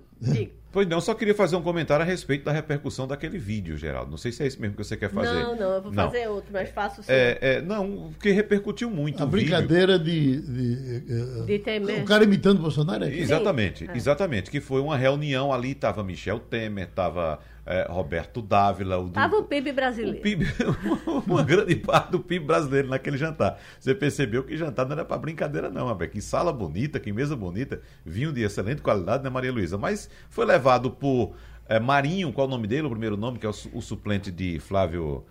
Pois 0.71 0.87
não, 0.87 0.99
só 0.99 1.13
queria 1.13 1.33
fazer 1.33 1.55
um 1.55 1.61
comentário 1.61 2.03
a 2.03 2.05
respeito 2.05 2.43
da 2.43 2.51
repercussão 2.51 3.07
daquele 3.07 3.37
vídeo, 3.37 3.77
Geraldo. 3.77 4.11
Não 4.11 4.17
sei 4.17 4.31
se 4.31 4.43
é 4.43 4.47
isso 4.47 4.61
mesmo 4.61 4.75
que 4.75 4.83
você 4.83 4.97
quer 4.97 5.09
fazer. 5.09 5.33
Não, 5.33 5.55
não, 5.55 5.71
eu 5.73 5.81
vou 5.81 5.91
não. 5.91 6.05
fazer 6.05 6.27
outro, 6.27 6.51
mas 6.51 6.69
faço 6.69 7.01
sim. 7.01 7.11
É, 7.11 7.37
é, 7.41 7.61
não, 7.61 8.11
porque 8.11 8.31
repercutiu 8.31 8.89
muito. 8.89 9.23
A 9.23 9.25
brincadeira 9.25 9.97
de, 9.97 10.41
de, 10.41 10.99
de, 10.99 11.45
de 11.45 11.59
Temer. 11.59 12.01
O 12.01 12.05
cara 12.05 12.25
imitando 12.25 12.59
o 12.59 12.61
Bolsonaro 12.63 13.05
é 13.05 13.15
Exatamente, 13.15 13.85
sim. 13.85 13.91
exatamente. 13.95 14.51
Que 14.51 14.59
foi 14.59 14.81
uma 14.81 14.97
reunião 14.97 15.53
ali, 15.53 15.71
estava 15.71 16.03
Michel 16.03 16.39
Temer, 16.39 16.87
estava 16.89 17.39
é, 17.67 17.85
Roberto 17.89 18.41
Dávila. 18.41 18.97
O 18.97 19.09
Tava 19.09 19.35
o 19.35 19.43
PIB 19.43 19.73
brasileiro. 19.73 20.17
O 20.17 20.21
PIB, 20.21 20.45
uma 21.27 21.43
grande 21.43 21.75
parte 21.75 22.11
do 22.11 22.19
PIB 22.19 22.45
brasileiro 22.45 22.87
naquele 22.87 23.17
jantar. 23.17 23.59
Você 23.77 23.93
percebeu 23.93 24.43
que 24.43 24.55
jantar 24.55 24.85
não 24.85 24.93
era 24.93 25.03
para 25.03 25.17
brincadeira, 25.17 25.69
não, 25.69 25.89
Abel. 25.89 26.09
Que 26.09 26.21
sala 26.21 26.53
bonita, 26.53 26.99
que 26.99 27.11
mesa 27.11 27.35
bonita, 27.35 27.81
vinho 28.05 28.31
de 28.31 28.41
excelente 28.41 28.81
qualidade, 28.81 29.23
né, 29.23 29.29
Maria 29.29 29.51
Luísa? 29.51 29.77
Mas 29.77 30.09
foi 30.29 30.45
levado 30.45 30.89
por 30.89 31.35
é, 31.67 31.77
Marinho, 31.79 32.31
qual 32.31 32.45
é 32.45 32.47
o 32.47 32.51
nome 32.51 32.67
dele, 32.67 32.87
o 32.87 32.89
primeiro 32.89 33.17
nome, 33.17 33.37
que 33.37 33.45
é 33.45 33.49
o, 33.49 33.53
o 33.73 33.81
suplente 33.81 34.31
de 34.31 34.59
Flávio. 34.59 35.25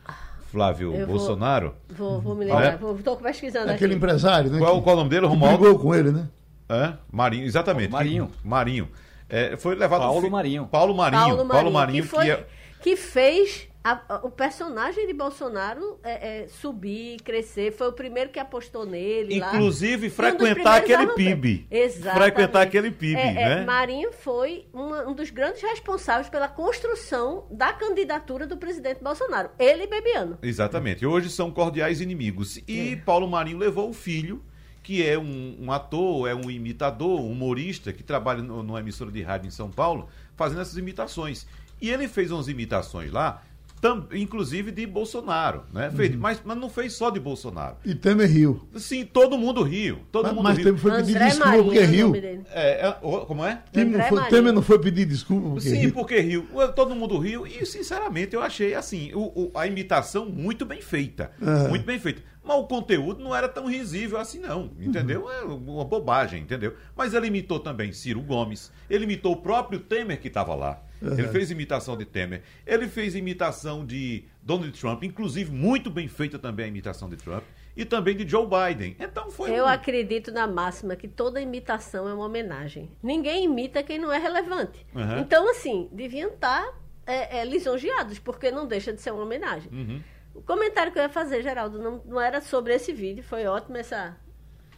Flávio 0.52 0.94
eu 0.94 1.06
Bolsonaro. 1.06 1.74
Vou, 1.88 2.12
vou, 2.12 2.20
vou 2.20 2.34
me 2.36 2.44
lembrar, 2.44 2.80
é? 2.80 2.94
estou 2.94 3.16
pesquisando 3.16 3.70
Aquele 3.70 3.94
aqui. 3.94 3.96
empresário, 3.96 4.48
né? 4.48 4.58
Qual, 4.58 4.80
qual 4.80 4.94
o 4.94 4.98
nome 5.00 5.10
dele, 5.10 5.26
Romualdo? 5.26 5.58
Brigou 5.58 5.78
com 5.78 5.94
ele, 5.94 6.12
né? 6.12 6.28
É? 6.68 6.94
Marinho, 7.12 7.44
exatamente. 7.44 7.90
Marinho. 7.90 8.30
Marinho. 8.44 8.88
É, 9.28 9.56
foi 9.56 9.74
levado 9.74 10.00
Paulo 10.00 10.30
Marinho. 10.30 10.66
Paulo 10.66 10.94
Marinho. 10.94 11.20
Paulo 11.20 11.36
Marinho, 11.36 11.48
Paulo 11.48 11.70
Marinho 11.72 12.02
que, 12.04 12.08
foi, 12.08 12.24
que, 12.24 12.30
é... 12.30 12.46
que 12.80 12.96
fez 12.96 13.68
a, 13.86 14.00
a, 14.08 14.16
o 14.26 14.30
personagem 14.30 15.06
de 15.06 15.12
Bolsonaro 15.12 16.00
é, 16.02 16.42
é, 16.42 16.48
subir, 16.48 17.18
crescer. 17.22 17.72
Foi 17.72 17.86
o 17.86 17.92
primeiro 17.92 18.30
que 18.30 18.38
apostou 18.40 18.84
nele. 18.84 19.36
Inclusive, 19.36 20.08
lá. 20.08 20.14
frequentar 20.14 20.72
um 20.72 20.76
aquele 20.78 21.06
PIB. 21.08 21.66
Exato. 21.70 22.18
Frequentar 22.18 22.62
aquele 22.62 22.90
PIB, 22.90 23.16
é, 23.16 23.28
é, 23.28 23.34
né? 23.34 23.64
Marinho 23.64 24.10
foi 24.12 24.66
uma, 24.72 25.08
um 25.08 25.14
dos 25.14 25.30
grandes 25.30 25.62
responsáveis 25.62 26.28
pela 26.28 26.48
construção 26.48 27.46
da 27.48 27.72
candidatura 27.72 28.44
do 28.44 28.56
presidente 28.56 29.00
Bolsonaro. 29.00 29.50
Ele 29.56 29.84
e 29.84 29.86
Bebiano. 29.86 30.36
Exatamente. 30.42 31.06
Hoje 31.06 31.30
são 31.30 31.52
cordiais 31.52 32.00
inimigos. 32.00 32.60
E 32.66 32.94
é. 32.94 32.96
Paulo 32.96 33.28
Marinho 33.28 33.58
levou 33.58 33.88
o 33.88 33.94
filho 33.94 34.42
que 34.86 35.04
é 35.04 35.18
um, 35.18 35.56
um, 35.62 35.72
ator, 35.72 36.28
é 36.28 36.34
um 36.34 36.48
imitador, 36.48 37.20
um 37.20 37.32
humorista, 37.32 37.92
que 37.92 38.04
trabalha 38.04 38.40
no, 38.40 38.62
numa 38.62 38.78
emissora 38.78 39.10
de 39.10 39.20
rádio 39.20 39.48
em 39.48 39.50
São 39.50 39.68
Paulo, 39.68 40.08
fazendo 40.36 40.60
essas 40.60 40.76
imitações. 40.76 41.44
E 41.82 41.90
ele 41.90 42.06
fez 42.06 42.30
umas 42.30 42.46
imitações 42.46 43.10
lá, 43.10 43.42
tam, 43.80 44.06
inclusive 44.12 44.70
de 44.70 44.86
Bolsonaro, 44.86 45.64
né? 45.72 45.90
Fez, 45.90 46.14
uhum. 46.14 46.20
mas, 46.20 46.40
mas 46.44 46.56
não 46.56 46.70
fez 46.70 46.92
só 46.92 47.10
de 47.10 47.18
Bolsonaro. 47.18 47.78
E 47.84 47.96
Temer 47.96 48.30
riu. 48.30 48.64
Sim, 48.76 49.04
todo 49.04 49.36
mundo 49.36 49.60
riu. 49.64 49.98
Todo 50.12 50.26
mas, 50.26 50.34
mundo 50.34 50.44
mas 50.44 50.56
riu. 50.56 50.66
Temer 50.66 50.80
foi 50.80 50.92
pedir 50.92 51.18
desculpa 51.18 51.62
porque 51.64 51.80
riu. 51.80 52.14
É, 52.52 52.86
é, 52.86 52.92
como 53.26 53.44
é? 53.44 53.62
Temer 53.72 53.98
não, 53.98 54.08
foi, 54.08 54.28
Temer 54.28 54.52
não 54.52 54.62
foi 54.62 54.78
pedir 54.78 55.04
desculpa 55.04 55.50
porque 55.50 55.68
Sim, 55.68 55.78
riu. 55.78 55.92
porque 55.92 56.20
riu. 56.20 56.46
Todo 56.76 56.94
mundo 56.94 57.18
riu 57.18 57.44
e, 57.44 57.66
sinceramente, 57.66 58.36
eu 58.36 58.40
achei 58.40 58.72
assim, 58.74 59.12
o, 59.12 59.32
o, 59.34 59.50
a 59.52 59.66
imitação 59.66 60.26
muito 60.26 60.64
bem 60.64 60.80
feita. 60.80 61.32
Uhum. 61.42 61.70
Muito 61.70 61.84
bem 61.84 61.98
feita. 61.98 62.22
Mas 62.46 62.56
o 62.56 62.64
conteúdo 62.64 63.22
não 63.22 63.34
era 63.34 63.48
tão 63.48 63.66
risível 63.66 64.18
assim, 64.18 64.38
não. 64.38 64.70
Entendeu? 64.78 65.24
Uhum. 65.24 65.30
É 65.30 65.42
uma 65.42 65.84
bobagem, 65.84 66.42
entendeu? 66.42 66.76
Mas 66.94 67.12
ele 67.12 67.26
imitou 67.26 67.58
também 67.58 67.92
Ciro 67.92 68.20
Gomes. 68.22 68.72
Ele 68.88 69.04
imitou 69.04 69.32
o 69.32 69.36
próprio 69.36 69.80
Temer 69.80 70.20
que 70.20 70.28
estava 70.28 70.54
lá. 70.54 70.80
Uhum. 71.02 71.12
Ele 71.12 71.28
fez 71.28 71.50
imitação 71.50 71.96
de 71.96 72.04
Temer. 72.04 72.42
Ele 72.64 72.86
fez 72.86 73.14
imitação 73.16 73.84
de 73.84 74.24
Donald 74.40 74.78
Trump, 74.78 75.02
inclusive 75.02 75.50
muito 75.50 75.90
bem 75.90 76.06
feita 76.06 76.38
também 76.38 76.66
a 76.66 76.68
imitação 76.68 77.08
de 77.08 77.16
Trump. 77.16 77.42
E 77.76 77.84
também 77.84 78.16
de 78.16 78.26
Joe 78.26 78.46
Biden. 78.46 78.96
Então 78.98 79.30
foi. 79.30 79.50
Eu 79.50 79.64
um... 79.64 79.68
acredito 79.68 80.32
na 80.32 80.46
máxima 80.46 80.96
que 80.96 81.06
toda 81.06 81.40
imitação 81.40 82.08
é 82.08 82.14
uma 82.14 82.24
homenagem. 82.24 82.90
Ninguém 83.02 83.44
imita 83.44 83.82
quem 83.82 83.98
não 83.98 84.10
é 84.10 84.18
relevante. 84.18 84.86
Uhum. 84.94 85.18
Então, 85.18 85.50
assim, 85.50 85.88
deviam 85.92 86.30
estar 86.30 86.64
tá, 86.64 86.74
é, 87.06 87.40
é, 87.40 87.44
lisonjeados, 87.44 88.18
porque 88.18 88.50
não 88.50 88.66
deixa 88.66 88.94
de 88.94 89.02
ser 89.02 89.10
uma 89.10 89.24
homenagem. 89.24 89.70
Uhum. 89.70 90.00
O 90.36 90.42
comentário 90.42 90.92
que 90.92 90.98
eu 90.98 91.02
ia 91.02 91.08
fazer, 91.08 91.42
Geraldo, 91.42 91.78
não, 91.78 92.02
não 92.04 92.20
era 92.20 92.40
sobre 92.40 92.74
esse 92.74 92.92
vídeo, 92.92 93.24
foi 93.24 93.46
ótimo 93.46 93.76
essa 93.76 94.16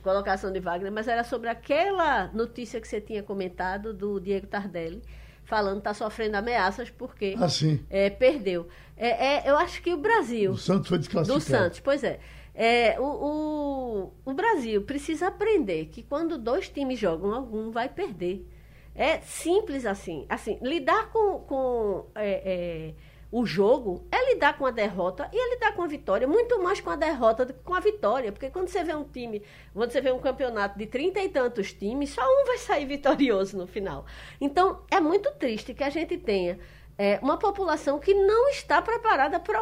colocação 0.03 0.53
de 0.53 0.61
Wagner, 0.61 0.93
mas 0.93 1.09
era 1.09 1.25
sobre 1.25 1.49
aquela 1.49 2.29
notícia 2.33 2.81
que 2.81 2.87
você 2.87 3.01
tinha 3.01 3.23
comentado 3.23 3.93
do 3.93 4.21
Diego 4.21 4.47
Tardelli, 4.47 5.03
falando 5.45 5.79
está 5.79 5.93
sofrendo 5.93 6.37
ameaças 6.37 6.91
porque 6.91 7.35
assim. 7.39 7.85
é, 7.91 8.09
perdeu. 8.09 8.69
É, 8.97 9.35
é, 9.35 9.51
eu 9.51 9.57
acho 9.57 9.83
que 9.83 9.93
o 9.93 9.97
Brasil. 9.97 10.53
O 10.53 10.57
Santos 10.57 10.89
foi 10.89 10.99
desclassificado. 10.99 11.41
Do 11.41 11.45
Santos, 11.45 11.81
pois 11.81 12.05
é. 12.05 12.21
é 12.55 12.99
o, 13.01 13.05
o, 13.05 14.13
o 14.25 14.35
Brasil 14.35 14.83
precisa 14.83 15.29
aprender 15.29 15.87
que 15.87 16.03
quando 16.03 16.39
dois 16.39 16.69
times 16.69 16.99
jogam, 16.99 17.33
algum 17.33 17.71
vai 17.71 17.89
perder. 17.89 18.47
É 18.95 19.21
simples 19.21 19.87
assim. 19.87 20.27
Assim, 20.29 20.59
lidar 20.61 21.11
com, 21.11 21.39
com 21.41 22.07
é, 22.15 22.31
é, 22.31 22.95
o 23.31 23.45
jogo 23.45 24.07
é 24.11 24.33
lidar 24.33 24.57
com 24.57 24.65
a 24.65 24.71
derrota 24.71 25.29
e 25.33 25.39
é 25.39 25.55
lidar 25.55 25.73
com 25.75 25.83
a 25.83 25.87
vitória, 25.87 26.27
muito 26.27 26.63
mais 26.63 26.81
com 26.81 26.91
a 26.91 26.97
derrota 26.97 27.45
do 27.45 27.53
que 27.53 27.63
com 27.63 27.75
a 27.75 27.81
vitória. 27.81 28.33
Porque 28.33 28.49
quando 28.49 28.69
você 28.69 28.83
vê 28.83 28.95
um 28.95 29.05
time, 29.05 29.43
quando 29.75 29.91
você 29.91 30.01
vê 30.01 30.11
um 30.11 30.19
campeonato 30.19 30.79
de 30.79 30.87
trinta 30.87 31.21
e 31.21 31.29
tantos 31.29 31.73
times, 31.73 32.11
só 32.11 32.23
um 32.23 32.47
vai 32.47 32.59
sair 32.59 32.87
vitorioso 32.87 33.57
no 33.57 33.67
final. 33.67 34.07
Então, 34.41 34.83
é 34.91 34.99
muito 34.99 35.31
triste 35.33 35.75
que 35.75 35.85
a 35.85 35.91
gente 35.91 36.17
tenha 36.17 36.59
é, 36.97 37.19
uma 37.23 37.37
população 37.37 37.99
que 37.99 38.13
não 38.13 38.49
está 38.49 38.83
preparada 38.83 39.39
para 39.39 39.61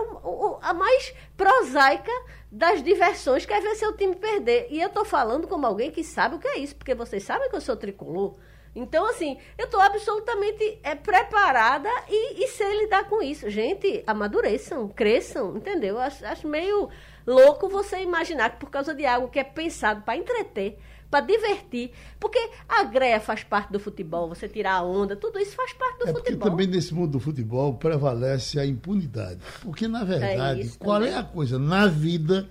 a 0.62 0.72
mais 0.72 1.12
prosaica 1.36 2.12
das 2.50 2.82
diversões, 2.82 3.44
que 3.44 3.52
é 3.52 3.60
ver 3.60 3.74
seu 3.74 3.96
time 3.96 4.14
perder. 4.14 4.68
E 4.70 4.80
eu 4.80 4.88
estou 4.88 5.04
falando 5.04 5.48
como 5.48 5.66
alguém 5.66 5.90
que 5.90 6.04
sabe 6.04 6.36
o 6.36 6.38
que 6.38 6.48
é 6.48 6.58
isso, 6.58 6.76
porque 6.76 6.94
vocês 6.94 7.22
sabem 7.24 7.50
que 7.50 7.56
eu 7.56 7.60
sou 7.60 7.76
tricolor. 7.76 8.36
Então, 8.76 9.08
assim, 9.08 9.38
eu 9.56 9.64
estou 9.64 9.80
absolutamente 9.80 10.78
é, 10.82 10.94
preparada 10.94 11.88
e, 12.08 12.44
e 12.44 12.48
sei 12.48 12.82
lidar 12.82 13.08
com 13.08 13.22
isso. 13.22 13.48
Gente, 13.48 14.04
amadureçam, 14.06 14.86
cresçam, 14.88 15.56
entendeu? 15.56 15.98
Acho, 15.98 16.24
acho 16.26 16.46
meio 16.46 16.90
louco 17.26 17.70
você 17.70 18.02
imaginar 18.02 18.50
que 18.50 18.58
por 18.58 18.70
causa 18.70 18.94
de 18.94 19.06
algo 19.06 19.28
que 19.28 19.38
é 19.38 19.44
pensado 19.44 20.02
para 20.02 20.18
entreter, 20.18 20.78
para 21.10 21.24
divertir, 21.24 21.90
porque 22.20 22.38
a 22.68 22.84
greia 22.84 23.18
faz 23.18 23.42
parte 23.42 23.72
do 23.72 23.80
futebol, 23.80 24.28
você 24.28 24.46
tirar 24.46 24.74
a 24.74 24.82
onda, 24.82 25.16
tudo 25.16 25.38
isso 25.38 25.56
faz 25.56 25.72
parte 25.72 25.98
do 25.98 26.02
é 26.02 26.12
futebol. 26.12 26.22
Porque 26.22 26.36
também 26.36 26.66
nesse 26.66 26.92
mundo 26.92 27.12
do 27.12 27.20
futebol 27.20 27.74
prevalece 27.74 28.60
a 28.60 28.66
impunidade. 28.66 29.40
Porque, 29.62 29.88
na 29.88 30.04
verdade, 30.04 30.62
é 30.62 30.70
qual 30.78 31.00
também. 31.00 31.14
é 31.14 31.18
a 31.18 31.24
coisa 31.24 31.58
na 31.58 31.86
vida 31.86 32.46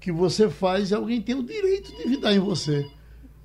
que 0.00 0.10
você 0.10 0.50
faz 0.50 0.90
e 0.90 0.94
alguém 0.94 1.22
tem 1.22 1.36
o 1.36 1.42
direito 1.44 1.96
de 1.96 2.08
vidar 2.08 2.32
em 2.32 2.40
você? 2.40 2.84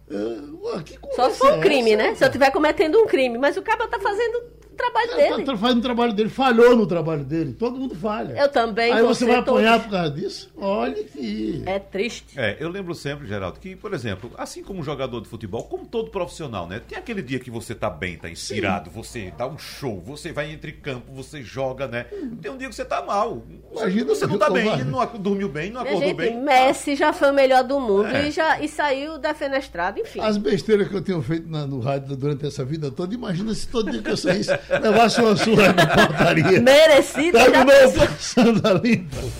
Uh, 0.09 0.83
Só 1.15 1.29
se 1.29 1.37
for 1.37 1.53
um 1.53 1.61
crime, 1.61 1.93
essa, 1.93 2.03
né? 2.03 2.15
Se 2.15 2.23
eu 2.23 2.27
estiver 2.27 2.51
cometendo 2.51 2.97
um 2.97 3.05
crime, 3.05 3.37
mas 3.37 3.57
o 3.57 3.61
cara 3.61 3.87
tá 3.87 3.99
fazendo 3.99 4.56
trabalho 4.77 5.11
ele 5.11 5.29
dele. 5.29 5.43
Tá 5.45 5.57
fazendo 5.57 5.79
o 5.79 5.81
trabalho 5.81 6.13
dele, 6.13 6.29
falhou 6.29 6.75
no 6.75 6.87
trabalho 6.87 7.23
dele. 7.23 7.53
Todo 7.53 7.77
mundo 7.77 7.95
falha. 7.95 8.33
Eu 8.39 8.49
também. 8.49 8.91
Aí 8.91 9.03
você 9.03 9.25
vai 9.25 9.35
apanhar 9.35 9.73
todos. 9.73 9.85
por 9.85 9.91
causa 9.91 10.11
disso? 10.11 10.51
Olha 10.55 11.03
que. 11.03 11.63
É 11.65 11.79
triste. 11.79 12.39
É, 12.39 12.57
eu 12.59 12.69
lembro 12.69 12.93
sempre, 12.93 13.27
Geraldo, 13.27 13.59
que, 13.59 13.75
por 13.75 13.93
exemplo, 13.93 14.31
assim 14.37 14.63
como 14.63 14.79
um 14.79 14.83
jogador 14.83 15.21
de 15.21 15.27
futebol, 15.27 15.63
como 15.63 15.85
todo 15.85 16.09
profissional, 16.11 16.67
né? 16.67 16.81
Tem 16.87 16.97
aquele 16.97 17.21
dia 17.21 17.39
que 17.39 17.49
você 17.49 17.73
tá 17.73 17.89
bem, 17.89 18.17
tá 18.17 18.29
inspirado, 18.29 18.89
Sim. 18.89 18.95
você 18.95 19.33
dá 19.37 19.47
um 19.47 19.57
show, 19.57 20.01
você 20.01 20.31
vai 20.31 20.51
entre 20.51 20.71
campo, 20.71 21.11
você 21.11 21.41
joga, 21.41 21.87
né? 21.87 22.05
Tem 22.41 22.51
um 22.51 22.57
dia 22.57 22.69
que 22.69 22.75
você 22.75 22.85
tá 22.85 23.01
mal. 23.01 23.43
Imagina, 23.71 24.05
você 24.05 24.27
não 24.27 24.37
tá 24.37 24.49
bem, 24.49 24.83
não 24.85 25.05
dormiu 25.17 25.49
bem, 25.49 25.71
não 25.71 25.81
acordou 25.81 26.01
gente, 26.01 26.17
bem. 26.17 26.41
Messi 26.41 26.95
já 26.95 27.11
foi 27.11 27.31
o 27.31 27.33
melhor 27.33 27.63
do 27.63 27.79
mundo 27.79 28.07
é. 28.07 28.27
e, 28.27 28.31
já, 28.31 28.61
e 28.61 28.67
saiu 28.67 29.17
defenestrado, 29.17 29.99
enfim. 29.99 30.19
As 30.19 30.37
besteiras 30.37 30.87
que 30.87 30.95
eu 30.95 31.01
tenho 31.01 31.21
feito 31.21 31.49
na, 31.49 31.65
no 31.65 31.79
rádio 31.79 32.15
durante 32.15 32.45
essa 32.45 32.63
vida 32.63 32.91
toda, 32.91 33.13
imagina 33.13 33.53
se 33.53 33.67
todo 33.67 33.91
dia 33.91 34.01
que 34.01 34.11
eu 34.11 34.17
saísse, 34.17 34.51
levasse 34.69 35.21
uma 35.21 35.35
surra 35.35 35.73
na 35.73 35.87
portaria. 35.87 36.61
Merecida. 36.61 37.51
Tá 37.51 37.65
passando 37.65 38.67
a 38.67 38.73
limpo. 38.73 39.31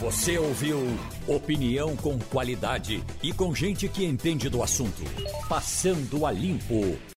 Você 0.00 0.36
ouviu 0.36 0.98
opinião 1.28 1.94
com 1.96 2.18
qualidade 2.18 3.02
e 3.22 3.32
com 3.32 3.54
gente 3.54 3.88
que 3.88 4.04
entende 4.04 4.48
do 4.48 4.62
assunto. 4.62 5.02
Passando 5.48 6.26
a 6.26 6.32
limpo. 6.32 6.98